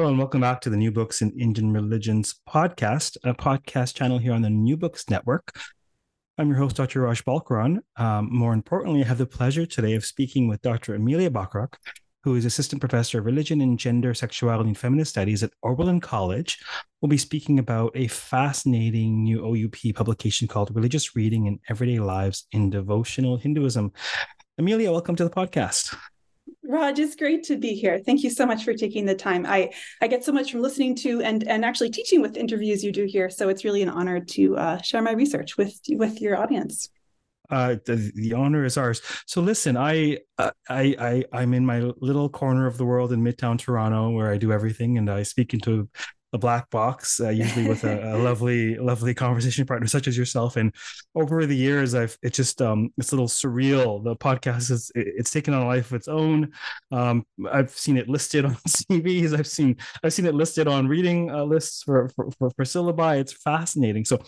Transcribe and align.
Hello 0.00 0.08
and 0.08 0.18
welcome 0.18 0.40
back 0.40 0.62
to 0.62 0.70
the 0.70 0.78
New 0.78 0.90
Books 0.90 1.20
in 1.20 1.38
Indian 1.38 1.74
Religions 1.74 2.40
podcast, 2.48 3.18
a 3.22 3.34
podcast 3.34 3.94
channel 3.94 4.16
here 4.16 4.32
on 4.32 4.40
the 4.40 4.48
New 4.48 4.74
Books 4.74 5.10
Network. 5.10 5.54
I'm 6.38 6.48
your 6.48 6.56
host, 6.56 6.76
Dr. 6.76 7.02
Raj 7.02 7.22
Balkaran. 7.22 7.80
Um, 7.96 8.30
more 8.32 8.54
importantly, 8.54 9.02
I 9.02 9.06
have 9.06 9.18
the 9.18 9.26
pleasure 9.26 9.66
today 9.66 9.92
of 9.96 10.06
speaking 10.06 10.48
with 10.48 10.62
Dr. 10.62 10.94
Emilia 10.94 11.28
Bachrach, 11.28 11.74
who 12.24 12.34
is 12.34 12.46
Assistant 12.46 12.80
Professor 12.80 13.18
of 13.18 13.26
Religion 13.26 13.60
and 13.60 13.78
Gender, 13.78 14.14
Sexuality, 14.14 14.70
and 14.70 14.78
Feminist 14.78 15.10
Studies 15.10 15.42
at 15.42 15.52
Oberlin 15.62 16.00
College. 16.00 16.58
We'll 17.02 17.10
be 17.10 17.18
speaking 17.18 17.58
about 17.58 17.92
a 17.94 18.06
fascinating 18.06 19.22
new 19.22 19.44
OUP 19.44 19.94
publication 19.94 20.48
called 20.48 20.74
Religious 20.74 21.14
Reading 21.14 21.44
in 21.44 21.60
Everyday 21.68 21.98
Lives 21.98 22.46
in 22.52 22.70
Devotional 22.70 23.36
Hinduism. 23.36 23.92
Emilia, 24.56 24.92
welcome 24.92 25.16
to 25.16 25.24
the 25.24 25.30
podcast. 25.30 25.94
Raj, 26.70 27.00
it's 27.00 27.16
great 27.16 27.42
to 27.44 27.56
be 27.56 27.74
here. 27.74 27.98
Thank 27.98 28.22
you 28.22 28.30
so 28.30 28.46
much 28.46 28.62
for 28.62 28.74
taking 28.74 29.04
the 29.04 29.14
time. 29.14 29.44
I, 29.44 29.70
I 30.00 30.06
get 30.06 30.24
so 30.24 30.30
much 30.30 30.52
from 30.52 30.62
listening 30.62 30.94
to 30.96 31.20
and, 31.20 31.46
and 31.48 31.64
actually 31.64 31.90
teaching 31.90 32.22
with 32.22 32.36
interviews 32.36 32.84
you 32.84 32.92
do 32.92 33.06
here. 33.06 33.28
So 33.28 33.48
it's 33.48 33.64
really 33.64 33.82
an 33.82 33.88
honor 33.88 34.20
to 34.20 34.56
uh, 34.56 34.80
share 34.80 35.02
my 35.02 35.10
research 35.12 35.56
with 35.56 35.76
with 35.88 36.20
your 36.20 36.36
audience. 36.36 36.88
Uh, 37.50 37.74
the, 37.84 38.12
the 38.14 38.32
honor 38.32 38.64
is 38.64 38.76
ours. 38.76 39.02
So 39.26 39.40
listen, 39.40 39.76
I, 39.76 40.18
uh, 40.38 40.52
I, 40.68 40.94
I, 41.00 41.24
I'm 41.32 41.52
in 41.52 41.66
my 41.66 41.80
little 42.00 42.28
corner 42.28 42.68
of 42.68 42.78
the 42.78 42.84
world 42.84 43.10
in 43.10 43.20
Midtown 43.20 43.58
Toronto 43.58 44.10
where 44.10 44.30
I 44.30 44.36
do 44.36 44.52
everything, 44.52 44.98
and 44.98 45.10
I 45.10 45.24
speak 45.24 45.52
into 45.52 45.88
a 46.32 46.38
black 46.38 46.70
box, 46.70 47.20
uh, 47.20 47.28
usually 47.28 47.68
with 47.68 47.84
a, 47.84 48.14
a, 48.14 48.18
lovely, 48.22 48.76
lovely 48.76 49.14
conversation 49.14 49.66
partner 49.66 49.86
such 49.86 50.06
as 50.06 50.16
yourself. 50.16 50.56
And 50.56 50.74
over 51.14 51.44
the 51.46 51.56
years, 51.56 51.94
I've 51.94 52.16
it's 52.22 52.36
just 52.36 52.62
um, 52.62 52.92
it's 52.96 53.12
a 53.12 53.16
little 53.16 53.28
surreal. 53.28 54.02
The 54.02 54.16
podcast 54.16 54.70
is 54.70 54.92
it's 54.94 55.30
taken 55.30 55.54
on 55.54 55.62
a 55.62 55.66
life 55.66 55.86
of 55.86 55.94
its 55.94 56.08
own. 56.08 56.52
Um, 56.92 57.26
I've 57.50 57.70
seen 57.70 57.96
it 57.96 58.08
listed 58.08 58.44
on 58.44 58.54
CVs. 58.68 59.38
I've 59.38 59.46
seen 59.46 59.76
I've 60.04 60.12
seen 60.12 60.26
it 60.26 60.34
listed 60.34 60.68
on 60.68 60.86
reading 60.86 61.30
uh, 61.30 61.44
lists 61.44 61.82
for, 61.82 62.08
for 62.10 62.30
for 62.38 62.50
for 62.50 62.64
syllabi. 62.64 63.20
It's 63.20 63.32
fascinating. 63.32 64.04
So 64.04 64.20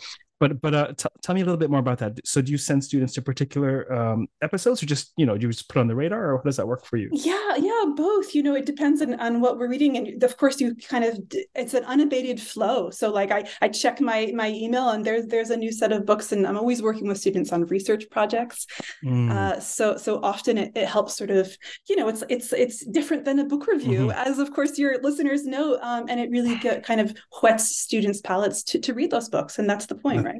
but 0.43 0.61
but 0.61 0.75
uh, 0.75 0.93
t- 0.99 1.09
tell 1.23 1.37
me 1.37 1.41
a 1.41 1.45
little 1.45 1.57
bit 1.57 1.71
more 1.71 1.79
about 1.79 1.99
that. 1.99 2.19
So 2.27 2.43
do 2.43 2.51
you 2.51 2.59
send 2.59 2.83
students 2.83 3.15
to 3.15 3.23
particular 3.23 3.75
um, 3.93 4.27
episodes, 4.43 4.83
or 4.83 4.87
just 4.87 5.13
you 5.17 5.25
know 5.25 5.39
do 5.39 5.47
you 5.47 5.53
just 5.53 5.69
put 5.69 5.79
on 5.79 5.87
the 5.87 5.95
radar, 5.95 6.33
or 6.33 6.39
how 6.39 6.43
does 6.43 6.57
that 6.57 6.67
work 6.67 6.85
for 6.85 6.97
you? 6.97 7.09
Yeah, 7.13 7.55
yeah, 7.59 7.85
both. 7.95 8.35
You 8.35 8.43
know, 8.43 8.57
it 8.57 8.67
depends 8.67 9.01
on, 9.03 9.15
on 9.21 9.41
what 9.41 9.57
we're 9.57 9.69
reading, 9.69 9.97
and 9.97 10.21
of 10.25 10.37
course, 10.37 10.61
you 10.61 10.75
kind 10.75 11.05
of 11.05 11.17
it's 11.55 11.75
an 11.75 11.85
unabated 11.85 12.41
flow. 12.41 12.91
So 12.91 13.13
like 13.13 13.31
I 13.31 13.49
I 13.61 13.69
check 13.69 14.01
my 14.01 14.33
my 14.35 14.49
email, 14.49 14.89
and 14.89 15.05
there's 15.07 15.27
there's 15.27 15.51
a 15.51 15.57
new 15.57 15.71
set 15.71 15.93
of 15.93 16.05
books, 16.07 16.33
and 16.33 16.45
I'm 16.45 16.59
always 16.59 16.83
working 16.83 17.07
with 17.07 17.19
students 17.19 17.53
on 17.53 17.65
research 17.67 18.11
projects. 18.11 18.67
Mm. 19.05 19.31
Uh, 19.31 19.61
so 19.61 19.97
so 19.97 20.19
often 20.25 20.59
it, 20.59 20.73
it 20.75 20.89
helps 20.89 21.17
sort 21.17 21.31
of 21.31 21.57
you 21.89 21.95
know 21.95 22.09
it's 22.09 22.25
it's 22.29 22.53
it's 22.53 22.85
different 22.85 23.25
than 23.25 23.39
a 23.39 23.45
book 23.45 23.69
review, 23.69 24.09
mm-hmm. 24.09 24.29
as 24.29 24.41
of 24.41 24.53
course 24.53 24.77
your 24.77 25.01
listeners 25.03 25.45
know, 25.45 25.79
um, 25.83 26.07
and 26.09 26.19
it 26.19 26.31
really 26.33 26.57
get, 26.57 26.83
kind 26.83 27.01
of 27.01 27.15
whets 27.41 27.77
students' 27.77 28.21
palates 28.21 28.65
to 28.65 28.81
to 28.81 28.93
read 28.93 29.13
those 29.13 29.29
books, 29.29 29.61
and 29.61 29.71
that's 29.71 29.87
the 29.87 29.95
point, 29.95 30.25
right? 30.25 30.32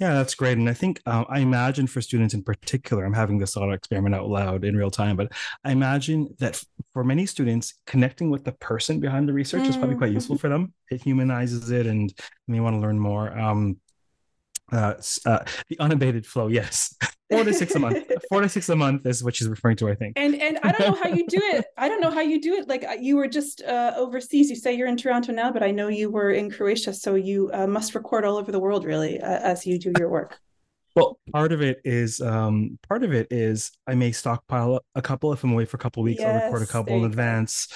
Yeah, 0.00 0.14
that's 0.14 0.34
great. 0.34 0.58
And 0.58 0.68
I 0.68 0.72
think 0.72 1.00
uh, 1.06 1.24
I 1.28 1.38
imagine 1.38 1.86
for 1.86 2.00
students 2.00 2.34
in 2.34 2.42
particular, 2.42 3.04
I'm 3.04 3.14
having 3.14 3.38
this 3.38 3.54
thought 3.54 3.72
experiment 3.72 4.14
out 4.14 4.28
loud 4.28 4.64
in 4.64 4.76
real 4.76 4.90
time, 4.90 5.16
but 5.16 5.32
I 5.64 5.70
imagine 5.70 6.34
that 6.40 6.60
for 6.92 7.04
many 7.04 7.26
students, 7.26 7.74
connecting 7.86 8.28
with 8.28 8.44
the 8.44 8.52
person 8.52 8.98
behind 8.98 9.28
the 9.28 9.32
research 9.32 9.62
mm. 9.62 9.68
is 9.68 9.76
probably 9.76 9.96
quite 9.96 10.12
useful 10.12 10.34
mm-hmm. 10.34 10.40
for 10.40 10.48
them. 10.48 10.72
It 10.90 11.02
humanizes 11.02 11.70
it 11.70 11.86
and 11.86 12.12
they 12.48 12.58
want 12.58 12.74
to 12.74 12.80
learn 12.80 12.98
more. 12.98 13.36
Um, 13.38 13.78
uh, 14.72 14.94
uh, 15.26 15.44
the 15.68 15.78
unabated 15.78 16.26
flow, 16.26 16.46
yes. 16.48 16.96
Four 17.30 17.44
to 17.44 17.54
six 17.54 17.74
a 17.74 17.78
month. 17.78 18.10
Four 18.28 18.40
to 18.40 18.48
six 18.48 18.68
a 18.68 18.76
month 18.76 19.06
is 19.06 19.22
what 19.22 19.36
she's 19.36 19.48
referring 19.48 19.76
to, 19.76 19.88
I 19.88 19.94
think. 19.94 20.18
And 20.18 20.34
and 20.40 20.58
I 20.62 20.72
don't 20.72 20.88
know 20.88 21.02
how 21.02 21.08
you 21.08 21.26
do 21.26 21.40
it. 21.42 21.66
I 21.76 21.88
don't 21.88 22.00
know 22.00 22.10
how 22.10 22.20
you 22.20 22.40
do 22.40 22.54
it. 22.54 22.68
Like 22.68 22.84
uh, 22.84 22.96
you 22.98 23.16
were 23.16 23.28
just 23.28 23.62
uh, 23.62 23.92
overseas. 23.96 24.50
You 24.50 24.56
say 24.56 24.74
you're 24.74 24.88
in 24.88 24.96
Toronto 24.96 25.32
now, 25.32 25.52
but 25.52 25.62
I 25.62 25.70
know 25.70 25.88
you 25.88 26.10
were 26.10 26.30
in 26.30 26.50
Croatia, 26.50 26.92
so 26.92 27.14
you 27.14 27.50
uh, 27.52 27.66
must 27.66 27.94
record 27.94 28.24
all 28.24 28.36
over 28.36 28.52
the 28.52 28.60
world, 28.60 28.84
really, 28.84 29.20
uh, 29.20 29.38
as 29.40 29.66
you 29.66 29.78
do 29.78 29.92
your 29.98 30.08
work. 30.08 30.38
Well, 30.94 31.18
part 31.32 31.52
of 31.52 31.60
it 31.60 31.80
is 31.84 32.20
um, 32.20 32.78
part 32.88 33.02
of 33.02 33.12
it 33.12 33.26
is 33.30 33.72
I 33.86 33.94
may 33.94 34.12
stockpile 34.12 34.80
a 34.94 35.02
couple 35.02 35.32
if 35.32 35.42
I'm 35.42 35.52
away 35.52 35.64
for 35.64 35.76
a 35.76 35.80
couple 35.80 36.02
weeks. 36.02 36.20
Yes, 36.20 36.44
I'll 36.44 36.52
record 36.52 36.62
a 36.62 36.70
couple 36.70 36.96
in 36.96 37.04
advance. 37.04 37.68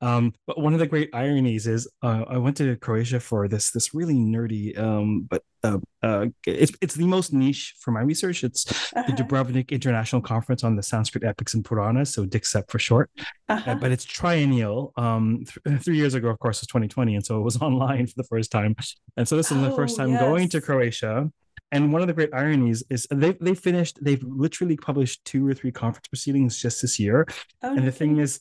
Um, 0.00 0.34
but 0.46 0.60
one 0.60 0.74
of 0.74 0.78
the 0.78 0.86
great 0.86 1.10
ironies 1.14 1.66
is 1.66 1.88
uh, 2.02 2.24
I 2.28 2.36
went 2.36 2.56
to 2.58 2.76
Croatia 2.76 3.18
for 3.18 3.48
this 3.48 3.70
this 3.70 3.94
really 3.94 4.14
nerdy, 4.14 4.78
um, 4.78 5.22
but 5.22 5.42
uh, 5.64 5.78
uh, 6.02 6.26
it's 6.46 6.72
it's 6.82 6.94
the 6.94 7.06
most 7.06 7.32
niche 7.32 7.74
for 7.80 7.92
my 7.92 8.00
research. 8.00 8.44
It's 8.44 8.92
uh-huh. 8.92 9.04
the 9.06 9.12
Dubrovnik 9.12 9.70
International 9.70 10.20
Conference 10.20 10.64
on 10.64 10.76
the 10.76 10.82
Sanskrit 10.82 11.24
Epics 11.24 11.54
and 11.54 11.64
Puranas, 11.64 12.12
so 12.12 12.26
DICSEP 12.26 12.70
for 12.70 12.78
short. 12.78 13.10
Uh, 13.48 13.54
uh-huh. 13.54 13.74
but 13.76 13.90
it's 13.90 14.04
triennial. 14.04 14.92
Um, 14.96 15.44
th- 15.64 15.80
three 15.82 15.96
years 15.96 16.14
ago, 16.14 16.28
of 16.28 16.38
course, 16.38 16.60
was 16.60 16.68
2020, 16.68 17.16
and 17.16 17.24
so 17.24 17.38
it 17.38 17.42
was 17.42 17.56
online 17.62 18.06
for 18.06 18.14
the 18.16 18.24
first 18.24 18.52
time. 18.52 18.76
And 19.16 19.26
so 19.26 19.36
this 19.36 19.50
is 19.50 19.56
oh, 19.56 19.62
the 19.62 19.74
first 19.74 19.96
time 19.96 20.10
yes. 20.10 20.20
going 20.20 20.48
to 20.50 20.60
Croatia. 20.60 21.30
And 21.72 21.92
one 21.92 22.00
of 22.00 22.06
the 22.06 22.14
great 22.14 22.32
ironies 22.32 22.84
is 22.90 23.08
they 23.10 23.32
they 23.40 23.54
finished. 23.54 23.98
They've 24.02 24.22
literally 24.22 24.76
published 24.76 25.24
two 25.24 25.46
or 25.48 25.54
three 25.54 25.72
conference 25.72 26.06
proceedings 26.06 26.60
just 26.60 26.82
this 26.82 27.00
year. 27.00 27.26
Oh, 27.62 27.74
and 27.74 27.86
the 27.86 27.92
thing 27.92 28.18
is, 28.18 28.40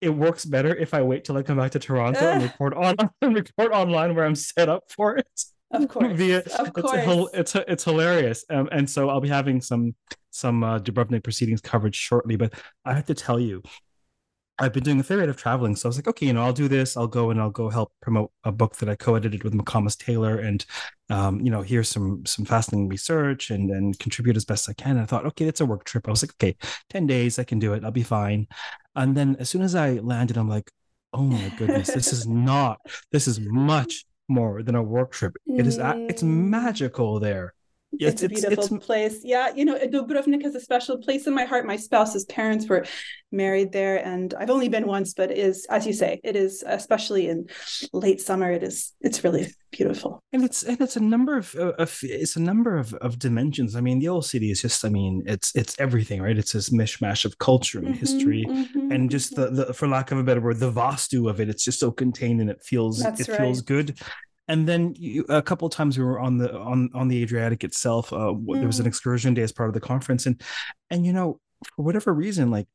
it 0.00 0.10
works 0.10 0.44
better 0.44 0.74
if 0.74 0.94
I 0.94 1.02
wait 1.02 1.24
till 1.24 1.36
I 1.36 1.42
come 1.42 1.58
back 1.58 1.72
to 1.72 1.78
Toronto 1.78 2.20
and 2.20 2.42
record 2.42 2.74
on 2.74 2.96
record 3.22 3.72
online 3.72 4.14
where 4.14 4.24
I'm 4.24 4.34
set 4.34 4.68
up 4.68 4.84
for 4.90 5.16
it. 5.16 5.44
Of 5.70 5.88
course, 5.88 6.12
Via, 6.16 6.38
of 6.58 6.72
course. 6.72 7.30
It's, 7.34 7.54
it's 7.54 7.64
it's 7.68 7.84
hilarious, 7.84 8.44
um, 8.50 8.68
and 8.72 8.88
so 8.88 9.10
I'll 9.10 9.20
be 9.20 9.28
having 9.28 9.60
some 9.60 9.94
some 10.30 10.62
uh, 10.62 10.78
Dubrovnik 10.78 11.24
proceedings 11.24 11.60
coverage 11.60 11.96
shortly. 11.96 12.36
But 12.36 12.54
I 12.84 12.94
have 12.94 13.06
to 13.06 13.14
tell 13.14 13.38
you, 13.38 13.62
I've 14.58 14.72
been 14.72 14.82
doing 14.82 14.98
a 14.98 15.02
fair 15.02 15.18
bit 15.18 15.28
of 15.28 15.36
traveling, 15.36 15.76
so 15.76 15.86
I 15.86 15.90
was 15.90 15.98
like, 15.98 16.08
okay, 16.08 16.26
you 16.26 16.32
know, 16.32 16.42
I'll 16.42 16.52
do 16.52 16.68
this. 16.68 16.96
I'll 16.96 17.06
go 17.06 17.30
and 17.30 17.40
I'll 17.40 17.50
go 17.50 17.68
help 17.68 17.92
promote 18.00 18.32
a 18.44 18.52
book 18.52 18.76
that 18.76 18.88
I 18.88 18.96
co-edited 18.96 19.44
with 19.44 19.52
McComas 19.52 19.96
Taylor, 19.96 20.38
and 20.38 20.64
um, 21.10 21.40
you 21.40 21.50
know, 21.50 21.60
here's 21.60 21.88
some 21.88 22.24
some 22.24 22.44
fascinating 22.46 22.88
research 22.88 23.50
and 23.50 23.70
and 23.70 23.98
contribute 23.98 24.36
as 24.36 24.46
best 24.46 24.70
I 24.70 24.72
can. 24.72 24.92
And 24.92 25.00
I 25.00 25.04
thought, 25.04 25.26
okay, 25.26 25.44
it's 25.46 25.60
a 25.60 25.66
work 25.66 25.84
trip. 25.84 26.08
I 26.08 26.10
was 26.10 26.22
like, 26.22 26.32
okay, 26.32 26.56
ten 26.88 27.06
days, 27.06 27.38
I 27.38 27.44
can 27.44 27.58
do 27.58 27.74
it. 27.74 27.84
I'll 27.84 27.90
be 27.90 28.02
fine. 28.02 28.46
And 28.98 29.16
then 29.16 29.36
as 29.38 29.48
soon 29.48 29.62
as 29.62 29.76
I 29.76 29.92
landed, 29.94 30.36
I'm 30.36 30.48
like, 30.48 30.72
oh 31.12 31.22
my 31.22 31.52
goodness, 31.56 31.86
this 31.88 32.12
is 32.12 32.26
not. 32.26 32.80
This 33.12 33.28
is 33.28 33.38
much 33.38 34.04
more 34.28 34.62
than 34.64 34.74
a 34.74 34.82
work 34.82 35.12
trip. 35.12 35.36
It 35.46 35.68
is. 35.68 35.78
It's 35.80 36.22
magical 36.52 37.20
there. 37.20 37.54
It's, 37.92 38.22
it's 38.22 38.22
a 38.22 38.28
beautiful 38.28 38.76
it's, 38.76 38.86
place. 38.86 39.20
Yeah, 39.24 39.52
you 39.54 39.64
know, 39.64 39.78
Dubrovnik 39.78 40.42
has 40.42 40.54
a 40.54 40.60
special 40.60 40.98
place 40.98 41.26
in 41.26 41.34
my 41.34 41.44
heart. 41.44 41.66
My 41.66 41.76
spouse's 41.76 42.24
parents 42.26 42.68
were 42.68 42.84
married 43.32 43.72
there, 43.72 43.96
and 44.04 44.34
I've 44.34 44.50
only 44.50 44.68
been 44.68 44.86
once, 44.86 45.14
but 45.14 45.30
it 45.30 45.38
is, 45.38 45.66
as 45.70 45.86
you 45.86 45.94
say, 45.94 46.20
it 46.22 46.36
is 46.36 46.62
especially 46.66 47.28
in 47.28 47.46
late 47.92 48.20
summer. 48.20 48.52
It 48.52 48.62
is, 48.62 48.92
it's 49.00 49.24
really 49.24 49.54
beautiful. 49.70 50.22
And 50.32 50.44
it's 50.44 50.62
and 50.62 50.78
it's 50.80 50.96
a 50.96 51.02
number 51.02 51.38
of, 51.38 51.54
of 51.54 51.98
it's 52.02 52.36
a 52.36 52.40
number 52.40 52.76
of, 52.76 52.92
of 52.94 53.18
dimensions. 53.18 53.74
I 53.74 53.80
mean, 53.80 54.00
the 54.00 54.08
old 54.08 54.26
city 54.26 54.50
is 54.50 54.60
just, 54.60 54.84
I 54.84 54.90
mean, 54.90 55.22
it's 55.26 55.56
it's 55.56 55.78
everything, 55.80 56.20
right? 56.20 56.38
It's 56.38 56.52
this 56.52 56.70
mishmash 56.70 57.24
of 57.24 57.38
culture 57.38 57.78
and 57.78 57.88
mm-hmm, 57.88 57.98
history, 57.98 58.44
mm-hmm, 58.46 58.92
and 58.92 59.10
just 59.10 59.34
the, 59.34 59.50
the 59.50 59.74
for 59.74 59.88
lack 59.88 60.12
of 60.12 60.18
a 60.18 60.22
better 60.22 60.42
word, 60.42 60.60
the 60.60 60.70
vastu 60.70 61.28
of 61.28 61.40
it. 61.40 61.48
It's 61.48 61.64
just 61.64 61.80
so 61.80 61.90
contained 61.90 62.42
and 62.42 62.50
it 62.50 62.62
feels 62.62 63.00
it 63.02 63.28
right. 63.28 63.38
feels 63.38 63.62
good 63.62 63.98
and 64.48 64.66
then 64.66 64.94
you, 64.96 65.24
a 65.28 65.42
couple 65.42 65.66
of 65.66 65.72
times 65.72 65.98
we 65.98 66.04
were 66.04 66.18
on 66.18 66.38
the 66.38 66.56
on 66.58 66.90
on 66.94 67.08
the 67.08 67.22
Adriatic 67.22 67.64
itself. 67.64 68.12
Uh, 68.12 68.32
mm. 68.32 68.54
There 68.54 68.66
was 68.66 68.78
an 68.78 68.86
mm. 68.86 68.88
excursion 68.88 69.34
day 69.34 69.42
as 69.42 69.52
part 69.52 69.68
of 69.68 69.74
the 69.74 69.80
conference, 69.80 70.26
and 70.26 70.40
and 70.90 71.04
you 71.04 71.12
know 71.12 71.40
for 71.76 71.84
whatever 71.84 72.12
reason, 72.12 72.50
like 72.50 72.66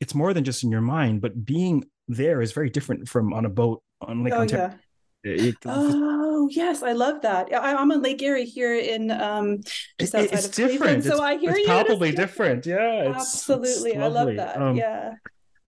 it's 0.00 0.14
more 0.14 0.32
than 0.32 0.44
just 0.44 0.64
in 0.64 0.70
your 0.70 0.80
mind, 0.80 1.20
but 1.20 1.44
being 1.44 1.84
there 2.08 2.40
is 2.40 2.52
very 2.52 2.70
different 2.70 3.08
from 3.08 3.32
on 3.32 3.44
a 3.44 3.50
boat 3.50 3.82
on 4.00 4.24
Lake 4.24 4.32
oh, 4.34 4.40
Ontario. 4.40 4.68
Yeah. 4.68 4.76
It, 5.22 5.56
oh 5.66 6.48
yes, 6.50 6.82
I 6.82 6.92
love 6.92 7.20
that. 7.22 7.52
I, 7.52 7.72
am 7.72 7.90
on 7.90 8.00
Lake 8.00 8.22
Erie 8.22 8.46
here 8.46 8.74
in 8.74 9.10
um, 9.10 9.60
just 9.98 10.14
outside 10.14 10.32
it's 10.32 10.46
of 10.46 10.54
different. 10.54 10.80
Cleveland, 10.80 10.98
it's, 10.98 11.08
so 11.08 11.22
I 11.22 11.36
hear 11.36 11.50
it's 11.50 11.60
you. 11.60 11.66
Probably 11.66 12.12
different. 12.12 12.64
Yeah, 12.64 13.12
absolutely. 13.14 13.96
I 13.98 14.06
love 14.06 14.34
that. 14.36 14.56
Um, 14.56 14.76
yeah. 14.76 15.14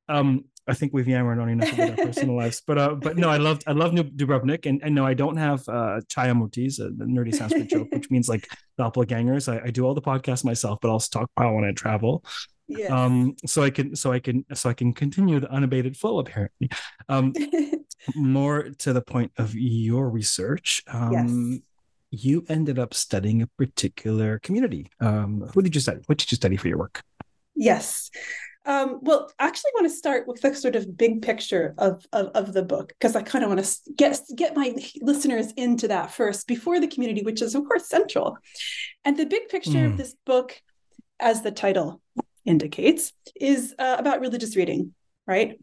Um, 0.09 0.45
I 0.69 0.75
think 0.75 0.93
we've 0.93 1.09
yammered 1.09 1.41
on 1.41 1.49
enough 1.49 1.73
about 1.73 1.91
our 1.91 2.07
personal 2.07 2.37
lives, 2.37 2.63
but 2.65 2.79
uh, 2.79 2.95
but 2.95 3.17
no, 3.17 3.29
I 3.29 3.37
loved 3.37 3.65
I 3.67 3.73
love 3.73 3.93
Dubrovnik, 3.93 4.67
and, 4.67 4.81
and 4.83 4.95
no, 4.95 5.05
I 5.05 5.15
don't 5.15 5.37
have 5.37 5.69
uh 5.69 6.01
Chaya 6.09 6.37
Motis, 6.37 6.79
a 6.79 6.91
nerdy 6.91 7.35
Sanskrit 7.35 7.69
joke, 7.69 7.89
which 7.91 8.11
means 8.11 8.29
like 8.29 8.47
doppelgangers. 8.79 9.53
I, 9.53 9.67
I 9.67 9.71
do 9.71 9.85
all 9.85 9.95
the 9.95 10.03
podcasts 10.03 10.45
myself, 10.45 10.79
but 10.81 10.91
I'll 10.91 11.01
stockpile 11.01 11.55
when 11.55 11.65
I 11.65 11.73
travel. 11.73 12.25
Yes. 12.69 12.91
Um, 12.91 13.35
so 13.45 13.63
I 13.63 13.71
can 13.71 13.97
so 13.97 14.13
I 14.13 14.21
can 14.21 14.45
so 14.55 14.71
I 14.71 14.75
can 14.75 14.93
continue 14.93 15.41
the 15.41 15.51
unabated 15.51 15.97
flow 15.97 16.21
apparently. 16.21 16.71
Um, 17.09 17.33
more 18.15 18.71
to 18.79 18.93
the 18.93 19.03
point 19.03 19.33
of 19.39 19.55
your 19.55 20.09
research. 20.11 20.83
Um, 20.87 21.13
yes. 22.13 22.23
you 22.23 22.45
ended 22.49 22.79
up 22.79 22.95
studying 22.95 23.43
a 23.43 23.47
particular 23.59 24.39
community. 24.39 24.91
Um, 25.01 25.51
who 25.53 25.63
did 25.63 25.75
you 25.75 25.81
study? 25.81 26.01
What 26.07 26.19
did 26.19 26.31
you 26.31 26.37
study 26.37 26.57
for 26.57 26.69
your 26.69 26.79
work? 26.79 27.03
Yes. 27.55 28.11
Um, 28.65 29.01
well, 29.03 29.31
I 29.39 29.47
actually 29.47 29.73
want 29.75 29.87
to 29.87 29.97
start 29.97 30.29
with 30.29 30.41
the 30.41 30.55
sort 30.55 30.77
of 30.77 30.97
big 30.97 31.23
picture 31.23 31.75
of, 31.79 32.07
of, 32.13 32.29
of 32.29 32.53
the 32.53 32.63
book 32.63 32.91
because 32.91 33.17
I 33.17 33.23
kind 33.23 33.45
of 33.45 33.51
want 33.51 33.65
to 33.65 33.93
get 33.97 34.21
get 34.37 34.55
my 34.55 34.75
listeners 35.01 35.53
into 35.57 35.89
that 35.89 36.13
first 36.13 36.47
before 36.47 36.79
the 36.79 36.87
community, 36.87 37.23
which 37.23 37.43
is 37.43 37.55
of 37.55 37.65
course 37.65 37.89
central. 37.89 38.39
And 39.05 39.17
the 39.17 39.27
big 39.27 39.49
picture 39.49 39.71
mm. 39.71 39.87
of 39.87 39.91
hmm. 39.93 39.97
this 39.97 40.15
book, 40.25 40.61
as 41.19 41.43
the 41.43 41.51
title 41.51 42.01
indicates, 42.45 43.13
is 43.41 43.75
uh, 43.79 43.97
about 43.99 44.21
religious 44.21 44.55
reading, 44.55 44.95
right? 45.27 45.59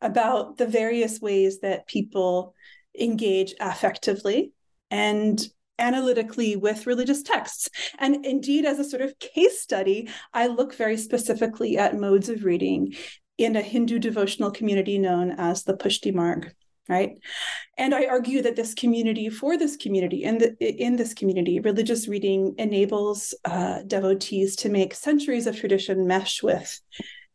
About 0.00 0.56
the 0.56 0.66
various 0.66 1.20
ways 1.20 1.60
that 1.60 1.86
people 1.86 2.54
engage 2.98 3.54
affectively 3.60 4.52
and 4.90 5.46
analytically 5.80 6.54
with 6.54 6.86
religious 6.86 7.22
texts. 7.22 7.68
And 7.98 8.24
indeed, 8.24 8.64
as 8.64 8.78
a 8.78 8.84
sort 8.84 9.02
of 9.02 9.18
case 9.18 9.60
study, 9.60 10.08
I 10.32 10.46
look 10.46 10.74
very 10.74 10.96
specifically 10.96 11.78
at 11.78 11.98
modes 11.98 12.28
of 12.28 12.44
reading 12.44 12.94
in 13.38 13.56
a 13.56 13.62
Hindu 13.62 13.98
devotional 13.98 14.50
community 14.50 14.98
known 14.98 15.32
as 15.32 15.64
the 15.64 15.74
Pushti 15.74 16.14
Marg. 16.14 16.52
Right. 16.88 17.18
And 17.78 17.94
I 17.94 18.06
argue 18.06 18.42
that 18.42 18.56
this 18.56 18.74
community, 18.74 19.28
for 19.28 19.56
this 19.56 19.76
community, 19.76 20.24
in, 20.24 20.38
the, 20.38 20.56
in 20.60 20.96
this 20.96 21.14
community, 21.14 21.60
religious 21.60 22.08
reading 22.08 22.56
enables 22.58 23.32
uh, 23.44 23.82
devotees 23.86 24.56
to 24.56 24.68
make 24.68 24.94
centuries 24.94 25.46
of 25.46 25.56
tradition 25.56 26.08
mesh 26.08 26.42
with 26.42 26.80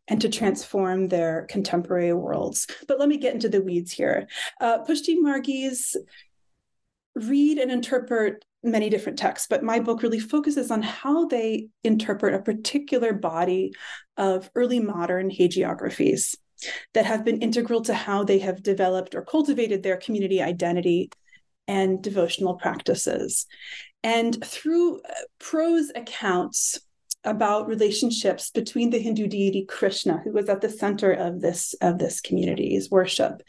and 0.10 0.20
to 0.22 0.30
transform 0.30 1.08
their 1.08 1.48
contemporary 1.50 2.14
worlds. 2.14 2.68
But 2.88 3.00
let 3.00 3.08
me 3.08 3.18
get 3.18 3.34
into 3.34 3.50
the 3.50 3.62
weeds 3.62 3.94
here. 3.94 4.28
Uh, 4.60 4.84
Pushti 4.84 5.16
Margis 5.20 5.96
read 7.16 7.58
and 7.58 7.72
interpret 7.72 8.44
many 8.64 8.90
different 8.90 9.18
texts, 9.18 9.48
but 9.50 9.64
my 9.64 9.80
book 9.80 10.02
really 10.02 10.20
focuses 10.20 10.72
on 10.72 10.82
how 10.82 11.28
they 11.28 11.68
interpret 11.84 12.34
a 12.34 12.40
particular 12.40 13.14
body 13.14 13.74
of 14.18 14.50
early 14.56 14.80
modern 14.80 15.30
hagiographies 15.30 16.36
that 16.94 17.06
have 17.06 17.24
been 17.24 17.42
integral 17.42 17.82
to 17.82 17.94
how 17.94 18.24
they 18.24 18.40
have 18.40 18.64
developed 18.64 19.14
or 19.14 19.24
cultivated 19.24 19.84
their 19.84 19.98
community 19.98 20.42
identity 20.42 21.10
and 21.68 22.02
devotional 22.02 22.56
practices. 22.56 23.46
And 24.04 24.44
through 24.44 25.00
uh, 25.00 25.14
prose 25.40 25.92
accounts 25.96 26.80
about 27.26 27.68
relationships 27.68 28.52
between 28.52 28.90
the 28.90 29.00
Hindu 29.00 29.28
deity 29.28 29.66
Krishna, 29.66 30.22
who 30.24 30.32
was 30.32 30.48
at 30.50 30.62
the 30.62 30.70
center 30.70 31.12
of 31.12 31.42
this 31.42 31.74
of 31.82 31.98
this 31.98 32.22
community's 32.22 32.90
worship, 32.90 33.42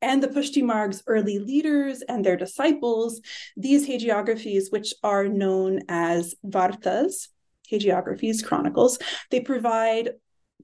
and 0.00 0.22
the 0.22 0.28
Pushti 0.28 0.62
Marg's 0.62 1.02
early 1.06 1.38
leaders 1.38 2.02
and 2.02 2.24
their 2.24 2.36
disciples. 2.36 3.20
These 3.56 3.88
hagiographies, 3.88 4.70
which 4.70 4.92
are 5.02 5.28
known 5.28 5.80
as 5.88 6.34
vartas, 6.44 7.28
hagiographies, 7.70 8.44
chronicles, 8.44 8.98
they 9.30 9.40
provide 9.40 10.10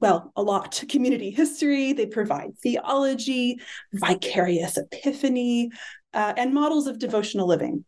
well, 0.01 0.33
a 0.37 0.43
lot 0.43 0.73
to 0.73 0.87
community 0.87 1.31
history. 1.31 1.93
They 1.93 2.07
provide 2.07 2.57
theology, 2.59 3.61
vicarious 3.93 4.77
epiphany, 4.77 5.71
uh, 6.15 6.35
and 6.37 6.55
models 6.55 6.87
of 6.87 6.99
devotional 6.99 7.49
living. 7.49 7.85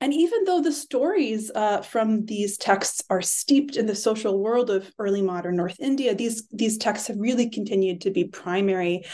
And 0.00 0.14
even 0.14 0.44
though 0.44 0.60
the 0.60 0.72
stories 0.72 1.50
uh, 1.54 1.82
from 1.82 2.24
these 2.26 2.56
texts 2.56 3.02
are 3.10 3.22
steeped 3.22 3.76
in 3.76 3.86
the 3.86 3.94
social 3.94 4.38
world 4.38 4.70
of 4.70 4.90
early 4.98 5.22
modern 5.22 5.56
North 5.56 5.78
India, 5.80 6.14
these 6.14 6.46
these 6.50 6.78
texts 6.78 7.08
have 7.08 7.18
really 7.18 7.50
continued 7.50 8.00
to 8.02 8.10
be 8.10 8.24
primary, 8.24 9.04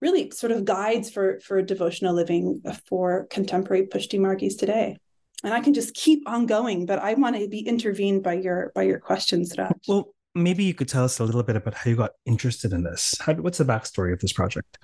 really 0.00 0.30
sort 0.30 0.52
of 0.52 0.64
guides 0.64 1.10
for 1.10 1.40
for 1.40 1.62
devotional 1.62 2.14
living 2.14 2.62
for 2.88 3.26
contemporary 3.30 3.86
Pushti 3.86 4.18
Margis 4.18 4.56
today. 4.56 4.96
And 5.44 5.52
I 5.52 5.60
can 5.60 5.74
just 5.74 5.94
keep 5.94 6.28
on 6.28 6.46
going, 6.46 6.86
but 6.86 6.98
I 6.98 7.14
want 7.14 7.36
to 7.36 7.48
be 7.48 7.60
intervened 7.60 8.22
by 8.22 8.34
your 8.34 8.72
by 8.74 8.82
your 8.82 8.98
questions, 8.98 9.54
Raj. 9.56 9.72
Well, 9.86 10.14
maybe 10.34 10.64
you 10.64 10.74
could 10.74 10.88
tell 10.88 11.04
us 11.04 11.18
a 11.18 11.24
little 11.24 11.42
bit 11.42 11.56
about 11.56 11.74
how 11.74 11.90
you 11.90 11.96
got 11.96 12.12
interested 12.24 12.72
in 12.72 12.82
this. 12.84 13.14
How, 13.20 13.34
what's 13.34 13.58
the 13.58 13.64
backstory 13.64 14.12
of 14.12 14.20
this 14.20 14.32
project? 14.32 14.78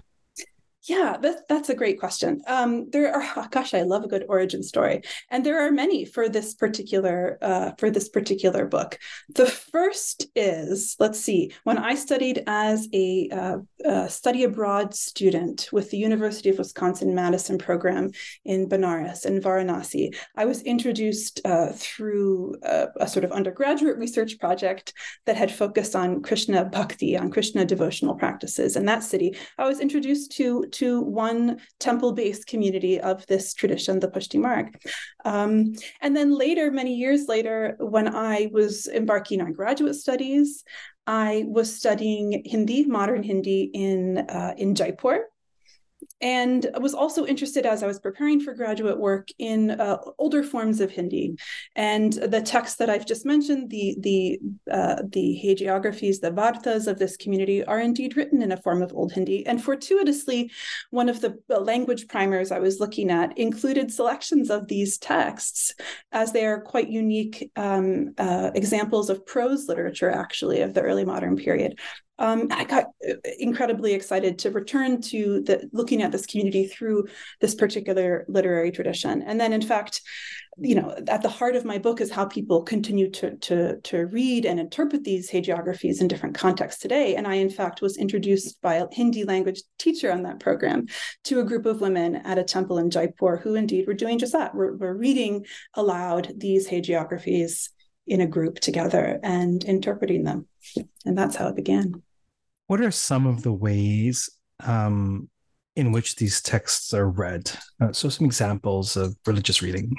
Yeah, 0.88 1.16
that, 1.22 1.48
that's 1.48 1.68
a 1.68 1.76
great 1.76 2.00
question. 2.00 2.42
Um, 2.48 2.90
there 2.90 3.14
are, 3.14 3.22
oh 3.36 3.46
gosh, 3.50 3.72
I 3.72 3.82
love 3.82 4.02
a 4.02 4.08
good 4.08 4.24
origin 4.28 4.64
story, 4.64 5.02
and 5.30 5.46
there 5.46 5.64
are 5.64 5.70
many 5.70 6.04
for 6.04 6.28
this 6.28 6.54
particular 6.54 7.38
uh, 7.40 7.72
for 7.78 7.90
this 7.90 8.08
particular 8.08 8.66
book. 8.66 8.98
The 9.28 9.46
first 9.46 10.26
is, 10.34 10.96
let's 10.98 11.20
see, 11.20 11.52
when 11.62 11.78
I 11.78 11.94
studied 11.94 12.42
as 12.46 12.88
a, 12.92 13.28
uh, 13.32 14.06
study 14.08 14.44
abroad 14.44 14.94
student 14.94 15.68
with 15.72 15.90
the 15.90 15.96
University 15.96 16.48
of 16.50 16.58
Wisconsin 16.58 17.14
Madison 17.14 17.58
program 17.58 18.10
in 18.44 18.68
Benares 18.68 19.24
in 19.24 19.40
Varanasi, 19.40 20.14
I 20.36 20.44
was 20.44 20.62
introduced 20.62 21.40
uh, 21.44 21.72
through 21.74 22.56
a, 22.62 22.88
a 23.00 23.08
sort 23.08 23.24
of 23.24 23.32
undergraduate 23.32 23.98
research 23.98 24.38
project 24.38 24.92
that 25.26 25.36
had 25.36 25.52
focused 25.52 25.96
on 25.96 26.22
Krishna 26.22 26.64
bhakti, 26.64 27.16
on 27.16 27.30
Krishna 27.30 27.64
devotional 27.64 28.14
practices 28.14 28.76
in 28.76 28.86
that 28.86 29.02
city. 29.02 29.36
I 29.58 29.66
was 29.66 29.80
introduced 29.80 30.32
to 30.32 30.66
to 30.72 31.00
one 31.00 31.60
temple-based 31.78 32.46
community 32.46 33.00
of 33.00 33.26
this 33.26 33.54
tradition, 33.54 34.00
the 34.00 34.08
Pushti 34.08 34.40
Marg. 34.40 34.80
Um, 35.24 35.74
and 36.00 36.16
then 36.16 36.36
later, 36.36 36.70
many 36.70 36.94
years 36.94 37.26
later, 37.28 37.76
when 37.78 38.08
I 38.08 38.48
was 38.52 38.86
embarking 38.88 39.40
on 39.40 39.52
graduate 39.52 39.94
studies, 39.94 40.64
I 41.06 41.44
was 41.46 41.74
studying 41.74 42.42
Hindi, 42.44 42.84
modern 42.84 43.22
Hindi 43.22 43.70
in 43.72 44.18
uh, 44.18 44.54
in 44.56 44.74
Jaipur, 44.74 45.26
and 46.20 46.70
I 46.74 46.78
was 46.78 46.94
also 46.94 47.26
interested 47.26 47.66
as 47.66 47.82
I 47.82 47.86
was 47.86 47.98
preparing 47.98 48.40
for 48.40 48.54
graduate 48.54 48.98
work 48.98 49.28
in 49.38 49.72
uh, 49.72 49.98
older 50.18 50.42
forms 50.42 50.80
of 50.80 50.90
Hindi, 50.90 51.36
and 51.74 52.12
the 52.12 52.40
texts 52.40 52.76
that 52.76 52.90
I've 52.90 53.06
just 53.06 53.26
mentioned, 53.26 53.70
the 53.70 53.96
the 53.98 54.38
uh, 54.70 55.02
the 55.08 55.40
hagiographies, 55.44 56.20
the 56.20 56.30
vartas 56.30 56.86
of 56.86 56.98
this 56.98 57.16
community, 57.16 57.64
are 57.64 57.80
indeed 57.80 58.16
written 58.16 58.42
in 58.42 58.52
a 58.52 58.56
form 58.56 58.82
of 58.82 58.92
Old 58.92 59.12
Hindi. 59.12 59.46
And 59.46 59.62
fortuitously, 59.62 60.50
one 60.90 61.08
of 61.08 61.20
the 61.20 61.38
language 61.48 62.08
primers 62.08 62.52
I 62.52 62.58
was 62.58 62.80
looking 62.80 63.10
at 63.10 63.36
included 63.38 63.92
selections 63.92 64.50
of 64.50 64.68
these 64.68 64.98
texts, 64.98 65.74
as 66.12 66.32
they 66.32 66.46
are 66.46 66.60
quite 66.60 66.88
unique 66.88 67.50
um, 67.56 68.14
uh, 68.18 68.50
examples 68.54 69.10
of 69.10 69.26
prose 69.26 69.68
literature, 69.68 70.10
actually, 70.10 70.60
of 70.60 70.74
the 70.74 70.82
early 70.82 71.04
modern 71.04 71.36
period 71.36 71.78
um, 72.22 72.46
I 72.52 72.62
got 72.62 72.84
uh, 73.06 73.14
incredibly 73.40 73.94
excited 73.94 74.38
to 74.38 74.50
return 74.52 75.02
to 75.02 75.42
the 75.42 75.68
looking 75.72 76.02
at 76.02 76.12
this 76.12 76.24
community 76.24 76.68
through 76.68 77.08
this 77.40 77.56
particular 77.56 78.24
literary 78.28 78.70
tradition. 78.70 79.22
And 79.22 79.40
then, 79.40 79.52
in 79.52 79.60
fact, 79.60 80.02
you 80.56 80.76
know, 80.76 80.94
at 81.08 81.22
the 81.22 81.28
heart 81.28 81.56
of 81.56 81.64
my 81.64 81.78
book 81.78 82.00
is 82.00 82.12
how 82.12 82.26
people 82.26 82.62
continue 82.62 83.10
to 83.10 83.36
to 83.38 83.80
to 83.80 84.06
read 84.06 84.46
and 84.46 84.60
interpret 84.60 85.02
these 85.02 85.32
hagiographies 85.32 86.00
in 86.00 86.06
different 86.06 86.36
contexts 86.36 86.80
today. 86.80 87.16
And 87.16 87.26
I, 87.26 87.34
in 87.34 87.50
fact, 87.50 87.82
was 87.82 87.96
introduced 87.96 88.62
by 88.62 88.76
a 88.76 88.86
Hindi 88.92 89.24
language 89.24 89.60
teacher 89.80 90.12
on 90.12 90.22
that 90.22 90.38
program 90.38 90.86
to 91.24 91.40
a 91.40 91.44
group 91.44 91.66
of 91.66 91.80
women 91.80 92.14
at 92.14 92.38
a 92.38 92.44
temple 92.44 92.78
in 92.78 92.90
Jaipur 92.90 93.38
who 93.38 93.56
indeed 93.56 93.88
were 93.88 93.94
doing 93.94 94.20
just 94.20 94.34
that. 94.34 94.54
We're, 94.54 94.76
we're 94.76 94.94
reading 94.94 95.44
aloud 95.74 96.32
these 96.36 96.68
hagiographies 96.68 97.70
in 98.06 98.20
a 98.20 98.26
group 98.28 98.60
together 98.60 99.18
and 99.24 99.64
interpreting 99.64 100.22
them. 100.22 100.46
And 101.04 101.18
that's 101.18 101.34
how 101.34 101.48
it 101.48 101.56
began 101.56 102.02
what 102.72 102.80
are 102.80 102.90
some 102.90 103.26
of 103.26 103.42
the 103.42 103.52
ways 103.52 104.30
um, 104.60 105.28
in 105.76 105.92
which 105.92 106.16
these 106.16 106.40
texts 106.40 106.94
are 106.94 107.10
read? 107.10 107.52
Uh, 107.78 107.92
so, 107.92 108.08
some 108.08 108.24
examples 108.24 108.96
of 108.96 109.14
religious 109.26 109.60
reading. 109.60 109.94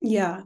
Yeah. 0.00 0.40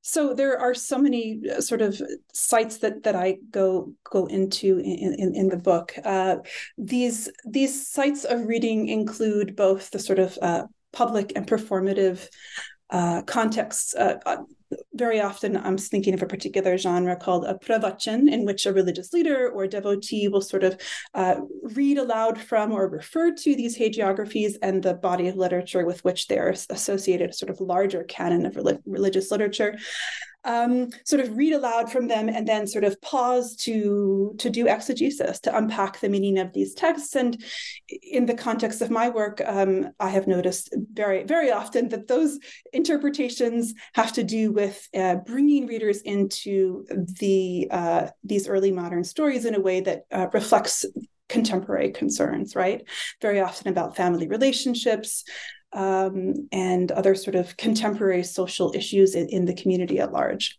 So 0.00 0.34
there 0.34 0.58
are 0.58 0.74
so 0.74 0.98
many 0.98 1.40
uh, 1.48 1.60
sort 1.60 1.82
of 1.82 2.02
sites 2.34 2.78
that 2.78 3.04
that 3.04 3.14
I 3.14 3.38
go 3.52 3.94
go 4.02 4.26
into 4.26 4.78
in 4.78 5.14
in, 5.22 5.36
in 5.36 5.48
the 5.50 5.56
book. 5.56 5.94
Uh, 6.04 6.38
these 6.76 7.30
these 7.46 7.86
sites 7.88 8.24
of 8.24 8.48
reading 8.48 8.88
include 8.88 9.54
both 9.54 9.92
the 9.92 10.00
sort 10.00 10.18
of 10.18 10.36
uh, 10.42 10.64
public 10.92 11.32
and 11.36 11.46
performative 11.46 12.26
uh, 12.90 13.22
contexts. 13.22 13.94
Very 14.94 15.20
often 15.20 15.56
I'm 15.56 15.78
thinking 15.78 16.14
of 16.14 16.22
a 16.22 16.26
particular 16.26 16.76
genre 16.76 17.16
called 17.16 17.44
a 17.44 17.54
pravachan, 17.54 18.30
in 18.30 18.44
which 18.44 18.66
a 18.66 18.72
religious 18.72 19.12
leader 19.12 19.50
or 19.50 19.66
devotee 19.66 20.28
will 20.28 20.40
sort 20.40 20.64
of 20.64 20.80
uh, 21.14 21.36
read 21.62 21.98
aloud 21.98 22.40
from 22.40 22.72
or 22.72 22.88
refer 22.88 23.32
to 23.32 23.56
these 23.56 23.78
hagiographies 23.78 24.54
and 24.62 24.82
the 24.82 24.94
body 24.94 25.28
of 25.28 25.36
literature 25.36 25.84
with 25.86 26.04
which 26.04 26.28
they 26.28 26.38
are 26.38 26.54
associated, 26.70 27.30
a 27.30 27.32
sort 27.32 27.50
of 27.50 27.60
larger 27.60 28.04
canon 28.04 28.46
of 28.46 28.56
religious 28.86 29.30
literature 29.30 29.78
um, 30.44 30.90
sort 31.04 31.20
of 31.20 31.36
read 31.36 31.52
aloud 31.52 31.90
from 31.90 32.08
them 32.08 32.28
and 32.28 32.46
then 32.46 32.66
sort 32.66 32.84
of 32.84 33.00
pause 33.00 33.56
to 33.56 34.34
to 34.38 34.50
do 34.50 34.66
exegesis 34.66 35.40
to 35.40 35.56
unpack 35.56 36.00
the 36.00 36.08
meaning 36.08 36.38
of 36.38 36.52
these 36.52 36.74
texts. 36.74 37.14
And 37.14 37.42
in 38.02 38.26
the 38.26 38.34
context 38.34 38.80
of 38.82 38.90
my 38.90 39.08
work 39.08 39.40
um, 39.46 39.90
i 40.00 40.08
have 40.08 40.26
noticed 40.26 40.74
very 40.92 41.24
very 41.24 41.50
often 41.50 41.88
that 41.88 42.08
those 42.08 42.38
interpretations 42.72 43.74
have 43.94 44.12
to 44.12 44.22
do 44.22 44.52
with 44.52 44.88
uh, 44.94 45.16
bringing 45.16 45.66
readers 45.66 46.00
into 46.02 46.84
the 47.20 47.68
uh, 47.70 48.06
these 48.24 48.48
early 48.48 48.72
modern 48.72 49.04
stories 49.04 49.44
in 49.44 49.54
a 49.54 49.60
way 49.60 49.80
that 49.80 50.02
uh, 50.10 50.26
reflects 50.32 50.84
contemporary 51.28 51.90
concerns 51.90 52.54
right? 52.54 52.82
Very 53.20 53.40
often 53.40 53.68
about 53.68 53.96
family 53.96 54.28
relationships 54.28 55.24
um, 55.72 56.48
and 56.52 56.92
other 56.92 57.14
sort 57.14 57.34
of 57.34 57.56
contemporary 57.56 58.22
social 58.22 58.72
issues 58.74 59.14
in, 59.14 59.28
in 59.28 59.44
the 59.44 59.54
community 59.54 59.98
at 59.98 60.12
large. 60.12 60.58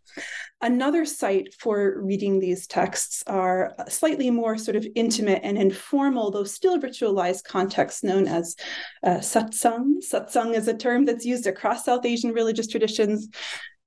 Another 0.61 1.05
site 1.05 1.53
for 1.59 2.01
reading 2.01 2.39
these 2.39 2.67
texts 2.67 3.21
are 3.27 3.75
slightly 3.89 4.31
more 4.31 4.57
sort 4.57 4.77
of 4.77 4.87
intimate 4.95 5.41
and 5.43 5.57
informal, 5.57 6.31
though 6.31 6.45
still 6.45 6.79
ritualized 6.79 7.43
contexts 7.43 8.01
known 8.01 8.27
as 8.27 8.55
uh, 9.03 9.17
satsang. 9.17 9.95
Satsang 10.01 10.55
is 10.55 10.69
a 10.69 10.77
term 10.77 11.03
that's 11.03 11.25
used 11.25 11.47
across 11.47 11.83
South 11.83 12.05
Asian 12.05 12.31
religious 12.31 12.67
traditions 12.67 13.27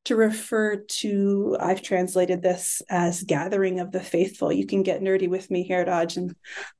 to 0.06 0.16
refer 0.16 0.76
to, 0.76 1.56
I've 1.60 1.82
translated 1.82 2.42
this 2.42 2.80
as 2.88 3.22
gathering 3.22 3.80
of 3.80 3.92
the 3.92 4.00
faithful. 4.00 4.52
You 4.52 4.66
can 4.66 4.82
get 4.82 5.00
nerdy 5.00 5.28
with 5.28 5.50
me 5.50 5.62
here, 5.62 5.84
Raj, 5.84 6.16
and 6.16 6.34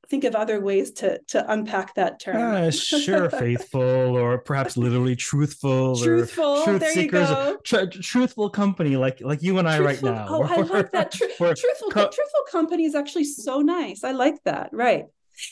think 0.09 0.23
of 0.23 0.35
other 0.35 0.59
ways 0.61 0.91
to 0.91 1.19
to 1.27 1.51
unpack 1.51 1.95
that 1.95 2.19
term. 2.19 2.37
Uh, 2.37 2.71
sure, 2.71 3.29
faithful, 3.45 3.81
or 3.81 4.37
perhaps 4.39 4.77
literally 4.77 5.15
truthful, 5.15 5.97
truthful. 5.97 6.63
truth 6.63 6.79
there 6.79 6.91
seekers, 6.91 7.29
you 7.29 7.35
go. 7.35 7.57
Tr- 7.63 7.99
truthful 8.01 8.49
company, 8.49 8.95
like 8.95 9.21
like 9.21 9.43
you 9.43 9.59
and 9.59 9.67
I 9.67 9.77
truthful, 9.77 10.09
right 10.09 10.17
now. 10.17 10.27
Oh, 10.29 10.43
I 10.43 10.61
like 10.61 10.91
that. 10.91 11.11
Tr- 11.11 11.25
truthful, 11.25 11.89
co- 11.91 12.09
truthful 12.09 12.43
company 12.49 12.85
is 12.85 12.95
actually 12.95 13.25
so 13.25 13.59
nice. 13.59 14.03
I 14.03 14.11
like 14.11 14.41
that. 14.45 14.69
Right 14.71 15.05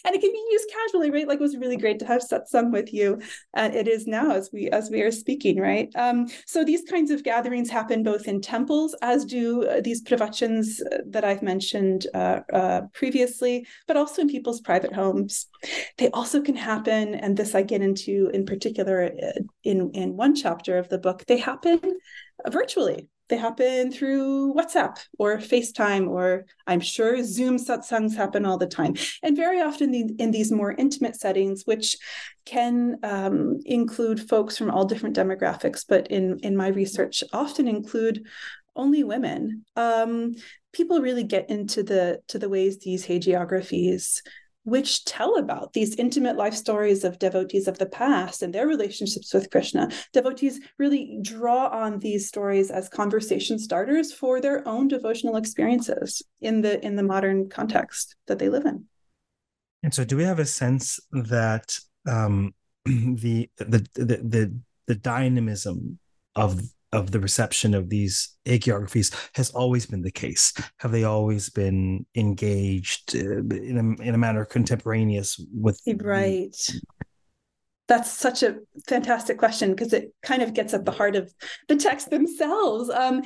and 0.04 0.15
it 0.15 0.22
can 0.22 0.32
be 0.32 0.44
used 0.51 0.70
casually 0.70 1.12
right? 1.12 1.27
Like 1.27 1.39
it 1.39 1.44
was 1.44 1.58
really 1.58 1.77
great 1.77 2.00
to 2.00 2.06
have 2.06 2.22
satsang 2.22 2.72
with 2.72 2.94
you 2.94 3.20
and 3.54 3.75
it 3.75 3.88
is 3.88 4.08
now 4.08 4.32
as 4.32 4.50
we 4.51 4.70
as 4.70 4.89
we 4.89 5.01
are 5.01 5.12
speaking 5.12 5.60
right? 5.60 5.89
Um, 5.96 6.27
so 6.46 6.63
these 6.63 6.84
kinds 6.89 7.12
of 7.12 7.24
gatherings 7.24 7.70
happen 7.70 8.04
both 8.04 8.27
in 8.27 8.42
temples 8.42 8.96
as 9.01 9.25
do 9.25 9.63
uh, 9.63 9.82
these 9.82 10.04
pravachans 10.04 10.82
uh, 10.92 10.98
that 11.08 11.24
i've 11.24 11.42
mentioned 11.42 12.08
uh, 12.13 12.39
uh, 12.54 12.82
previously 12.94 13.65
but 13.88 13.98
also 13.98 14.22
in 14.22 14.30
people's 14.30 14.62
private 14.62 14.94
homes. 14.94 15.48
They 15.98 16.10
also 16.12 16.42
can 16.42 16.56
happen 16.56 17.15
and 17.15 17.36
this 17.36 17.56
i 17.56 17.62
get 17.62 17.82
into 17.82 18.30
in 18.34 18.46
particular 18.46 19.06
uh, 19.06 19.39
in 19.63 19.92
in 19.92 20.15
one 20.15 20.36
chapter 20.36 20.77
of 20.77 20.89
the 20.89 20.98
book 20.98 21.25
they 21.27 21.38
happen 21.38 21.80
virtually 22.50 23.10
they 23.27 23.38
happen 23.38 23.91
through 23.91 24.53
WhatsApp 24.53 24.98
or 25.17 25.38
FaceTime, 25.38 26.08
or 26.08 26.46
I'm 26.67 26.79
sure 26.79 27.24
Zoom 27.24 27.58
satsangs 27.58 28.15
happen 28.15 28.46
all 28.46 28.58
the 28.58 28.67
time. 28.67 28.96
And 29.24 29.36
very 29.36 29.62
often 29.62 29.94
in 29.94 30.32
these 30.32 30.51
more 30.51 30.74
intimate 30.74 31.15
settings, 31.15 31.63
which 31.65 31.98
can 32.46 32.98
um, 33.03 33.60
include 33.65 34.29
folks 34.29 34.58
from 34.58 34.70
all 34.70 34.86
different 34.86 35.15
demographics, 35.15 35.84
but 35.88 36.08
in, 36.08 36.39
in 36.44 36.55
my 36.55 36.67
research, 36.67 37.24
often 37.34 37.67
include 37.67 38.25
only 38.75 39.03
women. 39.03 39.65
Um, 39.75 40.36
people 40.74 41.00
really 41.00 41.24
get 41.24 41.50
into 41.50 41.82
the 41.82 42.20
to 42.27 42.38
the 42.38 42.50
ways 42.50 42.79
these 42.79 43.08
hagiographies 43.08 44.22
which 44.65 45.05
tell 45.05 45.38
about 45.38 45.74
these 45.74 45.95
intimate 45.95 46.36
life 46.36 46.53
stories 46.53 47.03
of 47.03 47.19
devotees 47.19 47.67
of 47.67 47.77
the 47.77 47.86
past 47.86 48.41
and 48.41 48.53
their 48.53 48.67
relationships 48.67 49.34
with 49.34 49.50
Krishna. 49.50 49.89
Devotees 50.12 50.60
really 50.77 51.19
draw 51.22 51.67
on 51.67 52.00
these 52.00 52.27
stories 52.27 52.72
as 52.72 52.89
conversation 52.89 53.57
starters 53.57 54.12
for 54.12 54.41
their 54.41 54.67
own 54.67 54.88
devotional 54.88 55.38
experiences 55.38 56.22
in 56.41 56.62
the 56.62 56.84
in 56.84 56.95
the 56.95 57.03
modern 57.03 57.48
context 57.48 58.15
that 58.27 58.39
they 58.39 58.50
live 58.50 58.65
in. 58.65 58.86
And 59.84 59.93
so, 59.93 60.03
do 60.03 60.17
we 60.17 60.24
have 60.24 60.39
a 60.39 60.45
sense 60.45 61.00
that 61.12 61.77
um, 62.07 62.53
the, 62.86 63.50
the 63.57 63.88
the 63.93 64.17
the 64.24 64.60
the 64.88 64.95
dynamism 64.95 66.00
of 66.36 66.62
of 66.92 67.12
the 67.12 67.20
reception 67.20 67.74
of 67.74 67.89
these 67.89 68.36
hagiographies 68.46 69.13
has 69.36 69.50
always 69.51 69.86
been 69.86 70.01
the 70.01 70.12
case? 70.12 70.54
Have 70.77 70.92
they 70.92 71.04
always 71.04 71.50
been 71.50 72.06
engaged 72.15 73.15
uh, 73.15 73.39
in 73.39 73.98
a, 74.00 74.04
in 74.04 74.15
a 74.15 74.18
manner 74.18 74.46
contemporaneous 74.46 75.44
with? 75.54 75.80
Right. 76.00 76.56
That's 77.88 78.12
such 78.12 78.42
a 78.42 78.58
fantastic 78.88 79.38
question 79.38 79.72
because 79.72 79.94
it 79.94 80.12
kind 80.24 80.42
of 80.42 80.56
gets 80.56 80.74
at 80.74 80.86
the 80.86 80.92
heart 80.92 81.15
of 81.15 81.32
the 81.68 81.75
text 81.75 82.10
themselves. 82.10 82.89
Um, 82.89 83.22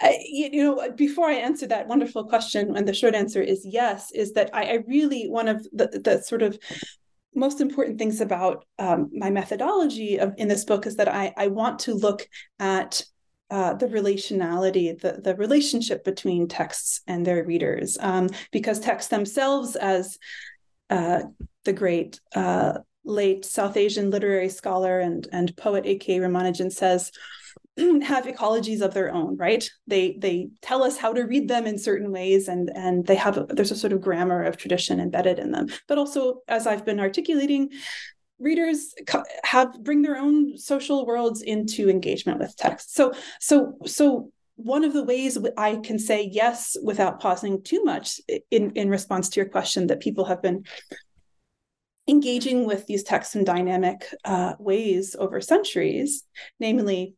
I, 0.00 0.18
you 0.24 0.62
know, 0.62 0.92
before 0.92 1.28
I 1.28 1.34
answer 1.34 1.66
that 1.66 1.88
wonderful 1.88 2.24
question, 2.24 2.76
and 2.76 2.86
the 2.86 2.94
short 2.94 3.16
answer 3.16 3.42
is 3.42 3.66
yes, 3.66 4.12
is 4.12 4.32
that 4.34 4.50
I, 4.54 4.64
I 4.64 4.78
really 4.86 5.28
one 5.28 5.48
of 5.48 5.66
the, 5.72 6.00
the 6.04 6.22
sort 6.22 6.42
of 6.42 6.56
most 7.34 7.60
important 7.60 7.98
things 7.98 8.20
about 8.20 8.64
um, 8.78 9.10
my 9.12 9.30
methodology 9.30 10.18
of, 10.18 10.34
in 10.36 10.48
this 10.48 10.64
book 10.64 10.86
is 10.86 10.96
that 10.96 11.08
I, 11.08 11.32
I 11.36 11.48
want 11.48 11.80
to 11.80 11.94
look 11.94 12.28
at 12.58 13.04
uh, 13.50 13.74
the 13.74 13.86
relationality, 13.86 14.98
the, 15.00 15.20
the 15.22 15.36
relationship 15.36 16.04
between 16.04 16.48
texts 16.48 17.02
and 17.06 17.26
their 17.26 17.44
readers, 17.44 17.98
um, 18.00 18.28
because 18.50 18.80
texts 18.80 19.10
themselves, 19.10 19.76
as 19.76 20.18
uh, 20.90 21.22
the 21.64 21.72
great 21.72 22.20
uh, 22.34 22.78
late 23.04 23.44
South 23.44 23.76
Asian 23.76 24.10
literary 24.10 24.48
scholar 24.48 24.98
and, 24.98 25.28
and 25.32 25.56
poet 25.56 25.84
A.K. 25.86 26.18
Ramanujan 26.18 26.72
says, 26.72 27.12
have 28.02 28.26
ecologies 28.26 28.80
of 28.80 28.94
their 28.94 29.12
own, 29.12 29.36
right? 29.36 29.68
They 29.86 30.16
they 30.18 30.48
tell 30.62 30.82
us 30.82 30.96
how 30.96 31.12
to 31.12 31.22
read 31.22 31.48
them 31.48 31.66
in 31.66 31.78
certain 31.78 32.12
ways, 32.12 32.48
and 32.48 32.70
and 32.74 33.06
they 33.06 33.16
have 33.16 33.36
a, 33.36 33.46
there's 33.48 33.72
a 33.72 33.76
sort 33.76 33.92
of 33.92 34.00
grammar 34.00 34.42
of 34.42 34.56
tradition 34.56 35.00
embedded 35.00 35.38
in 35.38 35.50
them. 35.50 35.68
But 35.88 35.98
also, 35.98 36.42
as 36.48 36.66
I've 36.66 36.84
been 36.84 37.00
articulating, 37.00 37.70
readers 38.38 38.94
have 39.44 39.82
bring 39.82 40.02
their 40.02 40.16
own 40.16 40.56
social 40.56 41.06
worlds 41.06 41.42
into 41.42 41.88
engagement 41.88 42.38
with 42.38 42.56
text. 42.56 42.94
So 42.94 43.12
so 43.40 43.74
so 43.86 44.30
one 44.56 44.84
of 44.84 44.92
the 44.92 45.02
ways 45.02 45.36
I 45.56 45.76
can 45.76 45.98
say 45.98 46.28
yes 46.30 46.76
without 46.82 47.20
pausing 47.20 47.62
too 47.62 47.82
much 47.82 48.20
in 48.50 48.70
in 48.72 48.88
response 48.88 49.28
to 49.30 49.40
your 49.40 49.48
question 49.48 49.88
that 49.88 50.00
people 50.00 50.26
have 50.26 50.42
been 50.42 50.64
engaging 52.06 52.66
with 52.66 52.86
these 52.86 53.02
texts 53.02 53.34
in 53.34 53.44
dynamic 53.44 54.04
uh, 54.24 54.54
ways 54.58 55.16
over 55.18 55.40
centuries, 55.40 56.22
namely 56.60 57.14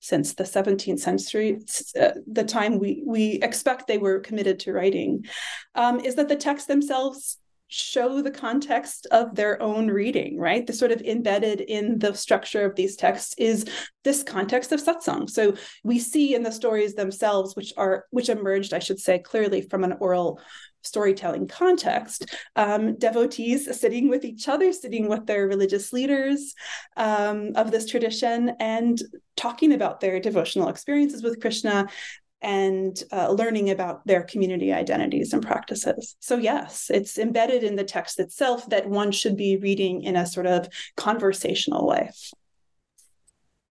since 0.00 0.34
the 0.34 0.44
17th 0.44 1.00
century, 1.00 1.60
uh, 2.00 2.10
the 2.26 2.44
time 2.44 2.78
we 2.78 3.02
we 3.06 3.32
expect 3.42 3.86
they 3.86 3.98
were 3.98 4.20
committed 4.20 4.60
to 4.60 4.72
writing, 4.72 5.24
um, 5.74 6.00
is 6.00 6.14
that 6.16 6.28
the 6.28 6.36
texts 6.36 6.68
themselves 6.68 7.38
show 7.68 8.22
the 8.22 8.30
context 8.30 9.06
of 9.10 9.34
their 9.34 9.60
own 9.62 9.88
reading, 9.88 10.38
right? 10.38 10.66
The 10.66 10.72
sort 10.72 10.90
of 10.90 11.02
embedded 11.02 11.60
in 11.60 11.98
the 11.98 12.14
structure 12.14 12.64
of 12.64 12.74
these 12.74 12.96
texts 12.96 13.34
is 13.36 13.66
this 14.04 14.22
context 14.22 14.72
of 14.72 14.82
satsang. 14.82 15.28
So 15.28 15.54
we 15.84 15.98
see 15.98 16.34
in 16.34 16.42
the 16.42 16.52
stories 16.52 16.94
themselves, 16.94 17.54
which 17.54 17.74
are 17.76 18.06
which 18.10 18.30
emerged, 18.30 18.72
I 18.72 18.78
should 18.78 18.98
say, 18.98 19.18
clearly 19.18 19.60
from 19.60 19.84
an 19.84 19.96
oral 20.00 20.40
storytelling 20.82 21.46
context, 21.48 22.34
um, 22.56 22.96
devotees 22.96 23.78
sitting 23.78 24.08
with 24.08 24.24
each 24.24 24.48
other, 24.48 24.72
sitting 24.72 25.08
with 25.08 25.26
their 25.26 25.46
religious 25.46 25.92
leaders 25.92 26.54
um, 26.96 27.52
of 27.54 27.70
this 27.70 27.86
tradition, 27.86 28.52
and 28.60 29.02
talking 29.36 29.72
about 29.72 30.00
their 30.00 30.20
devotional 30.20 30.68
experiences 30.68 31.22
with 31.22 31.40
Krishna 31.40 31.88
and 32.40 33.02
uh, 33.12 33.30
learning 33.30 33.70
about 33.70 34.06
their 34.06 34.22
community 34.22 34.72
identities 34.72 35.32
and 35.32 35.42
practices. 35.42 36.16
So, 36.20 36.36
yes, 36.36 36.88
it's 36.88 37.18
embedded 37.18 37.64
in 37.64 37.76
the 37.76 37.84
text 37.84 38.20
itself 38.20 38.68
that 38.70 38.88
one 38.88 39.10
should 39.10 39.36
be 39.36 39.56
reading 39.56 40.02
in 40.02 40.16
a 40.16 40.26
sort 40.26 40.46
of 40.46 40.68
conversational 40.96 41.86
way. 41.86 42.10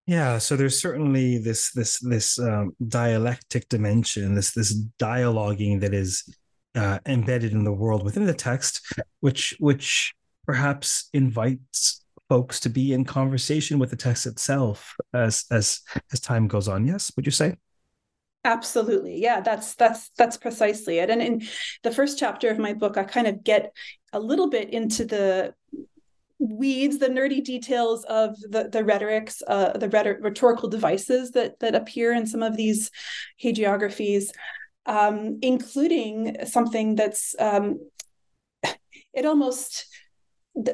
Yeah, 0.06 0.38
so 0.38 0.56
there's 0.56 0.82
certainly 0.82 1.38
this 1.38 1.72
this 1.74 2.00
this 2.00 2.40
um, 2.40 2.74
dialectic 2.88 3.68
dimension, 3.68 4.36
this 4.36 4.52
this 4.52 4.74
dialoguing 4.98 5.82
that 5.82 5.94
is 5.94 6.24
uh, 6.76 7.00
embedded 7.06 7.52
in 7.52 7.64
the 7.64 7.72
world 7.72 8.04
within 8.04 8.26
the 8.26 8.34
text, 8.34 8.82
which 9.20 9.56
which 9.60 10.14
perhaps 10.46 11.10
invites 11.14 12.04
folks 12.30 12.60
to 12.60 12.70
be 12.70 12.94
in 12.94 13.06
conversation 13.06 13.80
with 13.80 13.90
the 13.90 13.96
text 13.96 14.26
itself 14.26 14.96
as 15.14 15.46
as 15.52 15.82
as 16.12 16.20
time 16.20 16.48
goes 16.48 16.68
on. 16.68 16.86
Yes, 16.86 17.12
would 17.16 17.26
you 17.26 17.32
say? 17.32 17.56
Absolutely. 18.44 19.20
Yeah, 19.20 19.42
that's 19.42 19.76
that's 19.76 20.10
that's 20.18 20.38
precisely 20.38 21.00
it. 21.00 21.10
And 21.10 21.22
in 21.22 21.42
the 21.84 21.92
first 21.92 22.18
chapter 22.18 22.50
of 22.50 22.58
my 22.58 22.74
book, 22.74 22.98
I 22.98 23.04
kind 23.04 23.28
of 23.28 23.44
get 23.44 23.74
a 24.14 24.20
little 24.20 24.50
bit 24.50 24.70
into 24.70 25.06
the 25.06 25.54
weeds, 26.40 27.00
the 27.00 27.10
nerdy 27.10 27.44
details 27.44 28.06
of 28.06 28.40
the 28.40 28.70
the 28.72 28.86
rhetorics, 28.86 29.42
uh, 29.48 29.78
the 29.78 29.90
rhetor- 29.90 30.20
rhetorical 30.22 30.70
devices 30.70 31.32
that 31.32 31.60
that 31.60 31.76
appear 31.76 32.14
in 32.14 32.26
some 32.26 32.44
of 32.44 32.56
these 32.56 32.90
hagiographies, 33.44 34.30
um, 34.88 35.39
including 35.41 36.38
something 36.46 36.96
that's 36.96 37.36
um, 37.39 37.79
it 39.13 39.25
almost 39.25 39.88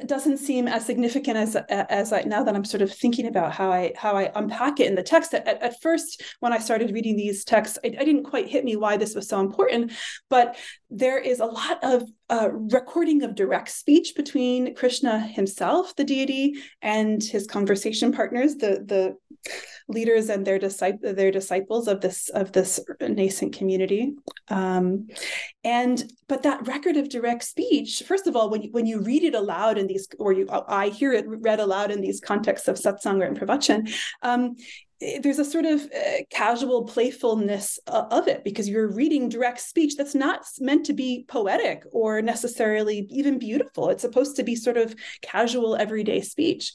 doesn't 0.05 0.37
seem 0.37 0.67
as 0.67 0.85
significant 0.85 1.35
as 1.37 1.55
as 1.67 2.13
I 2.13 2.21
now 2.21 2.43
that 2.43 2.55
I'm 2.55 2.63
sort 2.63 2.81
of 2.81 2.93
thinking 2.93 3.27
about 3.27 3.51
how 3.51 3.71
I 3.71 3.91
how 3.97 4.15
I 4.15 4.31
unpack 4.35 4.79
it 4.79 4.87
in 4.87 4.95
the 4.95 5.03
text. 5.03 5.33
At, 5.33 5.47
at 5.47 5.81
first, 5.81 6.23
when 6.39 6.53
I 6.53 6.59
started 6.59 6.93
reading 6.93 7.17
these 7.17 7.43
texts, 7.43 7.77
I, 7.83 7.87
I 7.99 8.05
didn't 8.05 8.23
quite 8.23 8.47
hit 8.47 8.63
me 8.63 8.75
why 8.75 8.97
this 8.97 9.15
was 9.15 9.27
so 9.27 9.39
important, 9.39 9.91
but 10.29 10.55
there 10.93 11.17
is 11.17 11.39
a 11.39 11.45
lot 11.45 11.83
of 11.83 12.03
uh, 12.29 12.49
recording 12.51 13.23
of 13.23 13.33
direct 13.33 13.69
speech 13.69 14.13
between 14.15 14.75
Krishna 14.75 15.19
himself, 15.19 15.95
the 15.95 16.03
deity, 16.03 16.53
and 16.83 17.21
his 17.21 17.47
conversation 17.47 18.11
partners, 18.11 18.55
the 18.55 18.83
the 18.85 19.15
leaders 19.89 20.29
and 20.29 20.45
their 20.45 20.59
disciples, 20.59 21.15
their 21.15 21.31
disciples 21.31 21.87
of 21.87 21.99
this 21.99 22.29
of 22.29 22.51
this 22.51 22.79
nascent 23.01 23.57
community. 23.57 24.13
Um, 24.49 25.07
and 25.63 26.03
but 26.27 26.43
that 26.43 26.67
record 26.67 26.95
of 26.95 27.09
direct 27.09 27.43
speech, 27.43 28.03
first 28.07 28.27
of 28.27 28.35
all, 28.35 28.51
when 28.51 28.61
you, 28.61 28.69
when 28.71 28.85
you 28.85 29.01
read 29.01 29.23
it 29.23 29.33
aloud 29.33 29.79
in 29.79 29.87
these, 29.87 30.07
or 30.19 30.31
you 30.31 30.47
I 30.49 30.89
hear 30.89 31.11
it 31.11 31.25
read 31.27 31.59
aloud 31.59 31.89
in 31.89 32.01
these 32.01 32.21
contexts 32.21 32.67
of 32.67 32.75
satsang 32.75 33.25
in 33.25 33.33
pravachan, 33.33 33.91
um, 34.21 34.55
there's 35.21 35.39
a 35.39 35.45
sort 35.45 35.65
of 35.65 35.81
uh, 35.81 36.23
casual 36.29 36.85
playfulness 36.85 37.79
uh, 37.87 38.05
of 38.11 38.27
it 38.27 38.43
because 38.43 38.69
you're 38.69 38.91
reading 38.91 39.29
direct 39.29 39.59
speech 39.59 39.95
that's 39.97 40.15
not 40.15 40.45
meant 40.59 40.85
to 40.85 40.93
be 40.93 41.25
poetic 41.27 41.83
or 41.91 42.21
necessarily 42.21 43.07
even 43.09 43.39
beautiful. 43.39 43.89
It's 43.89 44.01
supposed 44.01 44.35
to 44.37 44.43
be 44.43 44.55
sort 44.55 44.77
of 44.77 44.95
casual, 45.21 45.75
everyday 45.75 46.21
speech. 46.21 46.73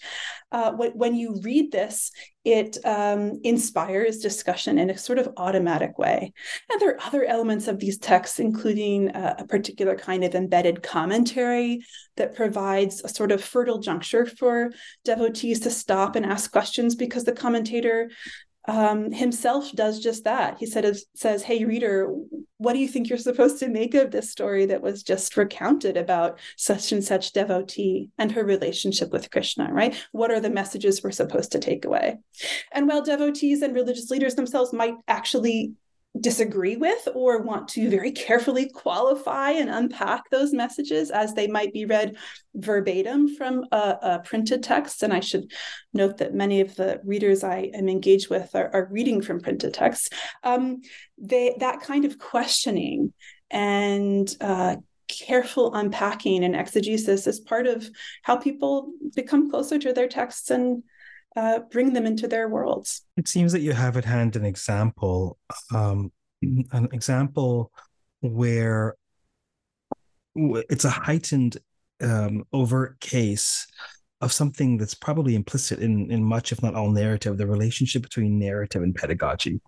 Uh, 0.51 0.73
when, 0.73 0.93
when, 0.93 1.15
you 1.15 1.41
read 1.43 1.73
this, 1.73 2.11
it 2.45 2.78
um, 2.85 3.40
inspires 3.42 4.18
discussion 4.18 4.78
in 4.78 4.90
a 4.90 4.97
sort 4.97 5.18
of 5.18 5.28
automatic 5.37 5.99
way. 5.99 6.33
And 6.71 6.80
there 6.80 6.90
are 6.90 7.00
other 7.02 7.25
elements 7.25 7.68
of 7.68 7.78
these 7.78 7.99
texts, 7.99 8.38
including 8.38 9.11
uh, 9.11 9.37
a 9.38 9.47
particular 9.47 9.97
kind 9.97 10.25
of 10.25 10.35
embedded 10.35 10.83
commentary 10.83 11.80
that 12.16 12.35
provides 12.35 13.02
a 13.04 13.09
sort 13.09 13.33
of 13.33 13.42
fertile 13.42 13.78
juncture 13.78 14.25
for 14.25 14.71
devotees 15.04 15.61
to 15.61 15.71
stop 15.71 16.16
and 16.16 16.25
ask 16.25 16.50
questions 16.50 16.95
because 16.95 17.25
the 17.25 17.33
commentator 17.33 18.09
um, 18.69 19.11
himself 19.11 19.73
does 19.73 19.99
just 19.99 20.25
that. 20.25 20.59
He 20.59 20.67
said, 20.67 20.95
says, 21.15 21.43
Hey, 21.43 21.65
reader, 21.65 22.15
what 22.59 22.75
do 22.75 22.79
you 22.79 22.87
think 22.87 23.09
you're 23.09 23.17
supposed 23.19 23.59
to 23.61 23.69
make 23.69 23.95
of 23.95 24.11
this 24.11 24.31
story 24.31 24.67
that 24.67 24.83
was 24.83 25.03
just 25.03 25.37
recounted 25.39 25.97
about 25.97 26.39
such 26.57 26.93
and 26.93 27.03
such 27.03 27.33
devotee 27.33 28.11
and 28.19 28.31
her 28.31 28.45
relationship 28.45 29.11
with 29.11 29.31
Krishna, 29.31 29.73
right? 29.73 29.97
What 30.13 30.31
are 30.31 30.39
the 30.39 30.51
messages 30.51 31.03
we're 31.03 31.13
supposed 31.13 31.53
to 31.53 31.59
take 31.59 31.87
away? 31.87 32.19
And 32.71 32.87
while 32.87 33.03
devotees 33.03 33.63
and 33.63 33.75
religious 33.75 34.11
leaders 34.11 34.35
themselves 34.35 34.75
might 34.75 34.95
actually 35.09 35.73
disagree 36.19 36.77
with 36.77 37.09
or 37.15 37.43
want 37.43 37.69
to 37.69 37.91
very 37.91 38.11
carefully 38.11 38.69
qualify 38.71 39.50
and 39.50 39.71
unpack 39.71 40.29
those 40.31 40.53
messages 40.53 41.11
as 41.11 41.35
they 41.35 41.47
might 41.47 41.73
be 41.73 41.85
read 41.85 42.17
verbatim 42.55 43.35
from 43.37 43.65
a, 43.71 43.97
a, 44.03 44.23
printed 44.25 44.62
text. 44.62 45.03
And 45.03 45.12
I 45.12 45.21
should 45.21 45.53
note 45.93 46.17
that 46.19 46.35
many 46.35 46.61
of 46.61 46.75
the 46.75 47.00
readers 47.05 47.45
I 47.45 47.71
am 47.75 47.88
engaged 47.88 48.31
with 48.31 48.55
are, 48.55 48.71
are 48.73 48.88
reading 48.91 49.23
from 49.23 49.41
printed 49.41 49.75
texts. 49.75 50.09
Um, 50.43 50.81
they, 51.19 51.57
that 51.61 51.81
kind 51.83 52.05
of 52.05 52.19
questioning 52.19 53.12
and 53.50 54.35
uh, 54.41 54.77
careful 55.09 55.75
unpacking 55.75 56.45
and 56.45 56.57
exegesis 56.57 57.27
is 57.27 57.41
part 57.41 57.67
of 57.67 57.88
how 58.23 58.37
people 58.37 58.93
become 59.15 59.50
closer 59.50 59.79
to 59.79 59.93
their 59.93 60.09
texts 60.09 60.50
and 60.50 60.83
uh, 61.38 61.61
bring 61.71 61.92
them 61.92 62.04
into 62.04 62.26
their 62.26 62.49
worlds. 62.49 63.02
It 63.16 63.28
seems 63.28 63.52
that 63.52 63.61
you 63.61 63.73
have 63.73 63.97
at 63.97 64.04
hand 64.04 64.35
an 64.35 64.45
example, 64.45 65.38
um, 65.73 66.11
an 66.42 66.88
example 66.92 67.71
where 68.21 68.97
it's 70.35 70.85
a 70.85 70.90
heightened, 70.90 71.59
um, 72.02 72.45
overt 72.52 72.99
case 73.00 73.66
of 74.21 74.33
something 74.33 74.78
that's 74.78 74.95
probably 74.95 75.37
implicit 75.37 75.78
in 75.78 76.11
in 76.11 76.25
much, 76.25 76.50
if 76.50 76.61
not 76.61 76.75
all, 76.75 76.90
narrative. 76.90 77.38
The 77.38 77.47
relationship 77.47 78.02
between 78.02 78.38
narrative 78.38 78.83
and 78.83 78.95
pedagogy 78.95 79.61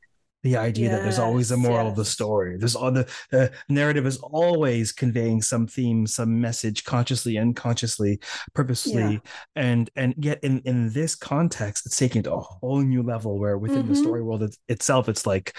the 0.43 0.57
idea 0.57 0.87
yes, 0.87 0.97
that 0.97 1.03
there's 1.03 1.19
always 1.19 1.51
a 1.51 1.57
moral 1.57 1.85
yes. 1.85 1.91
of 1.91 1.97
the 1.97 2.05
story 2.05 2.57
there's 2.57 2.75
all 2.75 2.91
the, 2.91 3.07
the 3.31 3.51
narrative 3.69 4.07
is 4.07 4.19
always 4.19 4.93
conveying 4.93 5.43
some 5.43 5.67
theme 5.67 6.07
some 6.07 6.41
message 6.41 6.85
consciously 6.85 7.37
unconsciously 7.39 8.19
purposely 8.55 8.95
yeah. 8.95 9.19
and 9.57 9.91
and 9.97 10.15
yet 10.19 10.39
in 10.43 10.61
in 10.65 10.91
this 10.93 11.15
context 11.15 11.87
it's 11.87 11.97
taken 11.97 12.23
to 12.23 12.33
a 12.33 12.41
whole 12.41 12.81
new 12.81 13.03
level 13.03 13.39
where 13.39 13.59
within 13.59 13.83
mm-hmm. 13.83 13.93
the 13.93 13.97
story 13.97 14.23
world 14.23 14.43
it, 14.43 14.57
itself 14.69 15.09
it's 15.09 15.27
like 15.27 15.57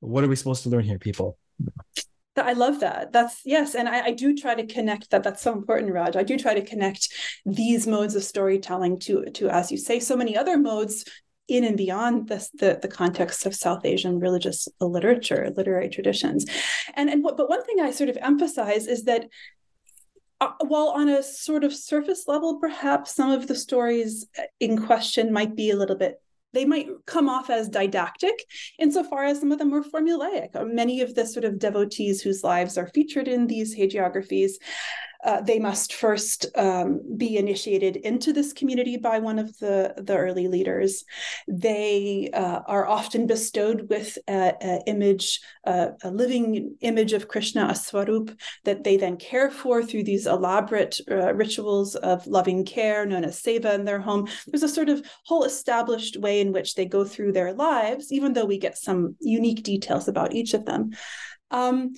what 0.00 0.24
are 0.24 0.28
we 0.28 0.36
supposed 0.36 0.62
to 0.62 0.68
learn 0.68 0.84
here 0.84 0.98
people 0.98 1.38
I 2.36 2.54
love 2.54 2.80
that. 2.80 3.12
That's 3.12 3.42
yes, 3.44 3.76
and 3.76 3.88
I, 3.88 4.06
I, 4.06 4.10
do 4.10 4.34
try 4.34 4.56
to 4.56 4.66
connect 4.66 5.10
that. 5.10 5.22
That's 5.22 5.40
so 5.40 5.52
important, 5.52 5.92
Raj. 5.92 6.16
I 6.16 6.24
do 6.24 6.36
try 6.36 6.54
to 6.54 6.62
connect 6.62 7.08
these 7.46 7.86
modes 7.86 8.16
of 8.16 8.24
storytelling 8.24 8.98
to 9.00 9.26
to, 9.34 9.48
as 9.48 9.70
you 9.70 9.78
say, 9.78 10.00
so 10.00 10.16
many 10.16 10.36
other 10.36 10.58
modes 10.58 11.04
in 11.48 11.64
and 11.64 11.76
beyond 11.76 12.28
this, 12.28 12.50
the, 12.54 12.78
the 12.80 12.88
context 12.88 13.46
of 13.46 13.54
South 13.54 13.84
Asian 13.84 14.18
religious 14.18 14.68
literature, 14.80 15.52
literary 15.56 15.88
traditions. 15.88 16.46
And, 16.94 17.10
and 17.10 17.22
what, 17.22 17.36
but 17.36 17.50
one 17.50 17.64
thing 17.64 17.80
I 17.80 17.90
sort 17.90 18.10
of 18.10 18.18
emphasize 18.20 18.86
is 18.86 19.04
that 19.04 19.28
uh, 20.40 20.52
while 20.66 20.88
on 20.88 21.08
a 21.08 21.22
sort 21.22 21.64
of 21.64 21.74
surface 21.74 22.24
level, 22.26 22.58
perhaps 22.58 23.14
some 23.14 23.30
of 23.30 23.46
the 23.46 23.54
stories 23.54 24.26
in 24.58 24.84
question 24.86 25.32
might 25.32 25.54
be 25.54 25.70
a 25.70 25.76
little 25.76 25.96
bit 25.96 26.20
they 26.54 26.64
might 26.64 26.88
come 27.04 27.28
off 27.28 27.50
as 27.50 27.68
didactic 27.68 28.46
insofar 28.78 29.24
as 29.24 29.40
some 29.40 29.52
of 29.52 29.58
them 29.58 29.70
were 29.70 29.82
formulaic. 29.82 30.50
Many 30.72 31.00
of 31.00 31.14
the 31.14 31.26
sort 31.26 31.44
of 31.44 31.58
devotees 31.58 32.22
whose 32.22 32.44
lives 32.44 32.78
are 32.78 32.86
featured 32.86 33.28
in 33.28 33.46
these 33.46 33.76
hagiographies 33.76 34.52
uh, 35.24 35.40
they 35.40 35.58
must 35.58 35.94
first 35.94 36.46
um, 36.56 37.00
be 37.16 37.36
initiated 37.36 37.96
into 37.96 38.32
this 38.32 38.52
community 38.52 38.96
by 38.96 39.18
one 39.18 39.38
of 39.38 39.58
the, 39.58 39.94
the 39.96 40.16
early 40.16 40.48
leaders. 40.48 41.04
They 41.48 42.30
uh, 42.32 42.60
are 42.66 42.86
often 42.86 43.26
bestowed 43.26 43.88
with 43.88 44.18
an 44.28 44.82
image, 44.86 45.40
a 45.64 45.94
living 46.04 46.76
image 46.80 47.12
of 47.12 47.28
Krishna, 47.28 47.66
a 47.70 47.74
swarup, 47.74 48.30
that 48.64 48.84
they 48.84 48.96
then 48.96 49.16
care 49.16 49.50
for 49.50 49.82
through 49.82 50.04
these 50.04 50.26
elaborate 50.26 51.00
uh, 51.10 51.34
rituals 51.34 51.94
of 51.96 52.26
loving 52.26 52.64
care 52.64 53.06
known 53.06 53.24
as 53.24 53.42
seva 53.42 53.74
in 53.74 53.84
their 53.84 54.00
home. 54.00 54.28
There's 54.46 54.62
a 54.62 54.68
sort 54.68 54.88
of 54.88 55.04
whole 55.24 55.44
established 55.44 56.18
way 56.18 56.40
in 56.40 56.52
which 56.52 56.74
they 56.74 56.84
go 56.84 57.04
through 57.04 57.32
their 57.32 57.52
lives, 57.52 58.12
even 58.12 58.32
though 58.32 58.44
we 58.44 58.58
get 58.58 58.78
some 58.78 59.16
unique 59.20 59.62
details 59.62 60.08
about 60.08 60.34
each 60.34 60.54
of 60.54 60.64
them. 60.64 60.90
Um, 61.50 61.94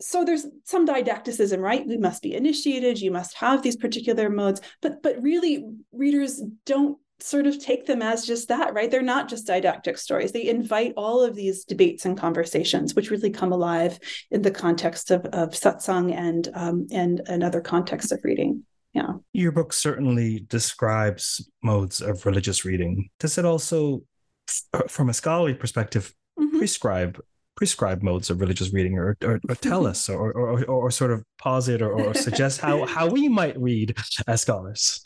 so 0.00 0.24
there's 0.24 0.46
some 0.64 0.86
didacticism 0.86 1.60
right? 1.60 1.86
We 1.86 1.96
must 1.96 2.22
be 2.22 2.34
initiated. 2.34 3.00
You 3.00 3.10
must 3.10 3.36
have 3.36 3.62
these 3.62 3.76
particular 3.76 4.28
modes. 4.28 4.60
But 4.82 5.02
but 5.02 5.20
really 5.22 5.64
readers 5.92 6.42
don't 6.64 6.98
sort 7.18 7.46
of 7.46 7.58
take 7.58 7.86
them 7.86 8.02
as 8.02 8.26
just 8.26 8.48
that 8.48 8.74
right? 8.74 8.90
They're 8.90 9.02
not 9.02 9.28
just 9.28 9.46
didactic 9.46 9.96
stories. 9.96 10.32
They 10.32 10.48
invite 10.48 10.92
all 10.96 11.22
of 11.22 11.34
these 11.34 11.64
debates 11.64 12.04
and 12.04 12.18
conversations 12.18 12.94
which 12.94 13.10
really 13.10 13.30
come 13.30 13.52
alive 13.52 13.98
in 14.30 14.42
the 14.42 14.50
context 14.50 15.10
of, 15.10 15.24
of 15.26 15.50
satsang 15.50 16.12
and 16.14 16.48
um, 16.54 16.86
and 16.90 17.22
another 17.26 17.60
context 17.60 18.12
of 18.12 18.20
reading. 18.22 18.64
Yeah. 18.92 19.14
Your 19.32 19.52
book 19.52 19.72
certainly 19.72 20.46
describes 20.48 21.48
modes 21.62 22.00
of 22.00 22.24
religious 22.24 22.64
reading. 22.64 23.10
Does 23.18 23.38
it 23.38 23.44
also 23.44 24.02
from 24.88 25.08
a 25.08 25.14
scholarly 25.14 25.54
perspective 25.54 26.14
mm-hmm. 26.38 26.58
prescribe 26.58 27.20
prescribed 27.56 28.02
modes 28.02 28.30
of 28.30 28.40
religious 28.40 28.72
reading 28.72 28.98
or, 28.98 29.16
or, 29.24 29.40
or 29.48 29.54
tell 29.56 29.86
us 29.86 30.08
or, 30.08 30.32
or, 30.32 30.64
or, 30.66 30.90
sort 30.90 31.10
of 31.10 31.24
posit 31.38 31.80
or, 31.82 31.92
or 31.92 32.14
suggest 32.14 32.60
how, 32.60 32.84
how 32.96 33.08
we 33.08 33.28
might 33.28 33.58
read 33.58 33.96
as 34.26 34.42
scholars. 34.42 35.02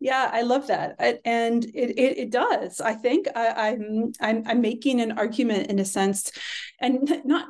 Yeah 0.00 0.30
i 0.32 0.42
love 0.42 0.66
that. 0.66 0.96
And 1.24 1.64
it, 1.64 1.90
it, 1.96 2.18
it 2.18 2.30
does. 2.30 2.80
I 2.80 2.94
think 2.94 3.28
I, 3.36 3.48
I'm, 3.68 4.12
I'm 4.20 4.42
i'm 4.46 4.60
making 4.60 5.00
an 5.00 5.12
argument 5.12 5.70
in 5.70 5.78
a 5.78 5.84
sense 5.84 6.32
and 6.80 7.20
not 7.24 7.46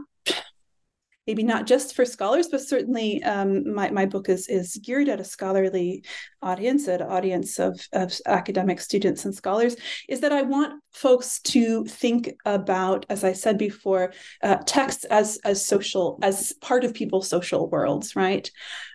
maybe 1.26 1.42
not 1.42 1.66
just 1.66 1.94
for 1.94 2.04
scholars, 2.04 2.48
but 2.48 2.60
certainly 2.60 3.22
um, 3.22 3.72
my, 3.72 3.90
my 3.90 4.06
book 4.06 4.28
is, 4.28 4.48
is 4.48 4.76
geared 4.82 5.08
at 5.08 5.20
a 5.20 5.24
scholarly 5.24 6.04
audience, 6.42 6.88
at 6.88 7.00
an 7.00 7.08
audience 7.08 7.58
of, 7.58 7.80
of 7.92 8.12
academic 8.26 8.80
students 8.80 9.24
and 9.24 9.34
scholars, 9.34 9.76
is 10.08 10.20
that 10.20 10.32
I 10.32 10.42
want 10.42 10.82
folks 10.92 11.40
to 11.42 11.84
think 11.84 12.32
about, 12.44 13.06
as 13.08 13.22
I 13.22 13.32
said 13.32 13.56
before, 13.56 14.12
uh, 14.42 14.56
texts 14.66 15.04
as, 15.04 15.38
as 15.44 15.64
social, 15.64 16.18
as 16.22 16.52
part 16.60 16.84
of 16.84 16.94
people's 16.94 17.28
social 17.28 17.70
worlds, 17.70 18.16
right? 18.16 18.50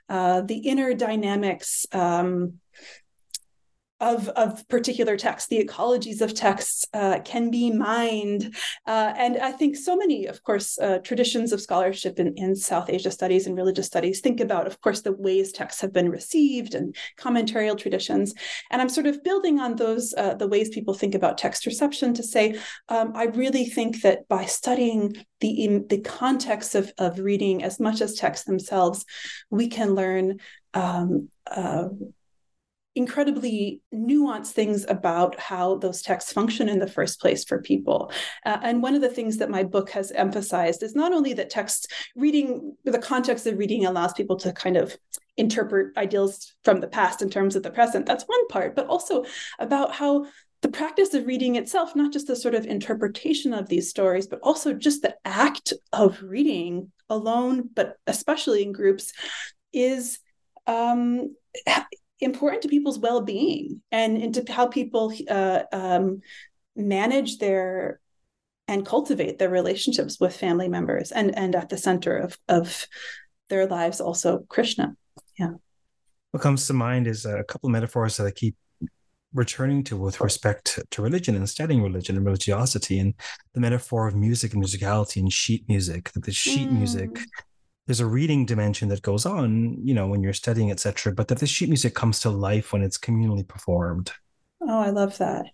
Uh, 0.09 0.41
the 0.41 0.57
inner 0.57 0.93
dynamics. 0.93 1.85
Um, 1.91 2.59
of, 3.99 4.29
of 4.29 4.67
particular 4.67 5.17
texts, 5.17 5.49
the 5.49 5.63
ecologies 5.63 6.21
of 6.21 6.33
texts 6.33 6.85
uh, 6.93 7.19
can 7.25 7.49
be 7.49 7.71
mined. 7.71 8.55
Uh, 8.85 9.13
and 9.17 9.37
I 9.37 9.51
think 9.51 9.75
so 9.75 9.95
many, 9.95 10.27
of 10.27 10.43
course, 10.43 10.77
uh, 10.77 10.99
traditions 10.99 11.51
of 11.51 11.61
scholarship 11.61 12.19
in, 12.19 12.33
in 12.35 12.55
South 12.55 12.89
Asia 12.89 13.09
studies 13.09 13.47
and 13.47 13.55
religious 13.55 13.87
studies 13.87 14.21
think 14.21 14.39
about, 14.39 14.67
of 14.67 14.79
course, 14.81 15.01
the 15.01 15.13
ways 15.13 15.51
texts 15.51 15.81
have 15.81 15.91
been 15.91 16.09
received 16.09 16.75
and 16.75 16.95
commentarial 17.17 17.77
traditions. 17.77 18.33
And 18.69 18.81
I'm 18.81 18.89
sort 18.89 19.07
of 19.07 19.23
building 19.23 19.59
on 19.59 19.75
those, 19.75 20.13
uh, 20.15 20.35
the 20.35 20.47
ways 20.47 20.69
people 20.69 20.93
think 20.93 21.15
about 21.15 21.37
text 21.37 21.65
reception 21.65 22.13
to 22.13 22.23
say, 22.23 22.59
um, 22.89 23.13
I 23.15 23.25
really 23.25 23.65
think 23.65 24.01
that 24.01 24.27
by 24.27 24.45
studying 24.45 25.15
the, 25.39 25.83
the 25.89 26.01
context 26.01 26.75
of, 26.75 26.91
of 26.97 27.19
reading 27.19 27.63
as 27.63 27.79
much 27.79 28.01
as 28.01 28.13
texts 28.13 28.45
themselves, 28.45 29.05
we 29.49 29.67
can 29.67 29.95
learn 29.95 30.39
um, 30.73 31.29
uh, 31.49 31.87
incredibly 32.97 33.81
nuanced 33.93 34.51
things 34.51 34.85
about 34.89 35.39
how 35.39 35.77
those 35.77 36.01
texts 36.01 36.33
function 36.33 36.67
in 36.67 36.79
the 36.79 36.87
first 36.87 37.21
place 37.21 37.45
for 37.45 37.61
people. 37.61 38.11
Uh, 38.45 38.57
and 38.63 38.81
one 38.81 38.95
of 38.95 39.01
the 39.01 39.09
things 39.09 39.37
that 39.37 39.51
my 39.51 39.63
book 39.63 39.91
has 39.91 40.11
emphasized 40.11 40.81
is 40.81 40.95
not 40.95 41.13
only 41.13 41.33
that 41.33 41.49
text 41.49 41.93
reading, 42.15 42.75
the 42.83 42.97
context 42.97 43.45
of 43.45 43.57
reading 43.57 43.85
allows 43.85 44.13
people 44.13 44.35
to 44.35 44.51
kind 44.51 44.75
of 44.75 44.97
interpret 45.37 45.95
ideals 45.95 46.55
from 46.63 46.79
the 46.81 46.87
past 46.87 47.21
in 47.21 47.29
terms 47.29 47.55
of 47.55 47.61
the 47.61 47.69
present. 47.69 48.07
That's 48.07 48.23
one 48.23 48.47
part, 48.47 48.75
but 48.75 48.87
also 48.87 49.23
about 49.59 49.93
how 49.93 50.25
the 50.63 50.69
practice 50.69 51.13
of 51.13 51.27
reading 51.27 51.55
itself, 51.55 51.95
not 51.95 52.11
just 52.11 52.25
the 52.25 52.35
sort 52.35 52.55
of 52.55 52.65
interpretation 52.65 53.53
of 53.53 53.69
these 53.69 53.91
stories, 53.91 54.25
but 54.25 54.39
also 54.41 54.73
just 54.73 55.03
the 55.03 55.15
act 55.23 55.71
of 55.93 56.21
reading 56.23 56.91
alone, 57.09 57.69
but 57.75 57.97
especially 58.07 58.63
in 58.63 58.71
groups, 58.71 59.13
is 59.71 60.17
um, 60.65 61.35
important 62.19 62.63
to 62.63 62.67
people's 62.67 62.99
well-being 62.99 63.81
and 63.91 64.17
into 64.17 64.43
how 64.51 64.67
people 64.67 65.13
uh, 65.29 65.63
um, 65.71 66.21
manage 66.75 67.37
their 67.37 67.99
and 68.67 68.85
cultivate 68.85 69.39
their 69.39 69.49
relationships 69.49 70.19
with 70.19 70.35
family 70.35 70.67
members 70.67 71.11
and 71.11 71.37
and 71.37 71.55
at 71.55 71.69
the 71.69 71.77
center 71.77 72.17
of 72.17 72.37
of 72.47 72.87
their 73.49 73.65
lives 73.65 74.01
also 74.01 74.39
krishna 74.49 74.95
yeah 75.39 75.51
what 76.31 76.43
comes 76.43 76.67
to 76.67 76.73
mind 76.73 77.07
is 77.07 77.25
a 77.25 77.43
couple 77.45 77.67
of 77.67 77.71
metaphors 77.71 78.17
that 78.17 78.27
i 78.27 78.31
keep 78.31 78.55
returning 79.33 79.83
to 79.83 79.97
with 79.97 80.19
respect 80.21 80.79
to 80.89 81.01
religion 81.01 81.35
and 81.35 81.49
studying 81.49 81.83
religion 81.83 82.15
and 82.15 82.25
religiosity 82.25 82.99
and 82.99 83.13
the 83.53 83.59
metaphor 83.59 84.07
of 84.07 84.15
music 84.15 84.53
and 84.53 84.63
musicality 84.63 85.17
and 85.17 85.31
sheet 85.31 85.67
music 85.67 86.11
that 86.13 86.23
the 86.23 86.31
sheet 86.31 86.69
mm. 86.69 86.73
music 86.73 87.19
there's 87.87 87.99
a 88.01 88.05
reading 88.05 88.45
dimension 88.45 88.89
that 88.89 89.01
goes 89.01 89.25
on, 89.25 89.77
you 89.83 89.93
know, 89.93 90.07
when 90.07 90.21
you're 90.21 90.33
studying, 90.33 90.69
etc. 90.69 91.13
But 91.13 91.29
that 91.29 91.39
the 91.39 91.47
sheet 91.47 91.69
music 91.69 91.95
comes 91.95 92.19
to 92.21 92.29
life 92.29 92.73
when 92.73 92.83
it's 92.83 92.97
communally 92.97 93.47
performed. 93.47 94.11
Oh, 94.61 94.79
I 94.79 94.89
love 94.89 95.17
that 95.17 95.47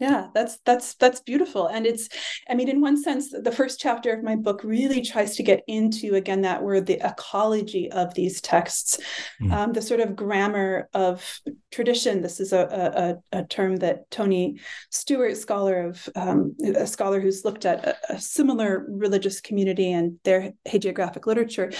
yeah 0.00 0.28
that's 0.34 0.58
that's 0.64 0.94
that's 0.94 1.20
beautiful 1.20 1.66
and 1.66 1.86
it's 1.86 2.08
i 2.48 2.54
mean 2.54 2.68
in 2.68 2.80
one 2.80 3.00
sense 3.00 3.30
the 3.30 3.52
first 3.52 3.78
chapter 3.78 4.12
of 4.12 4.24
my 4.24 4.34
book 4.34 4.62
really 4.64 5.02
tries 5.02 5.36
to 5.36 5.42
get 5.42 5.62
into 5.68 6.14
again 6.14 6.40
that 6.40 6.62
word 6.62 6.86
the 6.86 6.98
ecology 7.06 7.90
of 7.92 8.12
these 8.14 8.40
texts 8.40 8.98
mm. 9.40 9.52
um, 9.52 9.72
the 9.72 9.82
sort 9.82 10.00
of 10.00 10.16
grammar 10.16 10.88
of 10.94 11.40
tradition 11.70 12.22
this 12.22 12.40
is 12.40 12.52
a, 12.52 13.20
a, 13.32 13.38
a 13.38 13.44
term 13.44 13.76
that 13.76 14.10
tony 14.10 14.58
stewart 14.90 15.36
scholar 15.36 15.86
of 15.86 16.08
um, 16.16 16.56
a 16.74 16.86
scholar 16.86 17.20
who's 17.20 17.44
looked 17.44 17.66
at 17.66 17.84
a, 17.84 18.14
a 18.14 18.20
similar 18.20 18.86
religious 18.88 19.40
community 19.40 19.92
and 19.92 20.18
their 20.24 20.52
hagiographic 20.66 21.26
literature 21.26 21.70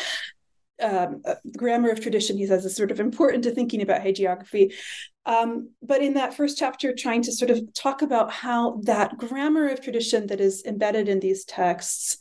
um, 0.83 1.23
grammar 1.57 1.91
of 1.91 2.01
tradition, 2.01 2.39
he 2.39 2.47
says, 2.47 2.65
is 2.65 2.77
sort 2.77 2.91
of 2.91 3.01
important 3.01 3.45
to 3.45 3.51
thinking 3.51 3.83
about 3.83 4.03
hagiography. 4.03 4.73
Um, 5.27 5.71
but 5.83 6.03
in 6.03 6.15
that 6.15 6.35
first 6.35 6.59
chapter, 6.59 6.95
trying 6.95 7.23
to 7.23 7.33
sort 7.33 7.51
of 7.51 7.61
talk 7.75 8.03
about 8.03 8.33
how 8.33 8.81
that 8.85 9.19
grammar 9.19 9.69
of 9.69 9.81
tradition 9.81 10.27
that 10.29 10.41
is 10.41 10.65
embedded 10.65 11.09
in 11.09 11.21
these 11.21 11.45
texts 11.45 12.17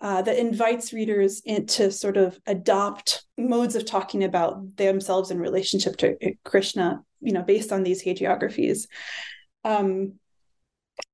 uh, 0.00 0.22
that 0.22 0.38
invites 0.38 0.92
readers 0.92 1.42
into 1.44 1.90
sort 1.90 2.16
of 2.16 2.38
adopt 2.46 3.24
modes 3.36 3.76
of 3.76 3.84
talking 3.84 4.24
about 4.24 4.76
themselves 4.76 5.30
in 5.30 5.38
relationship 5.38 5.96
to 5.98 6.16
Krishna, 6.44 7.02
you 7.20 7.32
know, 7.32 7.42
based 7.42 7.72
on 7.72 7.82
these 7.82 8.02
hagiographies. 8.02 8.86
Um, 9.62 10.14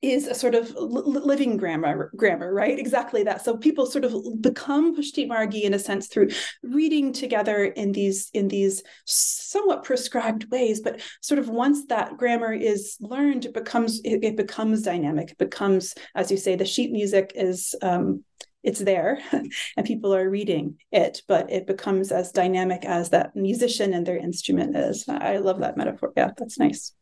is 0.02 0.26
a 0.26 0.34
sort 0.34 0.54
of 0.54 0.72
living 0.74 1.56
grammar 1.56 2.10
grammar 2.16 2.52
right? 2.52 2.78
Exactly 2.78 3.22
that. 3.24 3.44
So 3.44 3.56
people 3.56 3.86
sort 3.86 4.04
of 4.04 4.14
become 4.40 4.96
pushti 4.96 5.26
margi 5.26 5.62
in 5.62 5.74
a 5.74 5.78
sense 5.78 6.06
through 6.08 6.28
reading 6.62 7.12
together 7.12 7.64
in 7.64 7.92
these 7.92 8.30
in 8.34 8.48
these 8.48 8.82
somewhat 9.04 9.84
prescribed 9.84 10.50
ways 10.50 10.80
but 10.80 11.00
sort 11.20 11.38
of 11.38 11.48
once 11.48 11.86
that 11.86 12.16
grammar 12.16 12.52
is 12.52 12.96
learned 13.00 13.46
it 13.46 13.54
becomes 13.54 14.00
it, 14.04 14.22
it 14.22 14.36
becomes 14.36 14.82
dynamic. 14.82 15.32
It 15.32 15.38
becomes 15.38 15.94
as 16.14 16.30
you 16.30 16.36
say 16.36 16.56
the 16.56 16.64
sheet 16.64 16.92
music 16.92 17.32
is 17.34 17.74
um, 17.82 18.24
it's 18.62 18.80
there 18.80 19.18
and 19.32 19.86
people 19.86 20.14
are 20.14 20.28
reading 20.28 20.76
it 20.92 21.22
but 21.26 21.50
it 21.50 21.66
becomes 21.66 22.12
as 22.12 22.32
dynamic 22.32 22.84
as 22.84 23.10
that 23.10 23.34
musician 23.34 23.94
and 23.94 24.06
their 24.06 24.18
instrument 24.18 24.76
is. 24.76 25.08
I 25.08 25.38
love 25.38 25.60
that 25.60 25.76
metaphor. 25.76 26.12
Yeah 26.16 26.30
that's 26.36 26.58
nice 26.58 26.92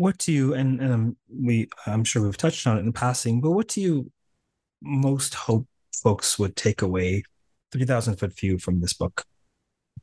what 0.00 0.16
do 0.16 0.32
you 0.32 0.54
and, 0.54 0.80
and 0.80 0.92
um, 0.92 1.16
we 1.28 1.68
i'm 1.86 2.04
sure 2.04 2.22
we've 2.22 2.36
touched 2.36 2.66
on 2.66 2.78
it 2.78 2.80
in 2.80 2.92
passing 2.92 3.40
but 3.40 3.50
what 3.50 3.68
do 3.68 3.82
you 3.82 4.10
most 4.80 5.34
hope 5.34 5.66
folks 6.02 6.38
would 6.38 6.56
take 6.56 6.80
away 6.80 7.22
3000 7.72 8.16
foot 8.16 8.34
view 8.34 8.58
from 8.58 8.80
this 8.80 8.94
book 8.94 9.24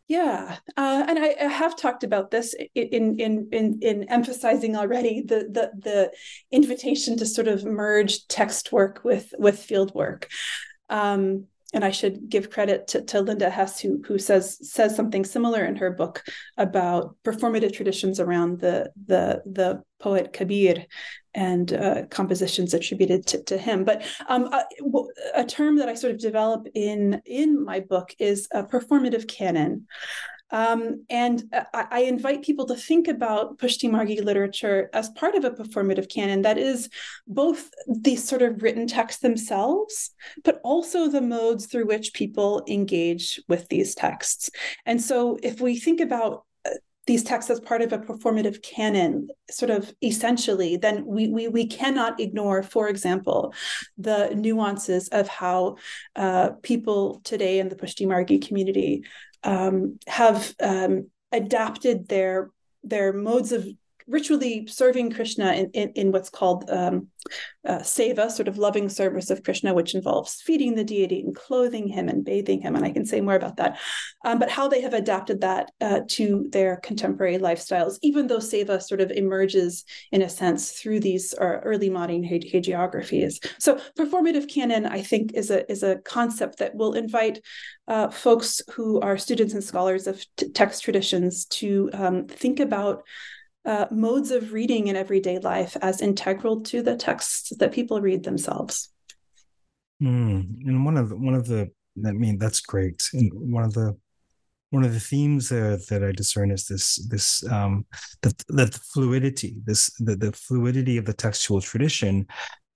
yeah, 0.09 0.55
uh, 0.77 1.05
and 1.05 1.19
I, 1.19 1.35
I, 1.37 1.47
have 1.47 1.75
talked 1.75 2.05
about 2.05 2.31
this 2.31 2.55
in 2.75 3.19
in 3.19 3.49
in 3.51 3.79
in 3.81 4.03
emphasizing 4.05 4.77
already 4.77 5.21
the 5.21 5.49
the 5.51 5.71
the 5.77 6.11
invitation 6.49 7.17
to 7.17 7.25
sort 7.25 7.49
of 7.49 7.65
merge 7.65 8.25
text 8.29 8.71
work 8.71 9.01
with 9.03 9.33
with 9.37 9.59
field 9.59 9.93
work. 9.93 10.29
Um, 10.89 11.47
and 11.73 11.83
I 11.83 11.91
should 11.91 12.29
give 12.29 12.49
credit 12.49 12.87
to, 12.89 13.01
to 13.01 13.21
Linda 13.21 13.49
Hess, 13.49 13.79
who 13.79 14.01
who 14.07 14.17
says 14.17 14.57
says 14.71 14.95
something 14.95 15.25
similar 15.25 15.65
in 15.65 15.75
her 15.75 15.91
book 15.91 16.23
about 16.57 17.15
performative 17.23 17.73
traditions 17.73 18.19
around 18.19 18.59
the 18.59 18.91
the 19.05 19.41
the 19.45 19.83
poet 19.99 20.31
Kabir 20.31 20.85
and 21.33 21.73
uh, 21.73 22.05
compositions 22.09 22.73
attributed 22.73 23.27
to, 23.27 23.43
to 23.43 23.57
him. 23.57 23.83
But 23.83 24.03
um, 24.27 24.45
a, 24.45 24.63
a, 25.35 25.45
term 25.45 25.77
that 25.77 25.89
I 25.89 25.93
sort 25.93 26.13
of 26.13 26.19
develop 26.19 26.67
in 26.73 27.21
in 27.25 27.63
my 27.63 27.81
book 27.81 28.15
is 28.17 28.47
a 28.51 28.63
performative 28.63 29.27
canon. 29.27 29.87
Um, 30.49 31.05
and 31.09 31.43
I, 31.73 31.87
I, 31.91 31.99
invite 32.01 32.41
people 32.41 32.65
to 32.67 32.75
think 32.75 33.09
about 33.09 33.57
Pushti 33.57 33.89
Margi 33.89 34.23
literature 34.23 34.89
as 34.93 35.09
part 35.09 35.35
of 35.35 35.43
a 35.43 35.51
performative 35.51 36.09
canon 36.09 36.43
that 36.43 36.57
is 36.57 36.89
both 37.27 37.69
the 37.87 38.15
sort 38.15 38.41
of 38.41 38.61
written 38.61 38.87
texts 38.87 39.21
themselves, 39.21 40.11
but 40.45 40.61
also 40.63 41.09
the 41.09 41.21
modes 41.21 41.65
through 41.65 41.85
which 41.85 42.13
people 42.13 42.63
engage 42.67 43.41
with 43.49 43.67
these 43.67 43.93
texts. 43.93 44.49
And 44.85 45.01
so 45.01 45.37
if 45.43 45.59
we 45.59 45.77
think 45.77 45.99
about 45.99 46.45
uh, 46.65 46.71
these 47.07 47.23
texts 47.23 47.51
as 47.51 47.59
part 47.59 47.81
of 47.81 47.91
a 47.91 47.99
performative 47.99 48.61
canon, 48.61 49.27
sort 49.49 49.69
of 49.69 49.93
essentially, 50.01 50.77
then 50.77 51.05
we 51.05 51.27
we, 51.27 51.49
we 51.49 51.67
cannot 51.67 52.21
ignore, 52.21 52.63
for 52.63 52.87
example, 52.87 53.53
the 53.97 54.33
nuances 54.33 55.09
of 55.09 55.27
how 55.27 55.75
uh, 56.15 56.51
people 56.63 57.19
today 57.25 57.59
in 57.59 57.67
the 57.67 57.75
Pushti 57.75 58.07
Margi 58.07 58.45
community 58.45 59.03
um, 59.43 59.99
have 60.07 60.53
um, 60.61 61.09
adapted 61.31 62.07
their 62.07 62.49
their 62.83 63.11
modes 63.13 63.51
of 63.51 63.67
ritually 64.07 64.67
serving 64.67 65.11
Krishna 65.11 65.53
in, 65.53 65.69
in, 65.71 65.89
in 65.95 66.11
what's 66.11 66.29
called 66.29 66.69
um, 66.69 67.07
uh, 67.67 67.79
seva, 67.79 68.31
sort 68.31 68.47
of 68.47 68.57
loving 68.57 68.87
service 68.87 69.29
of 69.29 69.43
Krishna, 69.43 69.73
which 69.73 69.95
involves 69.95 70.41
feeding 70.41 70.75
the 70.75 70.83
deity 70.83 71.19
and 71.19 71.35
clothing 71.35 71.87
him 71.87 72.07
and 72.07 72.23
bathing 72.23 72.61
him. 72.61 72.75
And 72.75 72.85
I 72.85 72.91
can 72.91 73.05
say 73.05 73.19
more 73.19 73.35
about 73.35 73.57
that. 73.57 73.79
Um, 74.23 74.39
but 74.39 74.49
how 74.49 74.67
they 74.67 74.81
have 74.81 74.93
adapted 74.93 75.41
that 75.41 75.71
uh, 75.81 76.01
to 76.09 76.47
their 76.51 76.77
contemporary 76.77 77.37
lifestyles, 77.37 77.97
even 78.01 78.27
though 78.27 78.37
seva 78.37 78.81
sort 78.81 79.01
of 79.01 79.11
emerges 79.11 79.83
in 80.11 80.21
a 80.21 80.29
sense 80.29 80.71
through 80.71 81.01
these 81.01 81.33
uh, 81.33 81.59
early 81.63 81.89
modern 81.89 82.23
hagiographies. 82.23 83.45
So 83.59 83.79
performative 83.97 84.47
canon, 84.49 84.85
I 84.85 85.01
think, 85.01 85.33
is 85.33 85.51
a 85.51 85.69
is 85.69 85.83
a 85.83 85.97
concept 85.97 86.59
that 86.59 86.75
will 86.75 86.93
invite 86.93 87.41
uh, 87.87 88.09
folks 88.09 88.61
who 88.73 88.99
are 89.01 89.17
students 89.17 89.53
and 89.53 89.63
scholars 89.63 90.07
of 90.07 90.23
t- 90.37 90.49
text 90.49 90.83
traditions 90.83 91.45
to 91.45 91.89
um, 91.93 92.27
think 92.27 92.59
about 92.59 93.03
uh, 93.67 93.85
modes 93.91 94.31
of 94.31 94.53
reading 94.53 94.87
in 94.87 94.95
everyday 94.95 95.37
life 95.39 95.75
as 95.81 96.01
integral 96.01 96.61
to 96.61 96.81
the 96.81 96.95
texts 96.95 97.51
that 97.57 97.73
people 97.73 98.01
read 98.01 98.23
themselves. 98.23 98.89
Mm. 100.01 100.65
And 100.65 100.85
one 100.85 100.97
of 100.97 101.09
the, 101.09 101.17
one 101.17 101.33
of 101.33 101.47
the 101.47 101.69
I 102.05 102.11
mean 102.11 102.37
that's 102.37 102.61
great. 102.61 103.03
And 103.13 103.31
one 103.33 103.63
of 103.63 103.73
the 103.73 103.97
one 104.69 104.83
of 104.83 104.93
the 104.93 104.99
themes 104.99 105.51
uh, 105.51 105.77
that 105.89 106.03
I 106.03 106.11
discern 106.11 106.51
is 106.51 106.67
this 106.67 106.95
this 107.07 107.43
um, 107.51 107.85
the, 108.21 108.33
the 108.49 108.67
fluidity 108.93 109.55
this 109.65 109.91
the, 109.99 110.15
the 110.15 110.31
fluidity 110.31 110.97
of 110.97 111.05
the 111.05 111.13
textual 111.13 111.61
tradition 111.61 112.27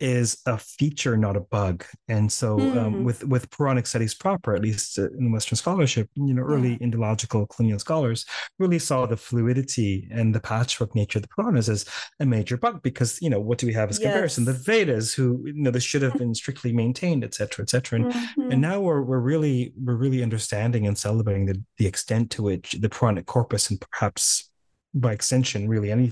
is 0.02 0.42
a 0.48 0.58
feature, 0.58 1.16
not 1.16 1.38
a 1.38 1.42
bug. 1.42 1.86
And 2.08 2.32
so, 2.32 2.58
mm. 2.58 2.78
um, 2.78 2.94
hmm. 2.94 3.04
with 3.04 3.24
with 3.24 3.50
Puranic 3.52 3.86
studies 3.86 4.16
proper, 4.16 4.56
at 4.56 4.62
least 4.62 4.98
uh, 4.98 5.10
in 5.12 5.32
Western 5.32 5.56
scholarship, 5.56 6.10
you 6.16 6.34
know, 6.34 6.42
early 6.42 6.72
yeah. 6.72 6.88
Indological 6.88 7.48
colonial 7.48 7.80
scholars 7.80 8.26
really 8.58 8.80
saw 8.80 9.06
the 9.06 9.16
fluidity 9.16 10.08
and 10.12 10.34
the 10.34 10.40
patchwork 10.40 10.96
nature 10.96 11.20
of 11.20 11.24
the 11.24 11.30
Puranas 11.30 11.70
as 11.70 11.86
a 12.20 12.26
major 12.26 12.58
bug 12.58 12.82
because 12.82 13.22
you 13.22 13.30
know 13.30 13.40
what 13.40 13.60
do 13.60 13.68
we 13.68 13.74
have 13.74 13.90
as 13.90 14.00
yes. 14.00 14.12
comparison? 14.12 14.46
The 14.46 14.54
Vedas, 14.54 15.14
who 15.14 15.44
you 15.46 15.62
know 15.62 15.72
this 15.72 15.84
should 15.84 16.02
have 16.02 16.14
been 16.18 16.34
strictly 16.34 16.74
maintained, 16.74 17.24
et 17.24 17.36
cetera, 17.36 17.64
et 17.64 17.70
cetera. 17.70 18.00
And, 18.00 18.12
mm-hmm. 18.12 18.52
and 18.52 18.62
now 18.62 18.82
we're 18.82 19.02
we're 19.02 19.20
really 19.20 19.74
we're 19.82 19.96
really 19.96 20.24
understanding 20.24 20.88
and 20.88 20.98
celebrating 20.98 21.46
the 21.46 21.64
the 21.78 21.88
extent 21.88 22.32
to 22.32 22.44
which 22.44 22.72
the 22.80 22.90
Puranic 22.90 23.28
corpus 23.28 23.70
and 23.70 23.80
perhaps 23.80 24.50
by 24.94 25.14
extension, 25.14 25.68
really 25.68 25.92
any 25.92 26.12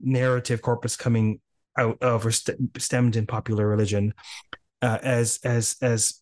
narrative 0.00 0.62
corpus 0.62 0.96
coming 0.96 1.40
out 1.78 1.98
of 2.02 2.26
or 2.26 2.30
st- 2.30 2.58
stemmed 2.80 3.16
in 3.16 3.26
popular 3.26 3.66
religion 3.66 4.14
uh, 4.82 4.98
as 5.02 5.38
as 5.44 5.76
as 5.82 6.20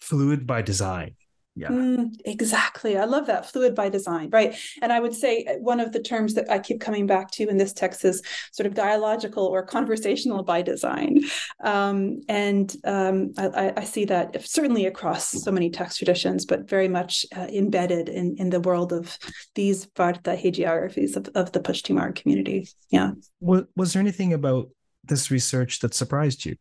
fluid 0.00 0.46
by 0.46 0.62
design 0.62 1.14
yeah. 1.56 1.68
Mm, 1.68 2.14
exactly. 2.24 2.96
I 2.96 3.04
love 3.04 3.26
that 3.26 3.50
fluid 3.50 3.74
by 3.74 3.88
design 3.88 4.30
right? 4.30 4.56
And 4.82 4.92
i 4.92 5.00
would 5.00 5.14
say 5.14 5.44
uh, 5.44 5.54
one 5.58 5.80
of 5.80 5.92
the 5.92 6.00
terms 6.00 6.34
that 6.34 6.50
i 6.50 6.58
keep 6.58 6.80
coming 6.80 7.06
back 7.06 7.30
to 7.32 7.48
in 7.48 7.56
this 7.56 7.72
text 7.72 8.04
is 8.04 8.22
sort 8.52 8.66
of 8.66 8.74
dialogical 8.74 9.44
or 9.44 9.64
conversational 9.64 10.42
by 10.42 10.62
design. 10.62 11.20
Um, 11.62 12.20
and 12.28 12.74
um, 12.84 13.32
I, 13.36 13.72
I, 13.76 13.84
see 13.84 14.04
that 14.06 14.46
certainly 14.46 14.86
across 14.86 15.28
so 15.28 15.50
many 15.50 15.70
text 15.70 15.98
traditions 15.98 16.46
but 16.46 16.68
very 16.68 16.88
much 16.88 17.26
uh, 17.36 17.48
embedded 17.52 18.08
in, 18.08 18.36
in 18.38 18.50
the 18.50 18.60
world 18.60 18.92
of 18.92 19.18
these 19.54 19.86
varta 19.88 20.40
hagiographies 20.40 21.16
of, 21.16 21.28
of 21.34 21.52
the 21.52 21.60
Pushtimarg 21.60 22.16
community. 22.16 22.68
Yeah. 22.90 23.12
Was, 23.40 23.64
was 23.76 23.92
there 23.92 24.00
anything 24.00 24.32
about 24.32 24.68
this 25.04 25.30
research 25.30 25.80
that 25.80 25.94
surprised 25.94 26.44
you 26.44 26.56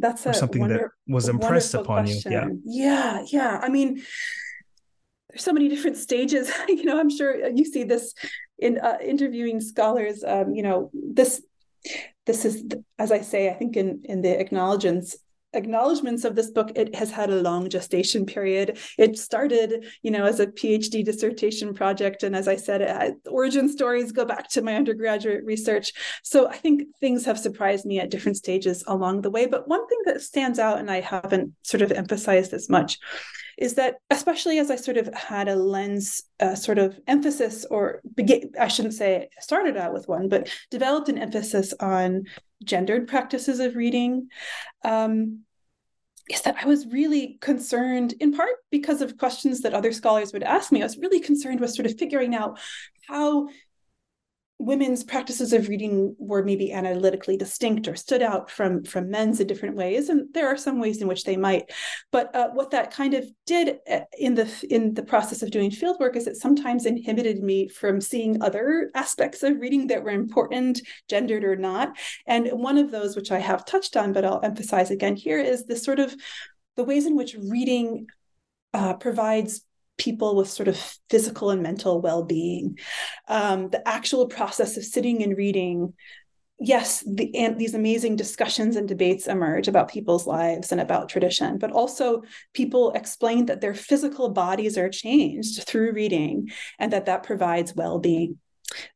that's 0.00 0.38
something 0.38 0.60
wonder, 0.60 0.92
that 1.06 1.12
was 1.12 1.28
impressed 1.28 1.74
upon 1.74 2.04
question. 2.04 2.32
you. 2.32 2.62
Yeah. 2.66 3.22
Yeah. 3.22 3.24
Yeah. 3.30 3.60
I 3.62 3.68
mean, 3.68 4.02
there's 5.28 5.42
so 5.42 5.52
many 5.52 5.68
different 5.68 5.96
stages. 5.96 6.50
you 6.68 6.84
know, 6.84 6.98
I'm 6.98 7.10
sure 7.10 7.48
you 7.48 7.64
see 7.64 7.84
this 7.84 8.14
in 8.58 8.78
uh, 8.78 8.98
interviewing 9.02 9.60
scholars. 9.60 10.24
Um, 10.26 10.54
you 10.54 10.62
know, 10.62 10.90
this 10.92 11.42
this 12.26 12.44
is 12.44 12.64
as 12.98 13.12
I 13.12 13.20
say, 13.20 13.48
I 13.48 13.54
think 13.54 13.76
in 13.76 14.02
in 14.04 14.22
the 14.22 14.38
acknowledgements 14.38 15.16
acknowledgments 15.52 16.24
of 16.24 16.34
this 16.36 16.50
book 16.50 16.72
it 16.76 16.94
has 16.94 17.10
had 17.10 17.30
a 17.30 17.42
long 17.42 17.68
gestation 17.68 18.26
period. 18.26 18.78
It 18.98 19.18
started 19.18 19.86
you 20.02 20.10
know 20.10 20.24
as 20.24 20.40
a 20.40 20.46
phd 20.46 21.04
dissertation 21.04 21.74
project 21.74 22.22
and 22.22 22.34
as 22.36 22.48
i 22.48 22.56
said 22.56 23.14
origin 23.26 23.68
stories 23.68 24.12
go 24.12 24.24
back 24.24 24.48
to 24.50 24.62
my 24.62 24.74
undergraduate 24.74 25.44
research. 25.44 25.92
So 26.22 26.48
i 26.48 26.56
think 26.56 26.82
things 27.00 27.24
have 27.24 27.38
surprised 27.38 27.84
me 27.84 28.00
at 28.00 28.10
different 28.10 28.36
stages 28.36 28.84
along 28.86 29.22
the 29.22 29.30
way 29.30 29.46
but 29.46 29.68
one 29.68 29.86
thing 29.88 29.98
that 30.06 30.22
stands 30.22 30.58
out 30.58 30.78
and 30.78 30.90
i 30.90 31.00
haven't 31.00 31.54
sort 31.62 31.82
of 31.82 31.92
emphasized 31.92 32.52
as 32.52 32.68
much 32.68 32.98
is 33.60 33.74
that 33.74 33.96
especially 34.10 34.58
as 34.58 34.70
I 34.70 34.76
sort 34.76 34.96
of 34.96 35.12
had 35.12 35.46
a 35.46 35.54
lens 35.54 36.22
uh, 36.40 36.54
sort 36.54 36.78
of 36.78 36.98
emphasis 37.06 37.66
or 37.70 38.00
begin, 38.14 38.52
I 38.58 38.68
shouldn't 38.68 38.94
say 38.94 39.28
started 39.38 39.76
out 39.76 39.92
with 39.92 40.08
one, 40.08 40.28
but 40.28 40.48
developed 40.70 41.10
an 41.10 41.18
emphasis 41.18 41.74
on 41.78 42.24
gendered 42.62 43.08
practices 43.08 43.60
of 43.60 43.76
reading 43.76 44.28
um, 44.84 45.40
is 46.30 46.42
that 46.42 46.56
I 46.62 46.66
was 46.66 46.86
really 46.86 47.38
concerned, 47.40 48.14
in 48.20 48.32
part 48.32 48.56
because 48.70 49.02
of 49.02 49.18
questions 49.18 49.62
that 49.62 49.74
other 49.74 49.92
scholars 49.92 50.32
would 50.32 50.42
ask 50.42 50.70
me. 50.70 50.82
I 50.82 50.86
was 50.86 50.98
really 50.98 51.20
concerned 51.20 51.60
with 51.60 51.74
sort 51.74 51.86
of 51.86 51.98
figuring 51.98 52.34
out 52.34 52.58
how 53.08 53.48
women's 54.60 55.02
practices 55.02 55.54
of 55.54 55.68
reading 55.68 56.14
were 56.18 56.44
maybe 56.44 56.70
analytically 56.70 57.36
distinct 57.36 57.88
or 57.88 57.96
stood 57.96 58.20
out 58.20 58.50
from 58.50 58.84
from 58.84 59.10
men's 59.10 59.40
in 59.40 59.46
different 59.46 59.74
ways 59.74 60.10
and 60.10 60.32
there 60.34 60.48
are 60.48 60.56
some 60.56 60.78
ways 60.78 61.00
in 61.00 61.08
which 61.08 61.24
they 61.24 61.36
might. 61.36 61.72
But 62.12 62.34
uh, 62.36 62.50
what 62.50 62.70
that 62.72 62.92
kind 62.92 63.14
of 63.14 63.24
did 63.46 63.78
uh, 63.90 64.00
in 64.18 64.34
the 64.34 64.48
in 64.68 64.92
the 64.92 65.02
process 65.02 65.42
of 65.42 65.50
doing 65.50 65.70
field 65.70 65.96
work 65.98 66.14
is 66.14 66.26
it 66.26 66.36
sometimes 66.36 66.84
inhibited 66.84 67.42
me 67.42 67.68
from 67.68 68.02
seeing 68.02 68.42
other 68.42 68.90
aspects 68.94 69.42
of 69.42 69.58
reading 69.58 69.86
that 69.86 70.04
were 70.04 70.10
important 70.10 70.82
gendered 71.08 71.42
or 71.42 71.56
not. 71.56 71.96
And 72.26 72.46
one 72.48 72.76
of 72.76 72.90
those 72.90 73.16
which 73.16 73.32
i 73.32 73.38
have 73.38 73.64
touched 73.64 73.96
on 73.96 74.12
but 74.12 74.24
i'll 74.24 74.40
emphasize 74.42 74.90
again 74.90 75.16
here 75.16 75.38
is 75.38 75.64
the 75.64 75.76
sort 75.76 75.98
of 75.98 76.14
the 76.76 76.84
ways 76.84 77.06
in 77.06 77.16
which 77.16 77.34
reading 77.34 78.06
uh, 78.74 78.94
provides 78.94 79.62
people 80.00 80.34
with 80.34 80.48
sort 80.48 80.68
of 80.68 80.76
physical 81.08 81.50
and 81.50 81.62
mental 81.62 82.00
well-being. 82.00 82.78
Um, 83.28 83.68
the 83.68 83.86
actual 83.86 84.26
process 84.26 84.76
of 84.76 84.84
sitting 84.84 85.22
and 85.22 85.36
reading 85.36 85.94
yes 86.62 87.02
the, 87.06 87.34
and 87.34 87.58
these 87.58 87.74
amazing 87.74 88.16
discussions 88.16 88.76
and 88.76 88.86
debates 88.86 89.26
emerge 89.26 89.66
about 89.66 89.90
people's 89.90 90.26
lives 90.26 90.72
and 90.72 90.80
about 90.80 91.08
tradition 91.08 91.56
but 91.56 91.72
also 91.72 92.22
people 92.52 92.92
explain 92.92 93.46
that 93.46 93.62
their 93.62 93.72
physical 93.72 94.28
bodies 94.28 94.76
are 94.76 94.90
changed 94.90 95.66
through 95.66 95.92
reading 95.92 96.50
and 96.78 96.92
that 96.92 97.06
that 97.06 97.22
provides 97.22 97.74
well-being 97.74 98.38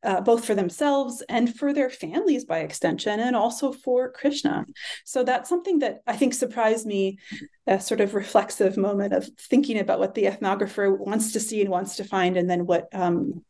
uh, 0.03 0.21
both 0.21 0.45
for 0.45 0.55
themselves 0.55 1.23
and 1.29 1.55
for 1.55 1.73
their 1.73 1.89
families 1.89 2.45
by 2.45 2.59
extension, 2.59 3.19
and 3.19 3.35
also 3.35 3.71
for 3.71 4.11
Krishna. 4.11 4.65
So 5.05 5.23
that's 5.23 5.49
something 5.49 5.79
that 5.79 6.01
I 6.07 6.15
think 6.15 6.33
surprised 6.33 6.85
me, 6.85 7.19
a 7.67 7.79
sort 7.79 8.01
of 8.01 8.15
reflexive 8.15 8.77
moment 8.77 9.13
of 9.13 9.29
thinking 9.39 9.79
about 9.79 9.99
what 9.99 10.15
the 10.15 10.25
ethnographer 10.25 10.97
wants 10.97 11.33
to 11.33 11.39
see 11.39 11.61
and 11.61 11.69
wants 11.69 11.97
to 11.97 12.03
find, 12.03 12.37
and 12.37 12.49
then 12.49 12.65
what 12.65 12.87
um, 12.93 13.43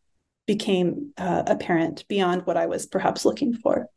became 0.45 1.13
uh, 1.17 1.43
apparent 1.47 2.07
beyond 2.07 2.45
what 2.45 2.57
I 2.57 2.67
was 2.67 2.85
perhaps 2.85 3.25
looking 3.25 3.53
for. 3.53 3.87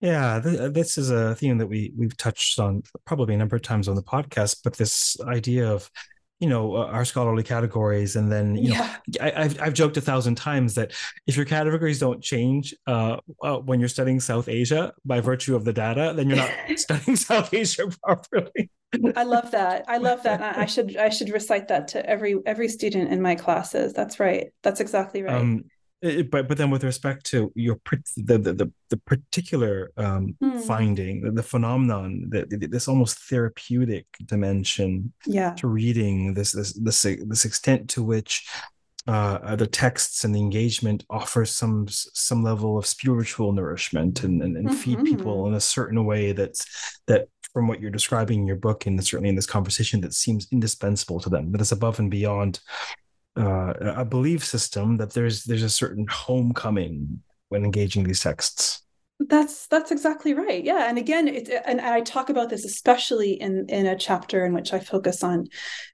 Yeah, 0.00 0.40
th- 0.42 0.72
this 0.72 0.98
is 0.98 1.10
a 1.10 1.34
theme 1.34 1.58
that 1.58 1.66
we 1.66 1.92
we've 1.96 2.16
touched 2.16 2.58
on 2.58 2.82
probably 3.06 3.34
a 3.34 3.38
number 3.38 3.56
of 3.56 3.62
times 3.62 3.88
on 3.88 3.96
the 3.96 4.02
podcast, 4.02 4.58
but 4.62 4.76
this 4.76 5.16
idea 5.22 5.70
of 5.72 5.90
you 6.40 6.48
know 6.48 6.76
uh, 6.76 6.86
our 6.86 7.04
scholarly 7.04 7.42
categories 7.42 8.16
and 8.16 8.30
then 8.30 8.56
you 8.56 8.72
yeah. 8.72 8.96
know 9.18 9.20
I, 9.20 9.42
have 9.42 9.60
I've 9.60 9.74
joked 9.74 9.96
a 9.96 10.00
thousand 10.00 10.34
times 10.34 10.74
that 10.74 10.92
if 11.26 11.36
your 11.36 11.46
categories 11.46 11.98
don't 11.98 12.22
change 12.22 12.74
uh, 12.86 13.16
uh, 13.42 13.58
when 13.58 13.80
you're 13.80 13.88
studying 13.88 14.20
south 14.20 14.48
asia 14.48 14.92
by 15.04 15.20
virtue 15.20 15.56
of 15.56 15.64
the 15.64 15.72
data 15.72 16.12
then 16.14 16.28
you're 16.28 16.38
not 16.38 16.50
studying 16.76 17.16
south 17.16 17.52
asia 17.54 17.88
properly. 18.02 18.70
I 19.16 19.24
love 19.24 19.50
that. 19.50 19.84
I 19.88 19.98
love 19.98 20.22
that. 20.22 20.56
I 20.56 20.66
should 20.74 20.96
i 20.96 21.08
should 21.08 21.30
recite 21.30 21.68
that 21.68 21.88
to 21.88 22.08
every 22.08 22.36
every 22.46 22.68
student 22.68 23.12
in 23.12 23.20
my 23.20 23.34
classes. 23.34 23.92
That's 23.92 24.20
right. 24.20 24.52
That's 24.62 24.80
exactly 24.80 25.22
right. 25.22 25.34
Um, 25.34 25.64
but 26.02 26.46
but 26.48 26.58
then 26.58 26.70
with 26.70 26.84
respect 26.84 27.24
to 27.26 27.50
your 27.54 27.78
the 28.16 28.38
the 28.38 28.70
the, 28.90 28.96
particular 28.98 29.90
um, 29.96 30.36
mm. 30.42 30.60
finding 30.62 31.22
the, 31.22 31.30
the 31.30 31.42
phenomenon 31.42 32.26
that 32.28 32.48
this 32.70 32.86
almost 32.86 33.18
therapeutic 33.18 34.06
dimension 34.24 35.12
yeah. 35.26 35.52
to 35.54 35.66
reading 35.66 36.34
this 36.34 36.52
this 36.52 36.72
this 36.74 37.02
this 37.02 37.44
extent 37.44 37.88
to 37.88 38.02
which 38.02 38.46
uh, 39.06 39.54
the 39.56 39.66
texts 39.66 40.24
and 40.24 40.34
the 40.34 40.40
engagement 40.40 41.04
offer 41.08 41.44
some 41.44 41.86
some 41.88 42.42
level 42.42 42.76
of 42.76 42.86
spiritual 42.86 43.52
nourishment 43.52 44.24
and, 44.24 44.42
and, 44.42 44.56
and 44.56 44.68
mm-hmm. 44.68 44.76
feed 44.76 45.04
people 45.04 45.46
in 45.46 45.54
a 45.54 45.60
certain 45.60 46.04
way 46.04 46.32
that's 46.32 47.00
that 47.06 47.28
from 47.52 47.68
what 47.68 47.80
you're 47.80 47.90
describing 47.90 48.40
in 48.40 48.46
your 48.46 48.56
book 48.56 48.86
and 48.86 49.02
certainly 49.02 49.30
in 49.30 49.36
this 49.36 49.46
conversation 49.46 50.00
that 50.00 50.12
seems 50.12 50.46
indispensable 50.52 51.20
to 51.20 51.30
them 51.30 51.52
that 51.52 51.60
is 51.60 51.72
above 51.72 51.98
and 51.98 52.10
beyond 52.10 52.60
uh, 53.36 53.74
a 53.80 54.04
belief 54.04 54.44
system 54.44 54.96
that 54.96 55.12
there's 55.12 55.44
there's 55.44 55.62
a 55.62 55.70
certain 55.70 56.06
homecoming 56.08 57.22
when 57.48 57.64
engaging 57.64 58.04
these 58.04 58.20
texts. 58.20 58.82
That's 59.18 59.66
that's 59.68 59.90
exactly 59.90 60.34
right. 60.34 60.62
Yeah. 60.62 60.88
And 60.88 60.98
again 60.98 61.26
it, 61.26 61.48
and 61.64 61.80
i 61.80 62.02
talk 62.02 62.28
about 62.28 62.50
this 62.50 62.66
especially 62.66 63.32
in 63.40 63.66
in 63.70 63.86
a 63.86 63.96
chapter 63.96 64.44
in 64.44 64.52
which 64.52 64.74
i 64.74 64.78
focus 64.78 65.22
on 65.22 65.46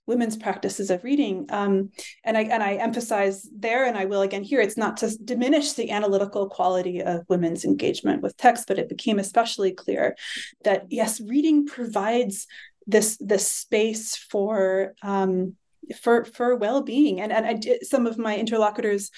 women's 0.08 0.36
practices 0.36 0.90
of 0.90 1.04
reading. 1.04 1.46
Um, 1.50 1.90
and 2.24 2.36
i 2.36 2.42
and 2.42 2.64
i 2.64 2.74
emphasize 2.74 3.48
there 3.56 3.86
and 3.86 3.96
i 3.96 4.06
will 4.06 4.22
again 4.22 4.42
here 4.42 4.60
it's 4.60 4.76
not 4.76 4.96
to 4.98 5.16
diminish 5.18 5.74
the 5.74 5.92
analytical 5.92 6.48
quality 6.48 7.00
of 7.00 7.24
women's 7.28 7.64
engagement 7.64 8.22
with 8.22 8.36
text 8.36 8.66
but 8.66 8.80
it 8.80 8.88
became 8.88 9.20
especially 9.20 9.72
clear 9.72 10.16
that 10.64 10.86
yes 10.90 11.20
reading 11.20 11.64
provides 11.64 12.48
this 12.88 13.16
this 13.18 13.46
space 13.46 14.16
for 14.16 14.94
um, 15.02 15.54
for 16.00 16.24
for 16.24 16.56
well-being. 16.56 17.20
And 17.20 17.32
and 17.32 17.46
I 17.46 17.54
did, 17.54 17.84
some 17.84 18.06
of 18.06 18.18
my 18.18 18.36
interlocutors 18.36 19.10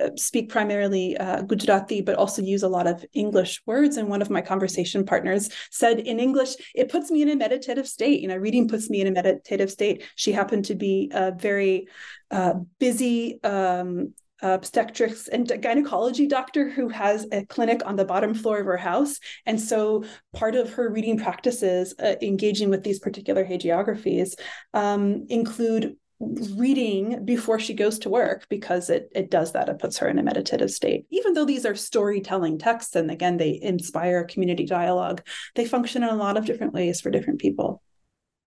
uh, 0.00 0.10
speak 0.16 0.48
primarily 0.48 1.16
uh, 1.16 1.42
Gujarati 1.42 2.00
but 2.00 2.16
also 2.16 2.42
use 2.42 2.62
a 2.62 2.68
lot 2.68 2.86
of 2.86 3.04
English 3.12 3.62
words. 3.66 3.96
And 3.96 4.08
one 4.08 4.22
of 4.22 4.30
my 4.30 4.40
conversation 4.40 5.04
partners 5.04 5.50
said 5.70 6.00
in 6.00 6.20
English 6.20 6.54
it 6.74 6.90
puts 6.90 7.10
me 7.10 7.22
in 7.22 7.30
a 7.30 7.36
meditative 7.36 7.88
state. 7.88 8.20
You 8.20 8.28
know 8.28 8.36
reading 8.36 8.68
puts 8.68 8.88
me 8.90 9.00
in 9.00 9.06
a 9.06 9.10
meditative 9.10 9.70
state. 9.70 10.04
She 10.16 10.32
happened 10.32 10.66
to 10.66 10.74
be 10.74 11.10
a 11.12 11.32
very 11.32 11.88
uh, 12.30 12.54
busy 12.78 13.42
um, 13.44 14.14
obstetrics 14.42 15.28
and 15.28 15.50
gynecology 15.62 16.26
doctor 16.26 16.68
who 16.68 16.88
has 16.88 17.26
a 17.32 17.44
clinic 17.46 17.80
on 17.86 17.96
the 17.96 18.04
bottom 18.04 18.34
floor 18.34 18.58
of 18.58 18.66
her 18.66 18.76
house. 18.76 19.18
And 19.46 19.60
so 19.60 20.04
part 20.34 20.56
of 20.56 20.72
her 20.74 20.90
reading 20.90 21.18
practices, 21.18 21.94
uh, 22.02 22.16
engaging 22.20 22.68
with 22.68 22.82
these 22.82 22.98
particular 22.98 23.44
hagiographies, 23.44 24.34
um, 24.74 25.26
include 25.28 25.96
reading 26.22 27.24
before 27.24 27.58
she 27.58 27.74
goes 27.74 27.98
to 27.98 28.08
work 28.08 28.46
because 28.48 28.90
it 28.90 29.10
it 29.14 29.30
does 29.30 29.52
that. 29.52 29.68
It 29.68 29.78
puts 29.78 29.98
her 29.98 30.08
in 30.08 30.18
a 30.18 30.22
meditative 30.22 30.70
state. 30.70 31.06
Even 31.10 31.32
though 31.32 31.44
these 31.44 31.66
are 31.66 31.74
storytelling 31.74 32.58
texts 32.58 32.94
and 32.94 33.10
again 33.10 33.36
they 33.36 33.58
inspire 33.60 34.24
community 34.24 34.64
dialogue 34.64 35.22
they 35.54 35.64
function 35.64 36.02
in 36.02 36.08
a 36.08 36.16
lot 36.16 36.36
of 36.36 36.46
different 36.46 36.74
ways 36.74 37.00
for 37.00 37.10
different 37.10 37.40
people. 37.40 37.82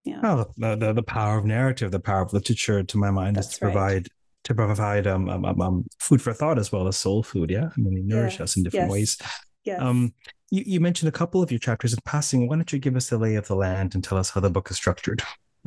Yeah. 0.05 0.21
Oh, 0.23 0.45
the, 0.57 0.75
the, 0.75 0.93
the 0.93 1.03
power 1.03 1.37
of 1.37 1.45
narrative 1.45 1.91
the 1.91 1.99
power 1.99 2.21
of 2.21 2.31
literature 2.31 2.83
to 2.83 2.97
my 2.97 3.11
mind 3.11 3.35
That's 3.35 3.47
is 3.47 3.53
to 3.55 3.59
provide 3.59 4.07
to 4.45 4.53
provide 4.53 5.07
um, 5.07 5.27
um, 5.27 5.43
um, 5.43 5.61
um, 5.61 5.85
food 5.99 6.21
for 6.21 6.31
thought 6.31 6.59
as 6.59 6.71
well 6.71 6.87
as 6.87 6.95
soul 6.95 7.23
food 7.23 7.49
yeah? 7.49 7.69
I 7.75 7.81
mean 7.81 7.95
they 7.95 8.01
nourish 8.01 8.33
yes. 8.33 8.41
us 8.41 8.57
in 8.57 8.63
different 8.63 8.85
yes. 8.85 8.91
ways. 8.91 9.17
yes. 9.65 9.81
um 9.81 10.13
you, 10.51 10.63
you 10.65 10.79
mentioned 10.79 11.09
a 11.09 11.11
couple 11.11 11.41
of 11.41 11.51
your 11.51 11.59
chapters 11.59 11.91
in 11.91 11.99
passing. 12.05 12.47
Why 12.47 12.55
don't 12.55 12.71
you 12.71 12.77
give 12.77 12.95
us 12.95 13.09
the 13.09 13.17
lay 13.17 13.35
of 13.35 13.47
the 13.47 13.55
land 13.55 13.95
and 13.95 14.03
tell 14.03 14.19
us 14.19 14.29
how 14.29 14.39
the 14.39 14.49
book 14.49 14.69
is 14.69 14.77
structured 14.77 15.23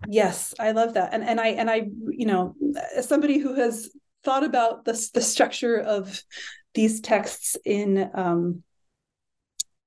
Yes, 0.07 0.55
I 0.59 0.73
love 0.73 0.95
that. 0.95 1.13
And 1.13 1.25
and 1.25 1.41
I 1.41 1.49
and 1.49 1.71
I, 1.71 1.89
you 2.11 2.27
know, 2.27 2.55
as 2.97 3.09
somebody 3.09 3.39
who 3.39 3.55
has 3.55 3.91
thought 4.25 4.45
about 4.45 4.85
the 4.85 5.11
the 5.15 5.21
structure 5.21 5.79
of 5.79 6.23
these 6.75 7.01
texts 7.01 7.57
in 7.65 8.11
um, 8.15 8.63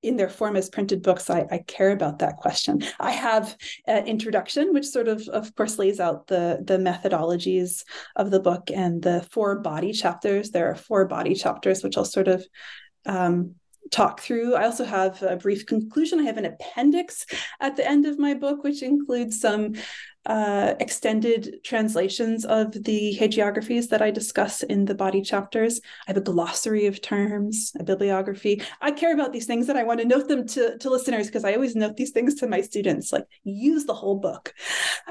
in 0.02 0.18
their 0.18 0.30
form 0.30 0.56
as 0.56 0.70
printed 0.70 1.04
books, 1.04 1.30
I, 1.30 1.46
I, 1.52 1.60
care 1.60 1.92
about 1.92 2.20
that 2.20 2.38
question. 2.38 2.84
I 3.00 3.12
have 3.12 3.56
an 3.86 4.08
introduction, 4.08 4.74
which 4.74 4.88
sort 4.88 5.08
of, 5.08 5.28
of 5.28 5.54
course, 5.56 5.78
lays 5.78 6.00
out 6.00 6.28
the 6.28 6.62
the 6.64 6.78
methodologies 6.78 7.84
of 8.16 8.32
the 8.32 8.40
book 8.40 8.72
and 8.74 9.02
the 9.02 9.26
four 9.32 9.60
body 9.60 9.94
chapters. 9.94 10.50
There 10.50 10.72
are 10.72 10.76
four 10.76 11.06
body 11.06 11.36
chapters, 11.36 11.84
which 11.84 11.98
I'll 11.98 12.06
sort 12.06 12.28
of 12.28 12.46
um, 13.06 13.56
talk 13.92 14.22
through. 14.22 14.56
I 14.56 14.66
also 14.66 14.86
have 14.86 15.22
a 15.22 15.36
brief 15.36 15.66
conclusion. 15.66 16.20
I 16.20 16.24
have 16.24 16.38
an 16.38 16.46
appendix 16.46 17.26
at 17.60 17.76
the 17.76 17.88
end 17.88 18.06
of 18.06 18.18
my 18.18 18.34
book, 18.34 18.64
which 18.64 18.82
includes 18.82 19.40
some 19.40 19.74
uh, 20.26 20.76
extended 20.80 21.64
translations 21.64 22.46
of 22.46 22.72
the 22.84 23.18
hagiographies 23.20 23.90
that 23.90 24.02
I 24.02 24.12
discuss 24.12 24.62
in 24.62 24.86
the 24.86 24.94
body 24.94 25.22
chapters. 25.22 25.82
I 26.08 26.12
have 26.12 26.18
a 26.18 26.22
glossary 26.22 26.86
of 26.86 27.02
terms, 27.02 27.72
a 27.80 27.84
bibliography. 27.84 28.62
I 28.82 28.92
care 28.92 29.14
about 29.14 29.34
these 29.34 29.48
things 29.48 29.68
and 29.68 29.80
I 29.80 29.84
want 29.84 30.00
to 30.00 30.06
note 30.06 30.28
them 30.28 30.48
to, 30.50 30.78
to 30.78 30.90
listeners 30.90 31.26
because 31.26 31.44
I 31.44 31.54
always 31.54 31.76
note 31.76 31.98
these 31.98 32.12
things 32.12 32.36
to 32.36 32.48
my 32.48 32.62
students, 32.62 33.12
like 33.12 33.26
use 33.44 33.86
the 33.86 33.96
whole 33.96 34.20
book. 34.20 34.54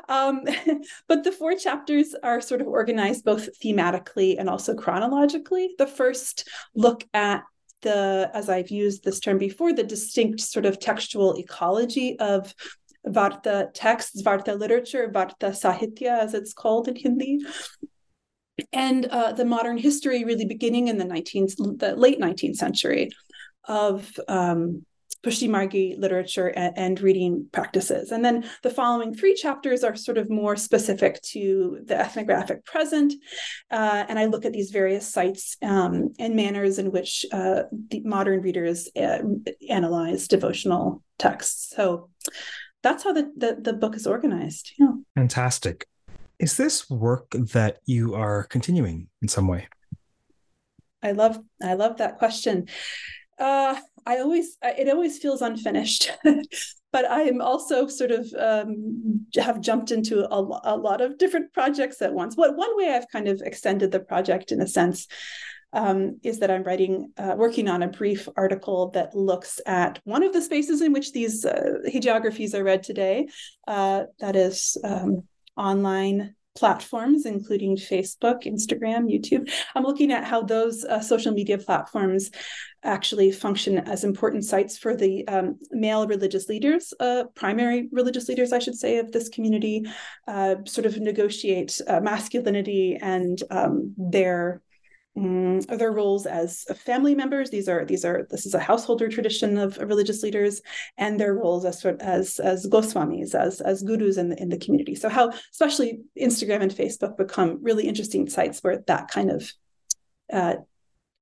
Um, 0.08 0.44
but 1.08 1.24
the 1.24 1.32
four 1.32 1.54
chapters 1.54 2.14
are 2.22 2.40
sort 2.40 2.60
of 2.60 2.68
organized 2.68 3.24
both 3.24 3.60
thematically 3.60 4.36
and 4.38 4.48
also 4.48 4.74
chronologically. 4.74 5.74
The 5.76 5.88
first 5.88 6.48
look 6.74 7.04
at 7.12 7.42
the, 7.82 8.30
as 8.34 8.48
I've 8.48 8.70
used 8.70 9.04
this 9.04 9.20
term 9.20 9.38
before, 9.38 9.72
the 9.72 9.82
distinct 9.82 10.40
sort 10.40 10.66
of 10.66 10.78
textual 10.78 11.38
ecology 11.38 12.18
of 12.18 12.54
Varta 13.06 13.68
texts, 13.72 14.22
Varta 14.22 14.58
literature, 14.58 15.10
Varta 15.12 15.50
Sahitya, 15.50 16.18
as 16.18 16.34
it's 16.34 16.52
called 16.52 16.88
in 16.88 16.96
Hindi. 16.96 17.40
And 18.72 19.06
uh, 19.06 19.32
the 19.32 19.44
modern 19.44 19.78
history, 19.78 20.24
really 20.24 20.44
beginning 20.44 20.88
in 20.88 20.98
the 20.98 21.04
19th, 21.04 21.78
the 21.78 21.96
late 21.96 22.20
19th 22.20 22.56
century, 22.56 23.10
of 23.64 24.12
um, 24.28 24.84
Pushti 25.22 25.48
Margi 25.48 25.98
literature 25.98 26.48
and, 26.48 26.72
and, 26.76 27.00
reading 27.00 27.46
practices. 27.52 28.10
And 28.10 28.24
then 28.24 28.44
the 28.62 28.70
following 28.70 29.14
three 29.14 29.34
chapters 29.34 29.84
are 29.84 29.94
sort 29.94 30.18
of 30.18 30.30
more 30.30 30.56
specific 30.56 31.20
to 31.22 31.80
the 31.84 31.98
ethnographic 31.98 32.64
present. 32.64 33.12
Uh, 33.70 34.04
and 34.08 34.18
I 34.18 34.26
look 34.26 34.44
at 34.44 34.52
these 34.52 34.70
various 34.70 35.06
sites 35.06 35.56
um, 35.62 36.14
and 36.18 36.36
manners 36.36 36.78
in 36.78 36.90
which 36.90 37.26
uh, 37.32 37.64
the 37.88 38.00
modern 38.00 38.40
readers 38.40 38.88
uh, 38.96 39.18
analyze 39.68 40.26
devotional 40.26 41.02
texts. 41.18 41.72
So 41.76 42.08
that's 42.82 43.04
how 43.04 43.12
the, 43.12 43.30
the, 43.36 43.58
the 43.60 43.72
book 43.74 43.96
is 43.96 44.06
organized. 44.06 44.72
Yeah. 44.78 44.92
Fantastic. 45.14 45.86
Is 46.38 46.56
this 46.56 46.88
work 46.88 47.30
that 47.32 47.80
you 47.84 48.14
are 48.14 48.44
continuing 48.44 49.08
in 49.20 49.28
some 49.28 49.46
way? 49.46 49.68
I 51.02 51.12
love 51.12 51.38
I 51.62 51.74
love 51.74 51.98
that 51.98 52.18
question. 52.18 52.68
Uh, 53.38 53.78
I 54.06 54.18
always 54.18 54.56
it 54.62 54.88
always 54.88 55.18
feels 55.18 55.42
unfinished, 55.42 56.10
but 56.92 57.10
I 57.10 57.22
am 57.22 57.40
also 57.40 57.86
sort 57.86 58.10
of 58.10 58.32
um, 58.38 59.26
have 59.36 59.60
jumped 59.60 59.90
into 59.90 60.24
a, 60.30 60.60
a 60.64 60.76
lot 60.76 61.00
of 61.00 61.18
different 61.18 61.52
projects 61.52 62.02
at 62.02 62.12
once. 62.12 62.36
What 62.36 62.56
one 62.56 62.76
way 62.76 62.94
I've 62.94 63.08
kind 63.08 63.28
of 63.28 63.40
extended 63.44 63.90
the 63.90 64.00
project 64.00 64.52
in 64.52 64.60
a 64.60 64.66
sense 64.66 65.06
um, 65.72 66.18
is 66.22 66.40
that 66.40 66.50
I'm 66.50 66.64
writing, 66.64 67.12
uh, 67.16 67.34
working 67.36 67.68
on 67.68 67.82
a 67.82 67.88
brief 67.88 68.28
article 68.36 68.90
that 68.90 69.14
looks 69.14 69.60
at 69.66 70.00
one 70.04 70.22
of 70.22 70.32
the 70.32 70.42
spaces 70.42 70.80
in 70.80 70.92
which 70.92 71.12
these 71.12 71.44
uh, 71.44 71.78
hagiographies 71.86 72.54
are 72.54 72.64
read 72.64 72.82
today. 72.82 73.28
Uh, 73.68 74.04
that 74.18 74.36
is 74.36 74.76
um, 74.82 75.24
online 75.56 76.34
platforms, 76.56 77.26
including 77.26 77.76
Facebook, 77.76 78.44
Instagram, 78.44 79.10
YouTube. 79.10 79.50
I'm 79.74 79.84
looking 79.84 80.12
at 80.12 80.24
how 80.24 80.42
those 80.42 80.84
uh, 80.84 81.00
social 81.00 81.32
media 81.32 81.58
platforms 81.58 82.30
actually 82.82 83.30
function 83.30 83.78
as 83.78 84.04
important 84.04 84.44
sites 84.44 84.78
for 84.78 84.96
the 84.96 85.26
um, 85.28 85.58
male 85.70 86.06
religious 86.06 86.48
leaders, 86.48 86.92
uh, 86.98 87.24
primary 87.34 87.88
religious 87.92 88.28
leaders, 88.28 88.52
I 88.52 88.58
should 88.58 88.76
say, 88.76 88.98
of 88.98 89.12
this 89.12 89.28
community, 89.28 89.84
uh, 90.26 90.56
sort 90.66 90.86
of 90.86 90.98
negotiate 90.98 91.80
uh, 91.86 92.00
masculinity 92.00 92.98
and 93.00 93.40
um, 93.50 93.94
their 93.96 94.62
Mm, 95.18 95.66
their 95.76 95.90
roles 95.90 96.24
as 96.24 96.62
family 96.84 97.16
members. 97.16 97.50
These 97.50 97.68
are 97.68 97.84
these 97.84 98.04
are 98.04 98.28
this 98.30 98.46
is 98.46 98.54
a 98.54 98.60
householder 98.60 99.08
tradition 99.08 99.58
of, 99.58 99.76
religious 99.78 100.22
leaders, 100.22 100.62
and 100.96 101.18
their 101.18 101.34
roles 101.34 101.64
as 101.64 101.84
as 101.84 102.38
as 102.38 102.66
goswamis, 102.68 103.34
as 103.34 103.60
as 103.60 103.82
gurus 103.82 104.18
in 104.18 104.28
the 104.28 104.40
in 104.40 104.50
the 104.50 104.58
community. 104.58 104.94
So 104.94 105.08
how 105.08 105.32
especially 105.50 106.02
Instagram 106.18 106.62
and 106.62 106.72
Facebook 106.72 107.16
become 107.16 107.58
really 107.60 107.88
interesting 107.88 108.28
sites 108.28 108.60
where 108.60 108.84
that 108.86 109.08
kind 109.08 109.30
of 109.32 109.52
uh, 110.32 110.54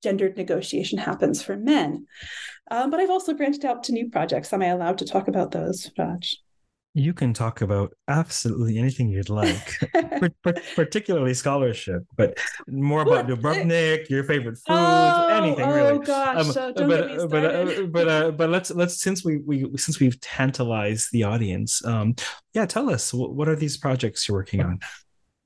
gendered 0.03 0.37
negotiation 0.37 0.99
happens 0.99 1.43
for 1.43 1.57
men. 1.57 2.07
Um, 2.71 2.91
but 2.91 3.01
I've 3.01 3.11
also 3.11 3.33
branched 3.33 3.65
out 3.65 3.85
to 3.85 3.93
new 3.93 4.11
projects. 4.11 4.53
Am 4.53 4.63
I 4.63 4.67
allowed 4.67 4.99
to 4.99 5.07
talk 5.07 5.29
about 5.29 5.51
those, 5.51 5.91
Raj? 5.99 6.37
You 6.99 7.15
can 7.15 7.33
talk 7.33 7.61
about 7.61 7.95
absolutely 8.09 8.77
anything 8.77 9.09
you'd 9.09 9.29
like, 9.29 9.79
particularly 10.75 11.33
scholarship, 11.33 12.03
but 12.17 12.37
more 12.67 13.03
about 13.03 13.29
Dubrovnik, 13.29 14.09
your 14.09 14.25
favorite 14.25 14.57
food, 14.57 14.75
oh, 14.75 15.29
anything 15.29 15.65
oh, 15.65 15.73
really. 15.73 15.93
Oh 15.93 15.99
gosh, 16.01 16.39
um, 16.39 16.51
uh, 16.51 16.73
don't 16.73 16.89
but, 16.89 17.09
get 17.09 17.19
me 17.19 17.27
but 17.29 17.45
uh, 17.45 17.83
but 17.87 18.09
uh, 18.09 18.31
but 18.33 18.51
let's 18.51 18.73
let's 18.73 19.01
since 19.01 19.25
we 19.25 19.37
we 19.37 19.71
since 19.77 20.01
we've 20.01 20.21
tantalized 20.21 21.13
the 21.13 21.23
audience, 21.23 21.85
um, 21.85 22.17
yeah, 22.53 22.67
tell 22.67 22.91
us 22.91 23.15
what 23.15 23.49
are 23.49 23.55
these 23.55 23.77
projects 23.77 24.27
you're 24.27 24.37
working 24.37 24.61
on? 24.61 24.81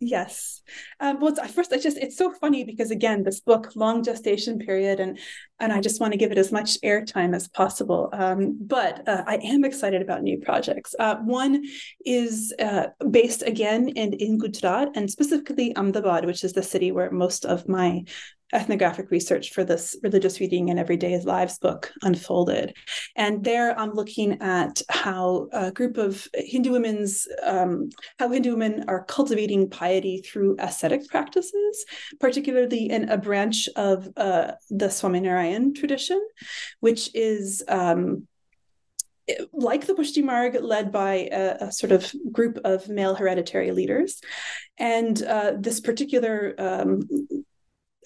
Yes. 0.01 0.62
Um, 1.01 1.21
well, 1.21 1.35
first, 1.47 1.73
I 1.73 1.79
just 1.79 1.97
it's 1.97 2.17
so 2.17 2.33
funny 2.33 2.65
because 2.65 2.91
again, 2.91 3.23
this 3.23 3.41
book, 3.41 3.73
long 3.75 4.03
gestation 4.03 4.59
period, 4.59 5.01
and 5.01 5.19
and 5.61 5.73
I 5.73 5.81
just 5.81 6.01
want 6.01 6.13
to 6.13 6.19
give 6.19 6.33
it 6.33 6.39
as 6.39 6.53
much 6.53 6.81
airtime 6.83 7.35
as 7.35 7.49
possible. 7.49 8.11
Um, 8.13 8.59
but 8.61 9.07
uh, 9.09 9.25
I 9.27 9.37
am 9.37 9.65
excited 9.65 10.03
about 10.03 10.23
new 10.23 10.39
projects. 10.39 10.95
Uh, 10.99 11.17
one 11.17 11.65
is 12.05 12.53
uh, 12.59 12.87
based 13.11 13.43
again 13.43 13.89
in 13.89 14.13
in 14.15 14.39
Gujarat 14.39 14.91
and 14.95 15.11
specifically 15.11 15.75
Ahmedabad, 15.77 16.25
which 16.25 16.45
is 16.45 16.53
the 16.53 16.63
city 16.63 16.93
where 16.93 17.11
most 17.11 17.45
of 17.45 17.69
my 17.69 18.05
ethnographic 18.53 19.11
research 19.11 19.53
for 19.53 19.65
this 19.65 19.97
religious 20.03 20.39
reading 20.39 20.69
and 20.71 20.79
everyday 20.79 21.19
lives 21.21 21.59
book 21.59 21.91
unfolded 22.03 22.75
and 23.17 23.43
there 23.43 23.79
i'm 23.79 23.93
looking 23.93 24.41
at 24.43 24.83
how 24.91 25.49
a 25.53 25.73
group 25.73 25.97
of 25.97 26.29
hindu 26.35 26.71
women's 26.71 27.27
um, 27.43 27.89
how 28.19 28.29
hindu 28.29 28.51
women 28.51 28.85
are 28.89 29.05
cultivating 29.05 29.71
piety 29.71 30.19
through 30.19 30.57
ascetic 30.63 31.07
practices 31.09 31.85
particularly 32.21 32.91
in 32.91 33.09
a 33.09 33.19
branch 33.19 33.69
of 33.77 34.09
uh, 34.17 34.53
the 34.71 34.87
swaminarayan 34.87 35.75
tradition 35.75 36.21
which 36.81 37.11
is 37.15 37.63
um, 37.69 38.27
like 39.53 39.87
the 39.87 39.95
Pushtimarg, 39.95 40.61
led 40.61 40.91
by 40.91 41.29
a, 41.31 41.67
a, 41.67 41.73
sort 41.73 41.93
of 41.93 42.13
group 42.33 42.59
of 42.65 42.89
male 42.89 43.15
hereditary 43.15 43.71
leaders. 43.71 44.21
And 44.79 45.23
uh, 45.23 45.53
this 45.59 45.81
particular 45.81 46.55
um, 46.59 47.03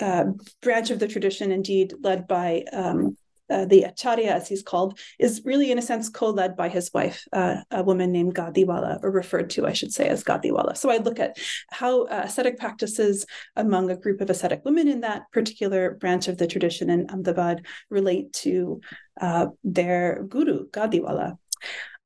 uh, 0.00 0.24
branch 0.62 0.90
of 0.90 0.98
the 0.98 1.08
tradition, 1.08 1.52
indeed 1.52 1.94
led 2.00 2.26
by 2.28 2.64
um, 2.72 3.16
uh, 3.50 3.64
the 3.64 3.84
Acharya, 3.84 4.32
as 4.32 4.48
he's 4.48 4.62
called, 4.62 4.98
is 5.18 5.42
really, 5.44 5.70
in 5.70 5.78
a 5.78 5.82
sense, 5.82 6.08
co-led 6.08 6.56
by 6.56 6.68
his 6.68 6.90
wife, 6.92 7.24
uh, 7.32 7.56
a 7.70 7.82
woman 7.82 8.12
named 8.12 8.34
Gadiwala, 8.34 8.98
or 9.02 9.10
referred 9.10 9.50
to, 9.50 9.66
I 9.66 9.72
should 9.72 9.92
say, 9.92 10.08
as 10.08 10.24
Gadiwala. 10.24 10.76
So 10.76 10.90
I 10.90 10.98
look 10.98 11.18
at 11.18 11.38
how 11.70 12.04
uh, 12.04 12.22
ascetic 12.24 12.58
practices 12.58 13.26
among 13.54 13.90
a 13.90 13.96
group 13.96 14.20
of 14.20 14.30
ascetic 14.30 14.64
women 14.64 14.88
in 14.88 15.00
that 15.00 15.30
particular 15.32 15.94
branch 15.94 16.28
of 16.28 16.38
the 16.38 16.46
tradition 16.46 16.90
in 16.90 17.08
Ahmedabad 17.10 17.66
relate 17.90 18.32
to 18.44 18.80
uh, 19.20 19.46
their 19.64 20.24
guru, 20.28 20.68
Gadiwala. 20.70 21.38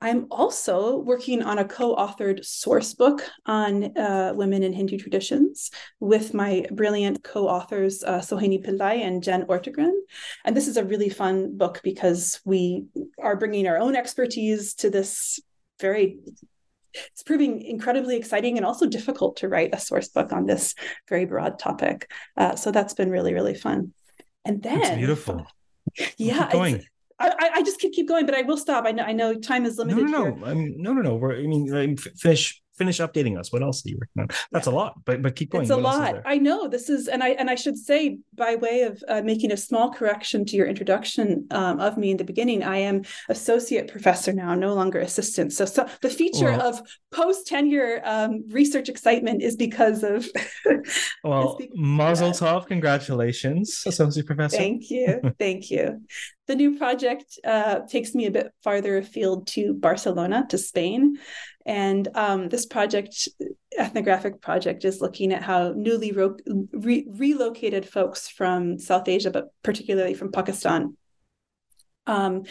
I'm 0.00 0.26
also 0.30 0.98
working 0.98 1.42
on 1.42 1.58
a 1.58 1.64
co 1.64 1.94
authored 1.94 2.44
source 2.44 2.94
book 2.94 3.22
on 3.44 3.96
uh, 3.96 4.32
women 4.34 4.62
in 4.62 4.72
Hindu 4.72 4.98
traditions 4.98 5.70
with 5.98 6.32
my 6.32 6.66
brilliant 6.70 7.22
co 7.22 7.46
authors, 7.48 8.02
uh, 8.02 8.20
Sohini 8.20 8.64
Pillai 8.64 9.02
and 9.02 9.22
Jen 9.22 9.44
Ortegren. 9.44 9.92
And 10.44 10.56
this 10.56 10.68
is 10.68 10.76
a 10.76 10.84
really 10.84 11.10
fun 11.10 11.56
book 11.58 11.80
because 11.84 12.40
we 12.44 12.86
are 13.18 13.36
bringing 13.36 13.66
our 13.66 13.78
own 13.78 13.94
expertise 13.94 14.74
to 14.76 14.90
this 14.90 15.38
very 15.80 16.18
it's 16.92 17.22
proving 17.22 17.62
incredibly 17.62 18.16
exciting 18.16 18.56
and 18.56 18.66
also 18.66 18.86
difficult 18.86 19.36
to 19.36 19.48
write 19.48 19.74
a 19.74 19.78
source 19.78 20.08
book 20.08 20.32
on 20.32 20.46
this 20.46 20.74
very 21.08 21.24
broad 21.24 21.58
topic. 21.58 22.10
Uh, 22.36 22.56
so 22.56 22.72
that's 22.72 22.94
been 22.94 23.10
really, 23.10 23.32
really 23.32 23.54
fun. 23.54 23.92
And 24.44 24.62
then 24.62 24.80
it's 24.80 24.90
beautiful. 24.90 25.46
Yeah, 26.16 26.50
going. 26.50 26.84
I, 27.20 27.50
I 27.56 27.62
just 27.62 27.80
could 27.80 27.92
keep 27.92 28.08
going, 28.08 28.26
but 28.26 28.34
I 28.34 28.42
will 28.42 28.56
stop. 28.56 28.86
I 28.86 28.92
know, 28.92 29.02
I 29.02 29.12
know 29.12 29.34
time 29.34 29.66
is 29.66 29.76
limited. 29.78 30.04
No, 30.04 30.24
no, 30.24 30.34
no. 30.34 30.46
I 30.46 30.54
mean, 30.54 30.76
no, 30.78 30.92
no, 30.92 31.02
no. 31.02 31.16
We're, 31.16 31.36
I 31.36 31.46
mean, 31.46 31.96
finish 31.96 32.62
finish 32.80 32.98
updating 32.98 33.38
us. 33.38 33.52
What 33.52 33.62
else 33.62 33.84
are 33.84 33.90
you 33.90 33.98
working 34.00 34.22
on? 34.22 34.28
That's 34.52 34.66
yeah. 34.66 34.72
a 34.72 34.80
lot, 34.80 34.94
but 35.04 35.20
but 35.22 35.36
keep 35.36 35.50
going. 35.50 35.62
It's 35.62 35.70
a 35.70 35.76
lot. 35.76 36.22
I 36.24 36.36
know 36.38 36.66
this 36.66 36.88
is, 36.88 37.08
and 37.08 37.22
I 37.22 37.30
and 37.40 37.50
I 37.54 37.56
should 37.62 37.76
say 37.76 38.18
by 38.34 38.54
way 38.54 38.76
of 38.82 38.94
uh, 39.06 39.20
making 39.22 39.52
a 39.52 39.56
small 39.56 39.90
correction 39.90 40.46
to 40.46 40.56
your 40.56 40.66
introduction 40.66 41.46
um, 41.50 41.78
of 41.78 41.98
me 41.98 42.10
in 42.10 42.16
the 42.16 42.24
beginning, 42.32 42.62
I 42.62 42.78
am 42.78 43.02
associate 43.28 43.86
professor 43.96 44.32
now, 44.32 44.54
no 44.54 44.72
longer 44.80 44.98
assistant. 45.00 45.52
So, 45.52 45.64
so 45.66 45.86
the 46.00 46.08
feature 46.08 46.52
well, 46.52 46.68
of 46.68 46.80
post 47.12 47.46
tenure 47.46 48.00
um, 48.04 48.44
research 48.48 48.88
excitement 48.88 49.42
is 49.42 49.56
because 49.56 50.02
of. 50.02 50.26
well, 51.24 51.58
Mazel 51.74 52.30
Tov! 52.30 52.66
Congratulations, 52.66 53.82
associate 53.86 54.26
professor. 54.26 54.56
Thank 54.56 54.90
you, 54.90 55.20
thank 55.38 55.70
you. 55.70 56.00
The 56.50 56.56
new 56.56 56.78
project 56.78 57.38
uh, 57.44 57.80
takes 57.80 58.12
me 58.12 58.26
a 58.26 58.30
bit 58.30 58.52
farther 58.64 58.98
afield 58.98 59.46
to 59.48 59.72
Barcelona, 59.72 60.46
to 60.48 60.58
Spain. 60.58 61.16
And 61.66 62.08
um, 62.14 62.48
this 62.48 62.66
project, 62.66 63.28
ethnographic 63.78 64.40
project, 64.40 64.84
is 64.84 65.00
looking 65.00 65.32
at 65.32 65.42
how 65.42 65.72
newly 65.76 66.12
re- 66.12 67.06
relocated 67.08 67.86
folks 67.86 68.28
from 68.28 68.78
South 68.78 69.08
Asia, 69.08 69.30
but 69.30 69.52
particularly 69.62 70.14
from 70.14 70.32
Pakistan, 70.32 70.96
um, 72.06 72.44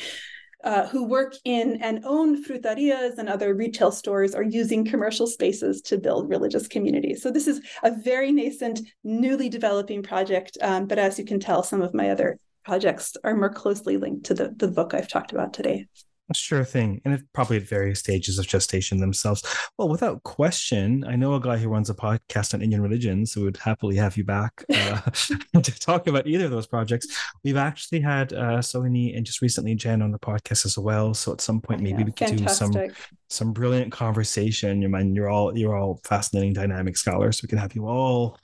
uh, 0.63 0.87
who 0.87 1.05
work 1.05 1.35
in 1.45 1.81
and 1.81 2.03
own 2.03 2.43
frutarias 2.43 3.17
and 3.17 3.29
other 3.29 3.53
retail 3.53 3.91
stores 3.91 4.35
are 4.35 4.43
using 4.43 4.85
commercial 4.85 5.25
spaces 5.25 5.81
to 5.81 5.97
build 5.97 6.29
religious 6.29 6.67
communities. 6.67 7.23
So 7.23 7.31
this 7.31 7.47
is 7.47 7.61
a 7.81 7.91
very 7.91 8.31
nascent, 8.31 8.81
newly 9.03 9.49
developing 9.49 10.03
project. 10.03 10.57
Um, 10.61 10.85
but 10.85 10.99
as 10.99 11.17
you 11.17 11.25
can 11.25 11.39
tell, 11.39 11.63
some 11.63 11.81
of 11.81 11.93
my 11.93 12.09
other 12.09 12.39
projects 12.65 13.15
are 13.23 13.35
more 13.35 13.49
closely 13.49 13.97
linked 13.97 14.25
to 14.25 14.33
the, 14.33 14.53
the 14.55 14.67
book 14.67 14.93
I've 14.93 15.07
talked 15.07 15.31
about 15.31 15.53
today. 15.53 15.87
Sure 16.35 16.63
thing. 16.63 17.01
And 17.05 17.23
probably 17.33 17.57
at 17.57 17.63
various 17.63 17.99
stages 17.99 18.37
of 18.37 18.47
gestation 18.47 18.99
themselves. 18.99 19.43
Well, 19.77 19.89
without 19.89 20.23
question, 20.23 21.03
I 21.05 21.15
know 21.15 21.33
a 21.33 21.39
guy 21.39 21.57
who 21.57 21.69
runs 21.69 21.89
a 21.89 21.95
podcast 21.95 22.53
on 22.53 22.61
Indian 22.61 22.81
religions 22.81 23.33
who 23.33 23.43
would 23.43 23.57
happily 23.57 23.95
have 23.95 24.17
you 24.17 24.23
back 24.23 24.63
uh, 24.73 25.01
to 25.61 25.79
talk 25.79 26.07
about 26.07 26.27
either 26.27 26.45
of 26.45 26.51
those 26.51 26.67
projects. 26.67 27.07
We've 27.43 27.57
actually 27.57 28.01
had 28.01 28.33
uh, 28.33 28.59
Sohini 28.59 29.15
and 29.17 29.25
just 29.25 29.41
recently 29.41 29.75
Jen 29.75 30.01
on 30.01 30.11
the 30.11 30.19
podcast 30.19 30.65
as 30.65 30.77
well. 30.77 31.13
So 31.13 31.31
at 31.31 31.41
some 31.41 31.61
point, 31.61 31.81
maybe 31.81 31.99
yeah, 31.99 32.05
we 32.05 32.11
could 32.11 32.29
fantastic. 32.29 32.71
do 32.71 32.93
some 32.93 32.93
some 33.31 33.53
brilliant 33.53 33.91
conversation. 33.91 34.81
You 34.81 34.89
mind 34.89 35.15
you're 35.15 35.29
all 35.29 35.57
you're 35.57 35.77
all 35.77 35.99
fascinating 36.03 36.53
dynamic 36.53 36.97
scholars. 36.97 37.37
So 37.37 37.45
we 37.45 37.49
can 37.49 37.57
have 37.57 37.75
you 37.75 37.87
all 37.87 38.37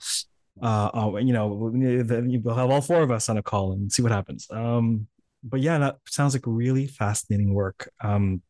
uh, 0.62 0.90
uh 0.94 1.16
you 1.16 1.32
know, 1.32 1.48
we'll 1.48 2.54
have 2.54 2.70
all 2.70 2.80
four 2.80 3.02
of 3.02 3.10
us 3.10 3.28
on 3.28 3.36
a 3.36 3.42
call 3.42 3.72
and 3.72 3.92
see 3.92 4.02
what 4.02 4.12
happens. 4.12 4.46
Um, 4.50 5.06
but 5.48 5.60
yeah, 5.60 5.78
that 5.78 5.98
sounds 6.06 6.34
like 6.34 6.44
really 6.46 6.86
fascinating 6.86 7.54
work. 7.54 7.90
Um, 8.00 8.42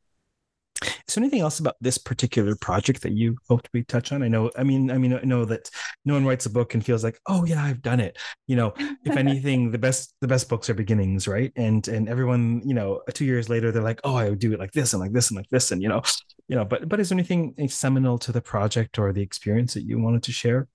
is 0.82 1.14
there 1.14 1.22
anything 1.22 1.40
else 1.40 1.58
about 1.58 1.76
this 1.80 1.98
particular 1.98 2.54
project 2.56 3.02
that 3.02 3.12
you 3.12 3.36
hope 3.48 3.66
we 3.72 3.84
touch 3.84 4.12
on? 4.12 4.22
I 4.22 4.28
know, 4.28 4.50
I 4.56 4.62
mean, 4.62 4.90
I 4.90 4.98
mean, 4.98 5.14
I 5.14 5.20
know 5.22 5.44
that 5.44 5.70
no 6.04 6.14
one 6.14 6.26
writes 6.26 6.46
a 6.46 6.50
book 6.50 6.74
and 6.74 6.84
feels 6.84 7.02
like, 7.02 7.18
oh 7.26 7.44
yeah, 7.44 7.62
I've 7.62 7.80
done 7.80 8.00
it. 8.00 8.18
You 8.46 8.56
know, 8.56 8.74
if 9.04 9.16
anything, 9.16 9.70
the 9.70 9.78
best 9.78 10.14
the 10.20 10.28
best 10.28 10.48
books 10.48 10.68
are 10.68 10.74
beginnings, 10.74 11.26
right? 11.26 11.52
And 11.56 11.86
and 11.88 12.08
everyone, 12.08 12.62
you 12.64 12.74
know, 12.74 13.02
two 13.14 13.24
years 13.24 13.48
later, 13.48 13.72
they're 13.72 13.82
like, 13.82 14.00
oh, 14.04 14.16
I 14.16 14.28
would 14.28 14.38
do 14.38 14.52
it 14.52 14.60
like 14.60 14.72
this 14.72 14.92
and 14.92 15.00
like 15.00 15.12
this 15.12 15.30
and 15.30 15.36
like 15.36 15.48
this, 15.48 15.70
and 15.70 15.82
you 15.82 15.88
know, 15.88 16.02
you 16.48 16.56
know. 16.56 16.64
But 16.64 16.88
but 16.88 17.00
is 17.00 17.08
there 17.08 17.16
anything 17.16 17.54
seminal 17.68 18.18
to 18.18 18.32
the 18.32 18.42
project 18.42 18.98
or 18.98 19.12
the 19.12 19.22
experience 19.22 19.74
that 19.74 19.84
you 19.84 19.98
wanted 19.98 20.24
to 20.24 20.32
share? 20.32 20.68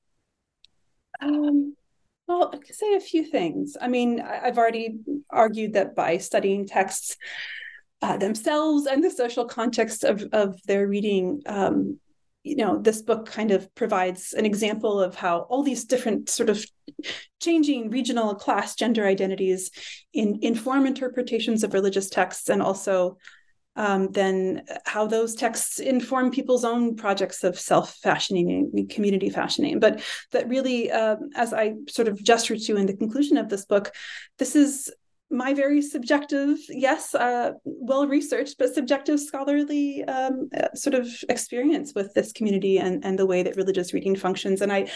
Um, 1.22 1.76
well, 2.32 2.50
I 2.54 2.58
could 2.58 2.76
say 2.76 2.94
a 2.94 3.00
few 3.00 3.26
things. 3.26 3.76
I 3.80 3.88
mean, 3.88 4.22
I've 4.22 4.58
already 4.58 5.00
argued 5.30 5.74
that 5.74 5.96
by 5.96 6.18
studying 6.18 6.66
texts 6.66 7.18
uh, 8.02 8.18
themselves 8.18 8.86
and 8.86 9.04
the 9.04 9.12
social 9.12 9.46
context 9.46 10.04
of, 10.04 10.24
of 10.32 10.60
their 10.64 10.88
reading, 10.88 11.42
um, 11.46 12.00
you 12.44 12.56
know, 12.56 12.80
this 12.80 13.02
book 13.02 13.26
kind 13.26 13.52
of 13.52 13.74
provides 13.76 14.34
an 14.34 14.46
example 14.46 15.00
of 15.00 15.14
how 15.14 15.40
all 15.42 15.62
these 15.62 15.86
different 15.86 16.30
sort 16.30 16.50
of 16.50 16.66
changing 17.42 17.90
regional 17.90 18.34
class 18.34 18.76
gender 18.76 19.06
identities 19.06 19.70
in, 20.14 20.40
inform 20.42 20.86
interpretations 20.86 21.64
of 21.64 21.74
religious 21.74 22.10
texts 22.10 22.50
and 22.50 22.62
also 22.62 23.18
um, 23.76 24.12
then 24.12 24.64
how 24.86 25.08
those 25.08 25.36
texts 25.36 25.80
inform 25.80 26.32
people's 26.32 26.66
own 26.66 26.96
projects 26.96 27.44
of 27.44 27.60
self 27.60 27.96
fashioning 27.96 28.72
and 28.74 28.90
community 28.90 29.30
fashioning. 29.30 29.80
But 29.80 30.02
that 30.32 30.48
really, 30.50 30.92
uh, 30.92 31.18
as 31.36 31.54
I 31.54 31.76
sort 31.90 32.08
of 32.08 32.22
gestured 32.22 32.60
to 32.62 32.76
in 32.76 32.86
the 32.86 32.98
conclusion 32.98 33.38
of 33.38 33.50
this 33.50 33.66
book, 33.66 33.94
this 34.38 34.56
is 34.56 34.92
my 35.32 35.54
very 35.54 35.82
subjective, 35.82 36.58
yes, 36.68 37.16
uh, 37.16 37.54
well 37.64 38.06
researched, 38.06 38.58
but 38.60 38.76
subjective 38.76 39.20
scholarly 39.20 40.04
um, 40.04 40.50
uh, 40.56 40.68
sort 40.76 40.94
of 40.94 41.08
experience 41.30 41.94
with 41.96 42.14
this 42.14 42.34
community 42.34 42.78
and, 42.80 43.06
and 43.06 43.18
the 43.18 43.26
way 43.26 43.42
that 43.42 43.56
religious 43.56 43.94
reading 43.94 44.16
functions. 44.16 44.60
And 44.60 44.74
I, 44.74 44.92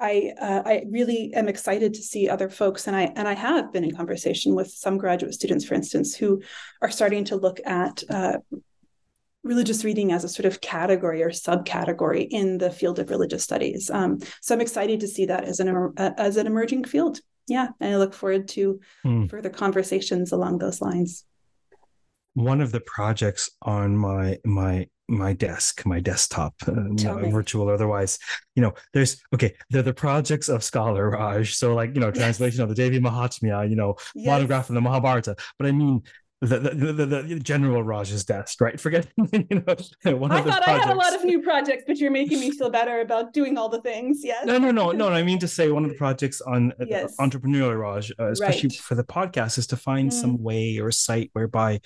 I 0.00 0.32
uh, 0.40 0.62
I 0.64 0.84
really 0.88 1.32
am 1.34 1.48
excited 1.48 1.94
to 1.94 2.02
see 2.02 2.28
other 2.28 2.48
folks, 2.48 2.86
and 2.86 2.96
I 2.96 3.12
and 3.16 3.28
I 3.28 3.34
have 3.34 3.72
been 3.72 3.84
in 3.84 3.94
conversation 3.94 4.54
with 4.54 4.68
some 4.68 4.98
graduate 4.98 5.34
students, 5.34 5.64
for 5.64 5.74
instance, 5.74 6.14
who 6.14 6.42
are 6.80 6.90
starting 6.90 7.24
to 7.26 7.36
look 7.36 7.60
at 7.66 8.02
uh, 8.08 8.38
religious 9.42 9.84
reading 9.84 10.12
as 10.12 10.24
a 10.24 10.28
sort 10.28 10.46
of 10.46 10.60
category 10.60 11.22
or 11.22 11.30
subcategory 11.30 12.26
in 12.30 12.58
the 12.58 12.70
field 12.70 12.98
of 12.98 13.10
religious 13.10 13.42
studies. 13.44 13.90
Um, 13.90 14.18
so 14.40 14.54
I'm 14.54 14.60
excited 14.60 15.00
to 15.00 15.08
see 15.08 15.26
that 15.26 15.44
as 15.44 15.60
an 15.60 15.68
uh, 15.96 16.12
as 16.16 16.36
an 16.36 16.46
emerging 16.46 16.84
field. 16.84 17.20
Yeah, 17.46 17.68
and 17.80 17.94
I 17.94 17.96
look 17.96 18.14
forward 18.14 18.48
to 18.48 18.80
mm. 19.04 19.28
further 19.28 19.50
conversations 19.50 20.32
along 20.32 20.58
those 20.58 20.80
lines. 20.80 21.24
One 22.34 22.60
of 22.60 22.72
the 22.72 22.80
projects 22.80 23.50
on 23.62 23.96
my 23.96 24.38
my 24.44 24.86
my 25.10 25.32
desk, 25.32 25.84
my 25.84 25.98
desktop, 25.98 26.54
uh, 26.66 26.72
virtual 27.30 27.68
or 27.68 27.74
otherwise. 27.74 28.18
You 28.54 28.62
know, 28.62 28.74
there's 28.94 29.20
okay, 29.34 29.54
they're 29.68 29.82
the 29.82 29.92
projects 29.92 30.48
of 30.48 30.62
scholar 30.62 31.10
Raj. 31.10 31.54
So 31.54 31.74
like, 31.74 31.94
you 31.94 32.00
know, 32.00 32.10
translation 32.12 32.58
yes. 32.58 32.62
of 32.62 32.68
the 32.68 32.74
Devi 32.76 33.00
Mahatmya, 33.00 33.68
you 33.68 33.76
know, 33.76 33.96
yes. 34.14 34.26
monograph 34.26 34.68
of 34.68 34.74
the 34.76 34.80
Mahabharata. 34.80 35.36
But 35.58 35.66
I 35.66 35.72
mean, 35.72 36.02
the, 36.40 36.58
the, 36.58 36.92
the, 36.92 37.06
the, 37.06 37.38
general 37.38 37.82
Raj's 37.82 38.24
desk, 38.24 38.60
right? 38.62 38.80
Forget, 38.80 39.06
you 39.32 39.46
know, 39.50 40.16
one 40.16 40.32
I 40.32 40.40
thought 40.40 40.62
projects. 40.62 40.68
I 40.68 40.78
had 40.78 40.90
a 40.90 40.94
lot 40.94 41.14
of 41.14 41.22
new 41.22 41.42
projects, 41.42 41.84
but 41.86 41.98
you're 41.98 42.10
making 42.10 42.40
me 42.40 42.50
feel 42.50 42.70
better 42.70 43.00
about 43.00 43.34
doing 43.34 43.58
all 43.58 43.68
the 43.68 43.82
things. 43.82 44.20
Yes. 44.24 44.46
No, 44.46 44.56
no, 44.56 44.70
no, 44.70 44.92
no. 44.92 45.08
I 45.08 45.22
mean 45.22 45.38
to 45.40 45.48
say 45.56 45.70
one 45.70 45.84
of 45.84 45.90
the 45.90 45.96
projects 45.96 46.40
on 46.40 46.72
uh, 46.80 46.86
yes. 46.88 47.14
entrepreneurial 47.20 47.78
Raj, 47.78 48.10
uh, 48.18 48.30
especially 48.30 48.70
right. 48.70 48.78
for 48.78 48.94
the 48.94 49.04
podcast, 49.04 49.58
is 49.58 49.66
to 49.68 49.76
find 49.76 50.10
mm. 50.10 50.14
some 50.14 50.42
way 50.42 50.78
or 50.78 50.90
site 50.90 51.28
whereby 51.34 51.80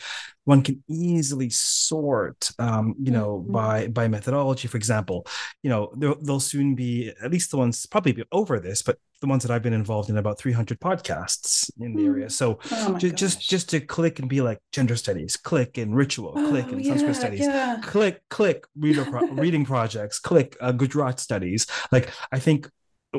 one 0.44 0.62
can 0.62 0.82
easily 0.88 1.50
sort 1.50 2.50
um, 2.58 2.94
you 3.02 3.10
know 3.10 3.40
mm-hmm. 3.42 3.52
by 3.52 3.88
by 3.88 4.08
methodology 4.08 4.68
for 4.68 4.76
example 4.76 5.26
you 5.62 5.70
know 5.70 5.90
there, 5.96 6.14
will 6.20 6.40
soon 6.40 6.74
be 6.74 7.12
at 7.22 7.30
least 7.30 7.50
the 7.50 7.56
ones 7.56 7.86
probably 7.86 8.12
be 8.12 8.24
over 8.30 8.60
this 8.60 8.82
but 8.82 8.98
the 9.24 9.30
ones 9.30 9.42
that 9.42 9.50
i've 9.50 9.62
been 9.62 9.72
involved 9.72 10.10
in 10.10 10.18
about 10.18 10.38
300 10.38 10.78
podcasts 10.80 11.70
in 11.80 11.94
the 11.94 12.04
area. 12.04 12.28
So 12.28 12.58
oh 12.70 12.98
just, 12.98 13.16
just 13.16 13.40
just 13.40 13.70
to 13.70 13.80
click 13.80 14.18
and 14.18 14.28
be 14.28 14.42
like 14.42 14.58
gender 14.70 14.96
studies 14.96 15.36
click 15.36 15.78
and 15.78 15.96
ritual 15.96 16.34
oh, 16.36 16.48
click 16.50 16.66
and 16.66 16.84
yeah, 16.84 16.92
sanskrit 16.92 17.16
studies 17.16 17.40
yeah. 17.40 17.80
click 17.82 18.20
click 18.28 18.66
reader 18.78 19.04
pro- 19.04 19.28
reading 19.44 19.64
projects 19.64 20.18
click 20.18 20.56
uh, 20.60 20.72
gujarat 20.72 21.18
studies. 21.18 21.66
Like 21.90 22.10
i 22.30 22.38
think 22.38 22.68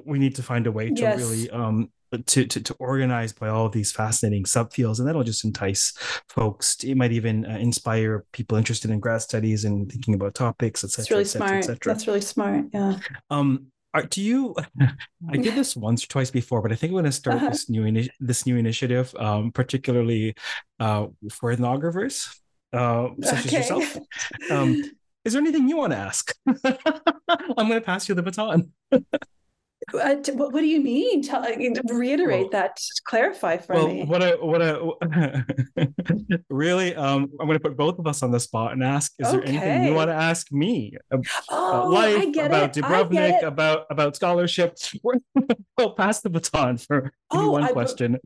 we 0.06 0.20
need 0.20 0.36
to 0.36 0.44
find 0.44 0.68
a 0.68 0.72
way 0.72 0.90
to 0.90 1.02
yes. 1.02 1.20
really 1.20 1.50
um 1.50 1.90
to, 2.28 2.46
to, 2.46 2.62
to 2.62 2.74
organize 2.76 3.34
by 3.34 3.50
all 3.50 3.66
of 3.66 3.74
these 3.74 3.92
fascinating 3.92 4.46
subfields 4.46 5.00
and 5.00 5.08
that'll 5.08 5.24
just 5.24 5.44
entice 5.44 5.92
folks 6.30 6.84
it 6.84 6.96
might 6.96 7.12
even 7.12 7.46
uh, 7.46 7.58
inspire 7.58 8.26
people 8.32 8.58
interested 8.58 8.92
in 8.92 9.00
grad 9.00 9.22
studies 9.22 9.66
and 9.66 9.92
thinking 9.92 10.14
about 10.14 10.36
topics 10.36 10.84
etc 10.84 11.02
that's 11.02 11.12
really 11.12 11.24
et 11.24 11.64
smart. 11.64 11.82
that's 11.84 12.08
really 12.08 12.22
smart 12.22 12.66
yeah. 12.74 12.98
Um 13.30 13.68
are, 13.96 14.04
do 14.04 14.22
you 14.22 14.54
i 15.30 15.38
did 15.38 15.56
this 15.56 15.76
once 15.76 16.04
or 16.04 16.08
twice 16.08 16.30
before 16.30 16.62
but 16.62 16.72
i 16.72 16.76
think 16.76 16.92
i'm 16.92 16.96
going 16.96 17.06
to 17.06 17.12
start 17.12 17.38
uh-huh. 17.38 17.50
this 17.50 17.70
new 17.70 17.84
ini- 17.84 18.10
this 18.20 18.46
new 18.46 18.58
initiative 18.58 19.14
um 19.16 19.52
particularly 19.52 20.36
uh 20.80 21.08
for 21.32 21.56
ethnographers 21.56 22.28
uh 22.74 23.08
such 23.22 23.48
okay. 23.48 23.58
as 23.58 23.70
yourself 23.70 23.98
um 24.52 24.84
is 25.24 25.34
there 25.34 25.42
anything 25.42 25.70
you 25.70 25.78
want 25.78 25.94
to 25.94 25.98
ask 25.98 26.36
i'm 26.48 27.68
going 27.70 27.72
to 27.72 27.82
pass 27.82 28.10
you 28.10 28.16
the 28.16 28.22
baton 28.22 28.72
Uh, 29.94 30.16
what, 30.34 30.54
what, 30.54 30.62
do 30.62 30.68
you 30.68 30.82
mean? 30.82 31.22
Tell, 31.22 31.46
reiterate 31.90 32.42
well, 32.42 32.50
that. 32.52 32.80
Clarify 33.06 33.58
for 33.58 33.76
well, 33.76 33.88
me. 33.88 34.06
What 34.06 34.24
I, 34.24 34.32
what 34.32 34.62
I, 34.62 35.44
really, 36.50 36.96
um, 36.96 37.30
I'm 37.40 37.48
going 37.48 37.58
to 37.58 37.60
put 37.60 37.78
both 37.78 38.00
of 38.00 38.08
us 38.08 38.24
on 38.24 38.32
the 38.32 38.40
spot 38.40 38.74
and 38.74 38.84
ask: 38.84 39.14
Is 39.20 39.28
okay. 39.28 39.38
there 39.38 39.48
anything 39.48 39.84
you 39.86 39.94
want 39.94 40.10
to 40.10 40.16
ask 40.16 40.52
me 40.52 40.98
about 41.12 41.28
oh, 41.50 41.90
life, 41.90 42.36
about 42.36 42.78
it. 42.78 42.84
Dubrovnik, 42.84 43.44
about 43.44 43.86
about 43.90 44.16
scholarship? 44.16 44.78
We'll 45.78 45.94
pass 45.94 46.22
the 46.22 46.30
baton 46.30 46.78
for 46.78 47.12
oh, 47.32 47.52
one 47.52 47.64
I, 47.66 47.74
question. 47.74 48.18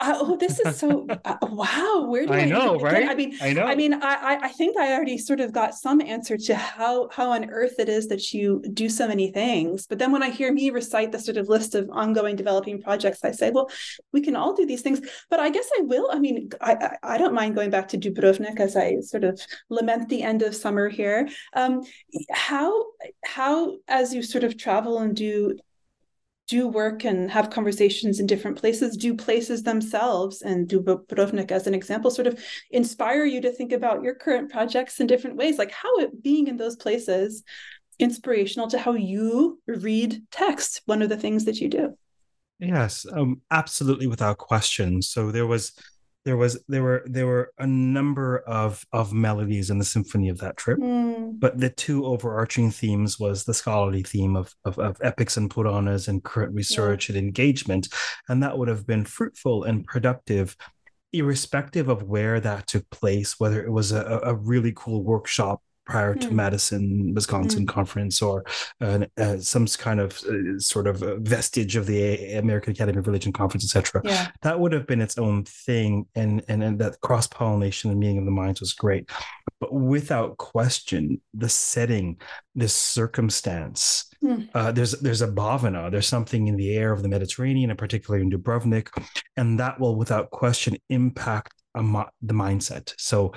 oh, 0.00 0.36
this 0.38 0.58
is 0.58 0.76
so 0.76 1.06
uh, 1.24 1.36
wow. 1.42 2.06
Where 2.08 2.26
do 2.26 2.32
I, 2.32 2.40
I 2.40 2.44
know, 2.46 2.80
right? 2.80 3.08
I 3.08 3.14
mean, 3.14 3.36
I 3.40 3.52
know. 3.52 3.62
I 3.62 3.76
mean, 3.76 3.94
I 3.94 4.38
I 4.42 4.48
think 4.48 4.76
I 4.76 4.92
already 4.92 5.16
sort 5.16 5.38
of 5.38 5.52
got 5.52 5.74
some 5.74 6.00
answer 6.00 6.36
to 6.36 6.56
how 6.56 7.08
how 7.12 7.30
on 7.30 7.48
earth 7.48 7.78
it 7.78 7.88
is 7.88 8.08
that 8.08 8.32
you 8.32 8.60
do 8.74 8.88
so 8.88 9.06
many 9.06 9.30
things. 9.30 9.86
But 9.86 10.00
then 10.00 10.10
when 10.10 10.24
I 10.24 10.30
hear 10.30 10.52
me 10.52 10.70
recite 10.70 11.05
the 11.12 11.18
sort 11.18 11.36
of 11.36 11.48
list 11.48 11.74
of 11.74 11.88
ongoing 11.90 12.36
developing 12.36 12.80
projects, 12.82 13.24
I 13.24 13.32
say, 13.32 13.50
well, 13.50 13.70
we 14.12 14.20
can 14.20 14.36
all 14.36 14.54
do 14.54 14.66
these 14.66 14.82
things. 14.82 15.00
But 15.30 15.40
I 15.40 15.50
guess 15.50 15.68
I 15.78 15.82
will. 15.82 16.08
I 16.10 16.18
mean, 16.18 16.50
I, 16.60 16.96
I 17.02 17.18
don't 17.18 17.34
mind 17.34 17.54
going 17.54 17.70
back 17.70 17.88
to 17.88 17.98
Dubrovnik 17.98 18.60
as 18.60 18.76
I 18.76 19.00
sort 19.00 19.24
of 19.24 19.40
lament 19.68 20.08
the 20.08 20.22
end 20.22 20.42
of 20.42 20.54
summer 20.54 20.88
here. 20.88 21.28
Um, 21.54 21.82
how 22.30 22.86
how 23.24 23.76
as 23.88 24.14
you 24.14 24.22
sort 24.22 24.44
of 24.44 24.56
travel 24.56 24.98
and 24.98 25.14
do 25.14 25.56
do 26.48 26.68
work 26.68 27.04
and 27.04 27.30
have 27.30 27.50
conversations 27.50 28.20
in 28.20 28.26
different 28.26 28.56
places, 28.56 28.96
do 28.96 29.14
places 29.14 29.62
themselves 29.62 30.42
and 30.42 30.68
Dubrovnik 30.68 31.50
as 31.50 31.66
an 31.66 31.74
example 31.74 32.10
sort 32.10 32.28
of 32.28 32.38
inspire 32.70 33.24
you 33.24 33.40
to 33.40 33.50
think 33.50 33.72
about 33.72 34.02
your 34.02 34.14
current 34.14 34.50
projects 34.50 35.00
in 35.00 35.08
different 35.08 35.36
ways, 35.36 35.58
like 35.58 35.72
how 35.72 35.98
it 35.98 36.22
being 36.22 36.46
in 36.46 36.56
those 36.56 36.76
places 36.76 37.42
inspirational 37.98 38.68
to 38.68 38.78
how 38.78 38.92
you 38.92 39.60
read 39.66 40.22
text, 40.30 40.82
one 40.86 41.02
of 41.02 41.08
the 41.08 41.16
things 41.16 41.44
that 41.44 41.60
you 41.60 41.68
do. 41.68 41.96
Yes, 42.58 43.06
um, 43.12 43.42
absolutely, 43.50 44.06
without 44.06 44.38
question. 44.38 45.02
So 45.02 45.30
there 45.30 45.46
was, 45.46 45.72
there 46.24 46.36
was, 46.36 46.58
there 46.68 46.82
were, 46.82 47.04
there 47.06 47.26
were 47.26 47.52
a 47.58 47.66
number 47.66 48.38
of 48.38 48.84
of 48.92 49.12
melodies 49.12 49.70
in 49.70 49.78
the 49.78 49.84
symphony 49.84 50.28
of 50.30 50.38
that 50.38 50.56
trip, 50.56 50.78
mm. 50.78 51.38
but 51.38 51.58
the 51.58 51.70
two 51.70 52.06
overarching 52.06 52.70
themes 52.70 53.18
was 53.18 53.44
the 53.44 53.54
scholarly 53.54 54.02
theme 54.02 54.36
of 54.36 54.54
of, 54.64 54.78
of 54.78 54.96
epics 55.02 55.36
and 55.36 55.50
Puranas 55.50 56.08
and 56.08 56.24
current 56.24 56.54
research 56.54 57.08
yeah. 57.08 57.16
and 57.16 57.26
engagement, 57.26 57.88
and 58.28 58.42
that 58.42 58.56
would 58.56 58.68
have 58.68 58.86
been 58.86 59.04
fruitful 59.04 59.64
and 59.64 59.86
productive 59.86 60.56
irrespective 61.12 61.88
of 61.88 62.02
where 62.02 62.40
that 62.40 62.66
took 62.66 62.88
place, 62.90 63.38
whether 63.38 63.64
it 63.64 63.70
was 63.70 63.92
a, 63.92 64.20
a 64.24 64.34
really 64.34 64.72
cool 64.74 65.02
workshop 65.02 65.62
prior 65.86 66.14
to 66.14 66.28
mm. 66.28 66.32
Madison, 66.32 67.14
Wisconsin 67.14 67.64
mm. 67.64 67.68
conference, 67.68 68.20
or 68.20 68.44
uh, 68.80 69.06
uh, 69.16 69.38
some 69.38 69.66
kind 69.66 70.00
of 70.00 70.20
uh, 70.24 70.58
sort 70.58 70.86
of 70.86 70.98
vestige 71.20 71.76
of 71.76 71.86
the 71.86 72.34
American 72.34 72.72
Academy 72.72 72.98
of 72.98 73.06
Religion 73.06 73.32
conference, 73.32 73.64
etc. 73.64 74.02
Yeah. 74.04 74.28
That 74.42 74.60
would 74.60 74.72
have 74.72 74.86
been 74.86 75.00
its 75.00 75.16
own 75.16 75.44
thing, 75.44 76.06
and 76.14 76.42
and, 76.48 76.62
and 76.62 76.78
that 76.80 77.00
cross 77.00 77.26
pollination 77.26 77.90
and 77.90 78.00
meeting 78.00 78.18
of 78.18 78.24
the 78.24 78.30
minds 78.30 78.60
was 78.60 78.72
great. 78.72 79.08
But 79.60 79.72
without 79.72 80.36
question, 80.36 81.20
the 81.32 81.48
setting, 81.48 82.20
this 82.54 82.74
circumstance, 82.74 84.10
mm. 84.22 84.74
there's 84.74 84.92
there's 85.00 85.22
a 85.22 85.28
bhavana, 85.28 85.90
there's 85.90 86.08
something 86.08 86.48
in 86.48 86.56
the 86.56 86.76
air 86.76 86.92
of 86.92 87.02
the 87.02 87.08
Mediterranean, 87.08 87.70
and 87.70 87.78
particularly 87.78 88.24
in 88.24 88.30
Dubrovnik, 88.30 88.88
and 89.36 89.58
that 89.60 89.80
will, 89.80 89.96
without 89.96 90.30
question, 90.30 90.76
impact 90.90 91.54
the 91.76 92.34
mindset. 92.34 92.94
So 92.98 93.32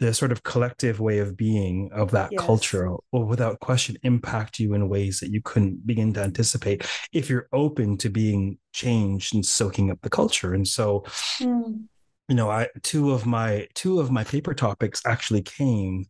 the 0.00 0.12
sort 0.12 0.32
of 0.32 0.42
collective 0.42 1.00
way 1.00 1.18
of 1.18 1.36
being 1.36 1.90
of 1.92 2.10
that 2.12 2.32
yes. 2.32 2.40
culture 2.40 2.90
will 3.12 3.24
without 3.24 3.60
question 3.60 3.96
impact 4.02 4.58
you 4.58 4.74
in 4.74 4.88
ways 4.88 5.20
that 5.20 5.30
you 5.30 5.40
couldn't 5.42 5.86
begin 5.86 6.12
to 6.14 6.22
anticipate 6.22 6.86
if 7.12 7.30
you're 7.30 7.48
open 7.52 7.96
to 7.98 8.08
being 8.08 8.58
changed 8.72 9.34
and 9.34 9.44
soaking 9.44 9.90
up 9.90 10.00
the 10.02 10.10
culture. 10.10 10.54
And 10.54 10.66
so 10.66 11.04
mm. 11.40 11.84
you 12.28 12.34
know, 12.34 12.50
I 12.50 12.68
two 12.82 13.12
of 13.12 13.26
my 13.26 13.68
two 13.74 14.00
of 14.00 14.10
my 14.10 14.24
paper 14.24 14.54
topics 14.54 15.02
actually 15.06 15.42
came 15.42 16.06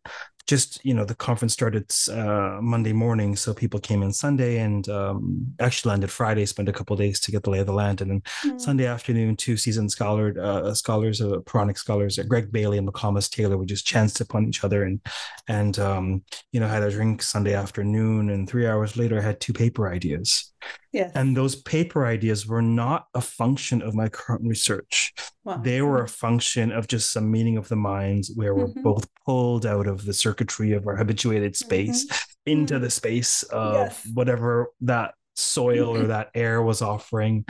just 0.47 0.83
you 0.85 0.93
know 0.93 1.05
the 1.05 1.15
conference 1.15 1.53
started 1.53 1.91
uh, 2.11 2.59
Monday 2.61 2.93
morning, 2.93 3.35
so 3.35 3.53
people 3.53 3.79
came 3.79 4.03
in 4.03 4.13
Sunday 4.13 4.59
and 4.59 4.87
um, 4.89 5.53
actually 5.59 5.89
landed 5.89 6.11
Friday. 6.11 6.45
Spent 6.45 6.69
a 6.69 6.73
couple 6.73 6.95
days 6.95 7.19
to 7.21 7.31
get 7.31 7.43
the 7.43 7.49
lay 7.49 7.59
of 7.59 7.65
the 7.65 7.73
land, 7.73 8.01
and 8.01 8.11
then 8.11 8.21
mm. 8.43 8.61
Sunday 8.61 8.85
afternoon, 8.85 9.35
two 9.35 9.57
seasoned 9.57 9.91
scholar 9.91 10.35
uh, 10.39 10.73
scholars, 10.73 11.21
uh, 11.21 11.39
Puranic 11.45 11.77
scholars, 11.77 12.19
uh, 12.19 12.23
Greg 12.23 12.51
Bailey 12.51 12.77
and 12.77 12.87
McComas 12.87 13.29
Taylor, 13.29 13.57
we 13.57 13.65
just 13.65 13.87
chanced 13.87 14.21
upon 14.21 14.47
each 14.47 14.63
other 14.63 14.83
and 14.83 15.01
and 15.47 15.79
um, 15.79 16.23
you 16.51 16.59
know 16.59 16.67
had 16.67 16.83
a 16.83 16.91
drink 16.91 17.21
Sunday 17.21 17.53
afternoon, 17.53 18.29
and 18.29 18.47
three 18.47 18.67
hours 18.67 18.97
later, 18.97 19.17
I 19.17 19.23
had 19.23 19.39
two 19.39 19.53
paper 19.53 19.91
ideas. 19.91 20.51
Yes. 20.91 21.11
And 21.13 21.35
those 21.35 21.55
paper 21.55 22.05
ideas 22.05 22.47
were 22.47 22.61
not 22.61 23.07
a 23.13 23.21
function 23.21 23.81
of 23.81 23.93
my 23.93 24.09
current 24.09 24.43
research. 24.45 25.13
Wow. 25.45 25.57
They 25.57 25.83
were 25.83 26.01
a 26.01 26.07
function 26.07 26.71
of 26.71 26.87
just 26.87 27.11
some 27.11 27.29
meeting 27.29 27.57
of 27.57 27.69
the 27.69 27.75
minds 27.75 28.31
where 28.33 28.55
we're 28.55 28.67
mm-hmm. 28.67 28.81
both 28.81 29.07
pulled 29.25 29.67
out 29.67 29.85
of 29.85 30.03
the 30.03 30.13
circuitry 30.13 30.73
of 30.73 30.87
our 30.87 30.95
habituated 30.95 31.55
space 31.55 32.05
mm-hmm. 32.05 32.31
into 32.51 32.73
mm-hmm. 32.73 32.83
the 32.83 32.89
space 32.89 33.43
of 33.43 33.75
yes. 33.75 34.09
whatever 34.15 34.71
that 34.81 35.13
soil 35.35 35.89
or 35.89 35.99
mm-hmm. 35.99 36.07
that 36.07 36.31
air 36.33 36.63
was 36.63 36.81
offering. 36.81 37.45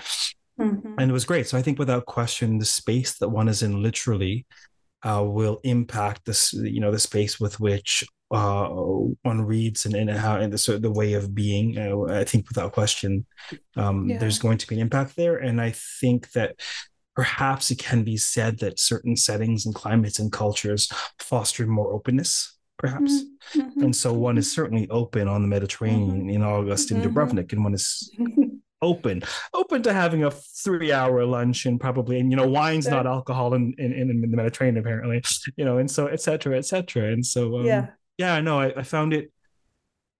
Mm-hmm. 0.60 0.96
And 0.98 1.10
it 1.10 1.14
was 1.14 1.24
great. 1.24 1.48
So 1.48 1.58
I 1.58 1.62
think 1.62 1.80
without 1.80 2.06
question, 2.06 2.58
the 2.58 2.66
space 2.66 3.18
that 3.20 3.30
one 3.30 3.48
is 3.48 3.64
in 3.64 3.82
literally 3.82 4.46
uh, 5.04 5.24
will 5.24 5.62
impact 5.64 6.26
this, 6.26 6.52
you 6.52 6.82
know, 6.82 6.92
the 6.92 7.00
space 7.00 7.40
with 7.40 7.62
which 7.62 8.04
uh, 8.32 8.68
one 8.68 9.42
reads 9.42 9.86
and, 9.86 9.96
and 9.96 10.10
how 10.10 10.38
and 10.38 10.52
the 10.52 10.58
sort 10.58 10.76
of 10.78 10.82
the 10.82 10.92
way 10.92 11.14
of 11.14 11.34
being. 11.34 11.78
Uh, 11.78 12.14
I 12.14 12.24
think 12.26 12.50
without 12.50 12.74
question, 12.74 13.26
um, 13.78 14.10
yeah. 14.10 14.18
there's 14.18 14.40
going 14.40 14.58
to 14.58 14.68
be 14.68 14.76
an 14.76 14.82
impact 14.82 15.16
there, 15.16 15.38
and 15.38 15.62
I 15.62 15.72
think 16.02 16.32
that 16.32 16.60
perhaps 17.16 17.72
it 17.72 17.80
can 17.80 18.04
be 18.04 18.18
said 18.18 18.60
that 18.60 18.80
certain 18.80 19.16
settings 19.16 19.66
and 19.66 19.76
climates 19.76 20.20
and 20.20 20.32
cultures 20.32 20.92
foster 21.20 21.66
more 21.66 21.94
openness 21.94 22.58
perhaps 22.78 23.24
mm-hmm. 23.24 23.62
mm-hmm. 23.62 23.84
and 23.84 23.96
so 23.96 24.14
one 24.14 24.38
is 24.38 24.48
mm-hmm. 24.48 24.62
certainly 24.62 24.90
open 24.90 25.28
on 25.28 25.42
the 25.42 25.48
mediterranean 25.48 26.22
mm-hmm. 26.22 26.30
in 26.30 26.44
august 26.44 26.92
in 26.92 26.98
mm-hmm. 26.98 27.18
dubrovnik 27.18 27.54
and 27.54 27.64
one 27.64 27.74
is 27.74 28.12
open 28.82 29.24
open 29.54 29.82
to 29.82 29.94
having 29.94 30.26
a 30.26 30.32
three 30.32 30.92
hour 30.92 31.26
lunch 31.26 31.66
and 31.66 31.80
probably 31.80 32.20
and 32.20 32.30
you 32.30 32.38
know 32.38 32.48
wine's 32.48 32.88
not 32.88 33.08
alcohol 33.08 33.54
in, 33.54 33.74
in 33.78 33.94
in 33.94 34.22
the 34.22 34.28
mediterranean 34.28 34.78
apparently 34.78 35.24
you 35.56 35.64
know 35.64 35.78
and 35.78 35.90
so 35.90 36.08
etc 36.08 36.58
etc 36.58 37.12
and 37.12 37.26
so 37.26 37.60
um, 37.60 37.66
yeah 37.66 37.88
yeah, 38.18 38.40
no, 38.40 38.60
I, 38.60 38.74
I 38.78 38.84
found 38.84 39.14
it. 39.14 39.32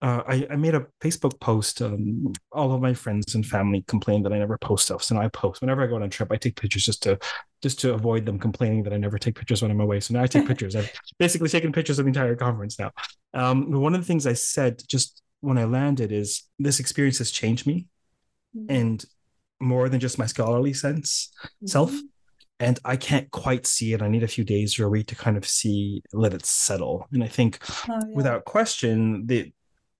Uh, 0.06 0.22
I, 0.28 0.48
I 0.52 0.56
made 0.56 0.76
a 0.76 0.86
Facebook 1.02 1.40
post. 1.40 1.82
Um, 1.82 2.32
all 2.52 2.72
of 2.72 2.80
my 2.80 2.94
friends 2.94 3.34
and 3.34 3.44
family 3.44 3.84
complained 3.88 4.24
that 4.24 4.34
I 4.34 4.38
never 4.38 4.56
post 4.60 4.86
stuff, 4.86 5.02
so 5.02 5.16
now 5.16 5.22
I 5.22 5.30
post. 5.30 5.62
Whenever 5.62 5.82
I 5.82 5.88
go 5.88 5.96
on 5.96 6.04
a 6.04 6.10
trip, 6.10 6.32
I 6.32 6.36
take 6.36 6.62
pictures 6.62 6.86
just 6.86 7.02
to 7.04 7.18
just 7.64 7.80
to 7.80 7.96
avoid 7.96 8.24
them 8.24 8.38
complaining 8.38 8.84
that 8.84 8.94
I 8.94 8.98
never 8.98 9.18
take 9.18 9.34
pictures 9.34 9.64
when 9.64 9.72
I'm 9.72 9.80
away. 9.80 10.00
So 10.00 10.14
now 10.14 10.22
I 10.22 10.28
take 10.28 10.48
pictures. 10.48 10.76
I've 10.76 10.92
basically 11.18 11.50
taken 11.50 11.72
pictures 11.72 11.98
of 11.98 12.06
the 12.06 12.10
entire 12.10 12.36
conference 12.36 12.78
now. 12.78 12.92
Um, 13.34 13.72
one 13.72 13.96
of 13.96 14.02
the 14.02 14.06
things 14.06 14.28
I 14.28 14.34
said 14.34 14.84
just 14.88 15.24
when 15.40 15.58
I 15.58 15.64
landed 15.64 16.12
is 16.12 16.44
this 16.60 16.80
experience 16.80 17.18
has 17.18 17.32
changed 17.32 17.66
me, 17.66 17.88
mm-hmm. 18.56 18.72
and 18.72 19.06
more 19.60 19.90
than 19.90 20.00
just 20.00 20.20
my 20.20 20.28
scholarly 20.28 20.74
sense 20.74 21.32
mm-hmm. 21.40 21.66
self 21.66 21.96
and 22.60 22.80
I 22.86 22.96
can't 22.96 23.30
quite 23.32 23.66
see 23.66 23.94
it. 23.94 24.04
I 24.04 24.08
need 24.08 24.24
a 24.24 24.28
few 24.28 24.44
days 24.44 24.80
or 24.80 24.86
a 24.86 24.90
week 24.90 25.08
to 25.08 25.16
kind 25.16 25.36
of 25.36 25.48
see, 25.48 26.04
let 26.14 26.34
it 26.34 26.46
settle. 26.46 27.08
And 27.12 27.24
I 27.24 27.28
think, 27.28 27.60
oh, 27.90 28.00
yeah. 28.08 28.14
without 28.14 28.46
question, 28.46 29.26
the 29.26 29.52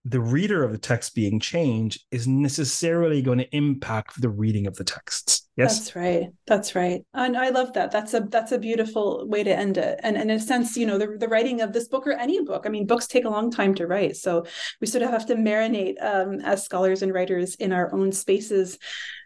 the 0.08 0.22
reader 0.22 0.64
of 0.64 0.72
the 0.72 0.78
text 0.78 1.16
being 1.16 1.40
changed 1.40 2.06
is 2.12 2.28
necessarily 2.28 3.24
going 3.24 3.40
to 3.40 3.56
impact 3.56 4.22
the 4.22 4.30
reading 4.30 4.68
of 4.68 4.76
the 4.76 4.84
texts. 4.84 5.50
Yes, 5.58 5.80
that's 5.80 5.96
right. 5.96 6.28
That's 6.46 6.76
right, 6.76 7.02
and 7.14 7.36
I 7.36 7.50
love 7.50 7.74
that. 7.74 7.92
That's 7.92 8.14
a 8.14 8.20
that's 8.22 8.52
a 8.52 8.60
beautiful 8.60 9.28
way 9.28 9.44
to 9.44 9.56
end 9.56 9.78
it. 9.78 10.00
And, 10.04 10.16
and 10.16 10.30
in 10.30 10.38
a 10.38 10.40
sense, 10.40 10.78
you 10.78 10.86
know, 10.86 10.98
the 10.98 11.18
the 11.18 11.28
writing 11.28 11.62
of 11.62 11.74
this 11.74 11.88
book 11.88 12.06
or 12.06 12.12
any 12.12 12.44
book. 12.44 12.64
I 12.66 12.70
mean, 12.70 12.86
books 12.86 13.08
take 13.08 13.26
a 13.26 13.30
long 13.30 13.50
time 13.50 13.74
to 13.76 13.88
write, 13.88 14.16
so 14.18 14.46
we 14.80 14.88
sort 14.88 15.02
of 15.02 15.10
have 15.10 15.26
to 15.28 15.36
marinate 15.36 15.96
um, 16.04 16.40
as 16.42 16.64
scholars 16.64 17.02
and 17.02 17.14
writers 17.14 17.56
in 17.56 17.72
our 17.74 17.94
own 17.94 18.12
spaces 18.12 18.78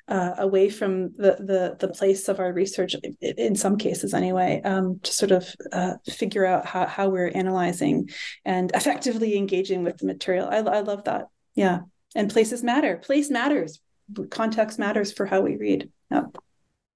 uh, 0.10 0.34
away 0.40 0.70
from 0.70 1.14
the, 1.18 1.38
the 1.40 1.78
the 1.80 1.94
place 1.94 2.28
of 2.28 2.40
our 2.40 2.52
research 2.52 2.96
in 3.22 3.56
some 3.56 3.78
cases 3.78 4.14
anyway 4.14 4.62
um, 4.66 5.00
to 5.04 5.14
sort 5.14 5.32
of 5.32 5.56
uh, 5.72 5.94
figure 6.10 6.46
out 6.46 6.66
how, 6.66 6.88
how 6.88 7.10
we're 7.10 7.32
analyzing 7.36 8.10
and 8.44 8.72
effectively 8.74 9.38
engaging 9.38 9.84
with 9.84 9.98
the 9.98 10.08
material. 10.08 10.50
I, 10.50 10.58
I 10.58 10.80
love 10.82 11.04
that. 11.04 11.28
Yeah. 11.56 11.82
And 12.16 12.32
places 12.32 12.64
matter. 12.64 12.98
Place 12.98 13.30
matters. 13.30 13.80
Context 14.32 14.80
matters 14.80 15.14
for 15.14 15.28
how 15.28 15.42
we 15.42 15.58
read. 15.58 15.92
Yeah. 16.10 16.24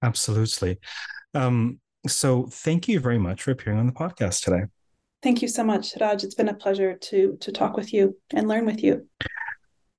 absolutely. 0.02 0.78
Um, 1.34 1.78
so 2.08 2.46
thank 2.50 2.88
you 2.88 2.98
very 2.98 3.18
much 3.18 3.42
for 3.42 3.52
appearing 3.52 3.78
on 3.78 3.86
the 3.86 3.92
podcast 3.92 4.42
today. 4.42 4.64
Thank 5.22 5.40
you 5.40 5.48
so 5.48 5.62
much 5.62 5.94
raj. 6.00 6.24
It's 6.24 6.34
been 6.34 6.48
a 6.48 6.54
pleasure 6.54 6.94
to 6.94 7.38
to 7.40 7.52
talk 7.52 7.76
with 7.76 7.94
you 7.94 8.16
and 8.32 8.48
learn 8.48 8.66
with 8.66 8.82
you. 8.82 9.08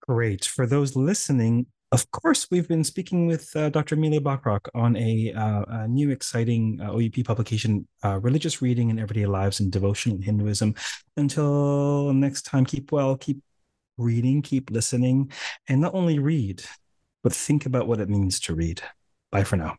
Great. 0.02 0.46
For 0.46 0.68
those 0.68 0.96
listening, 0.96 1.66
of 1.92 2.10
course, 2.12 2.48
we've 2.50 2.68
been 2.68 2.84
speaking 2.84 3.28
with 3.28 3.56
uh, 3.56 3.70
Dr. 3.70 3.96
Emilia 3.96 4.20
Bachrach 4.20 4.68
on 4.74 4.96
a, 4.96 5.32
uh, 5.34 5.64
a 5.68 5.88
new 5.88 6.10
exciting 6.10 6.80
uh, 6.82 6.92
OUP 6.92 7.24
publication, 7.24 7.88
uh, 8.04 8.20
Religious 8.20 8.62
Reading 8.62 8.90
in 8.90 9.00
Everyday 9.00 9.26
Lives 9.26 9.60
and 9.60 9.72
Devotion 9.72 10.14
in 10.14 10.22
Hinduism. 10.22 10.76
Until 11.16 12.12
next 12.14 12.44
time, 12.44 12.66
keep 12.66 12.92
well, 12.92 13.16
keep 13.16 13.42
reading, 13.98 14.42
keep 14.42 14.72
listening, 14.72 15.32
and 15.68 15.80
not 15.80 15.94
only 15.94 16.20
read, 16.20 16.64
but 17.24 17.34
think 17.34 17.66
about 17.66 17.88
what 17.88 18.00
it 18.00 18.10
means 18.10 18.40
to 18.42 18.56
read. 18.56 18.82
Bye 19.32 19.44
for 19.44 19.56
now. 19.56 19.78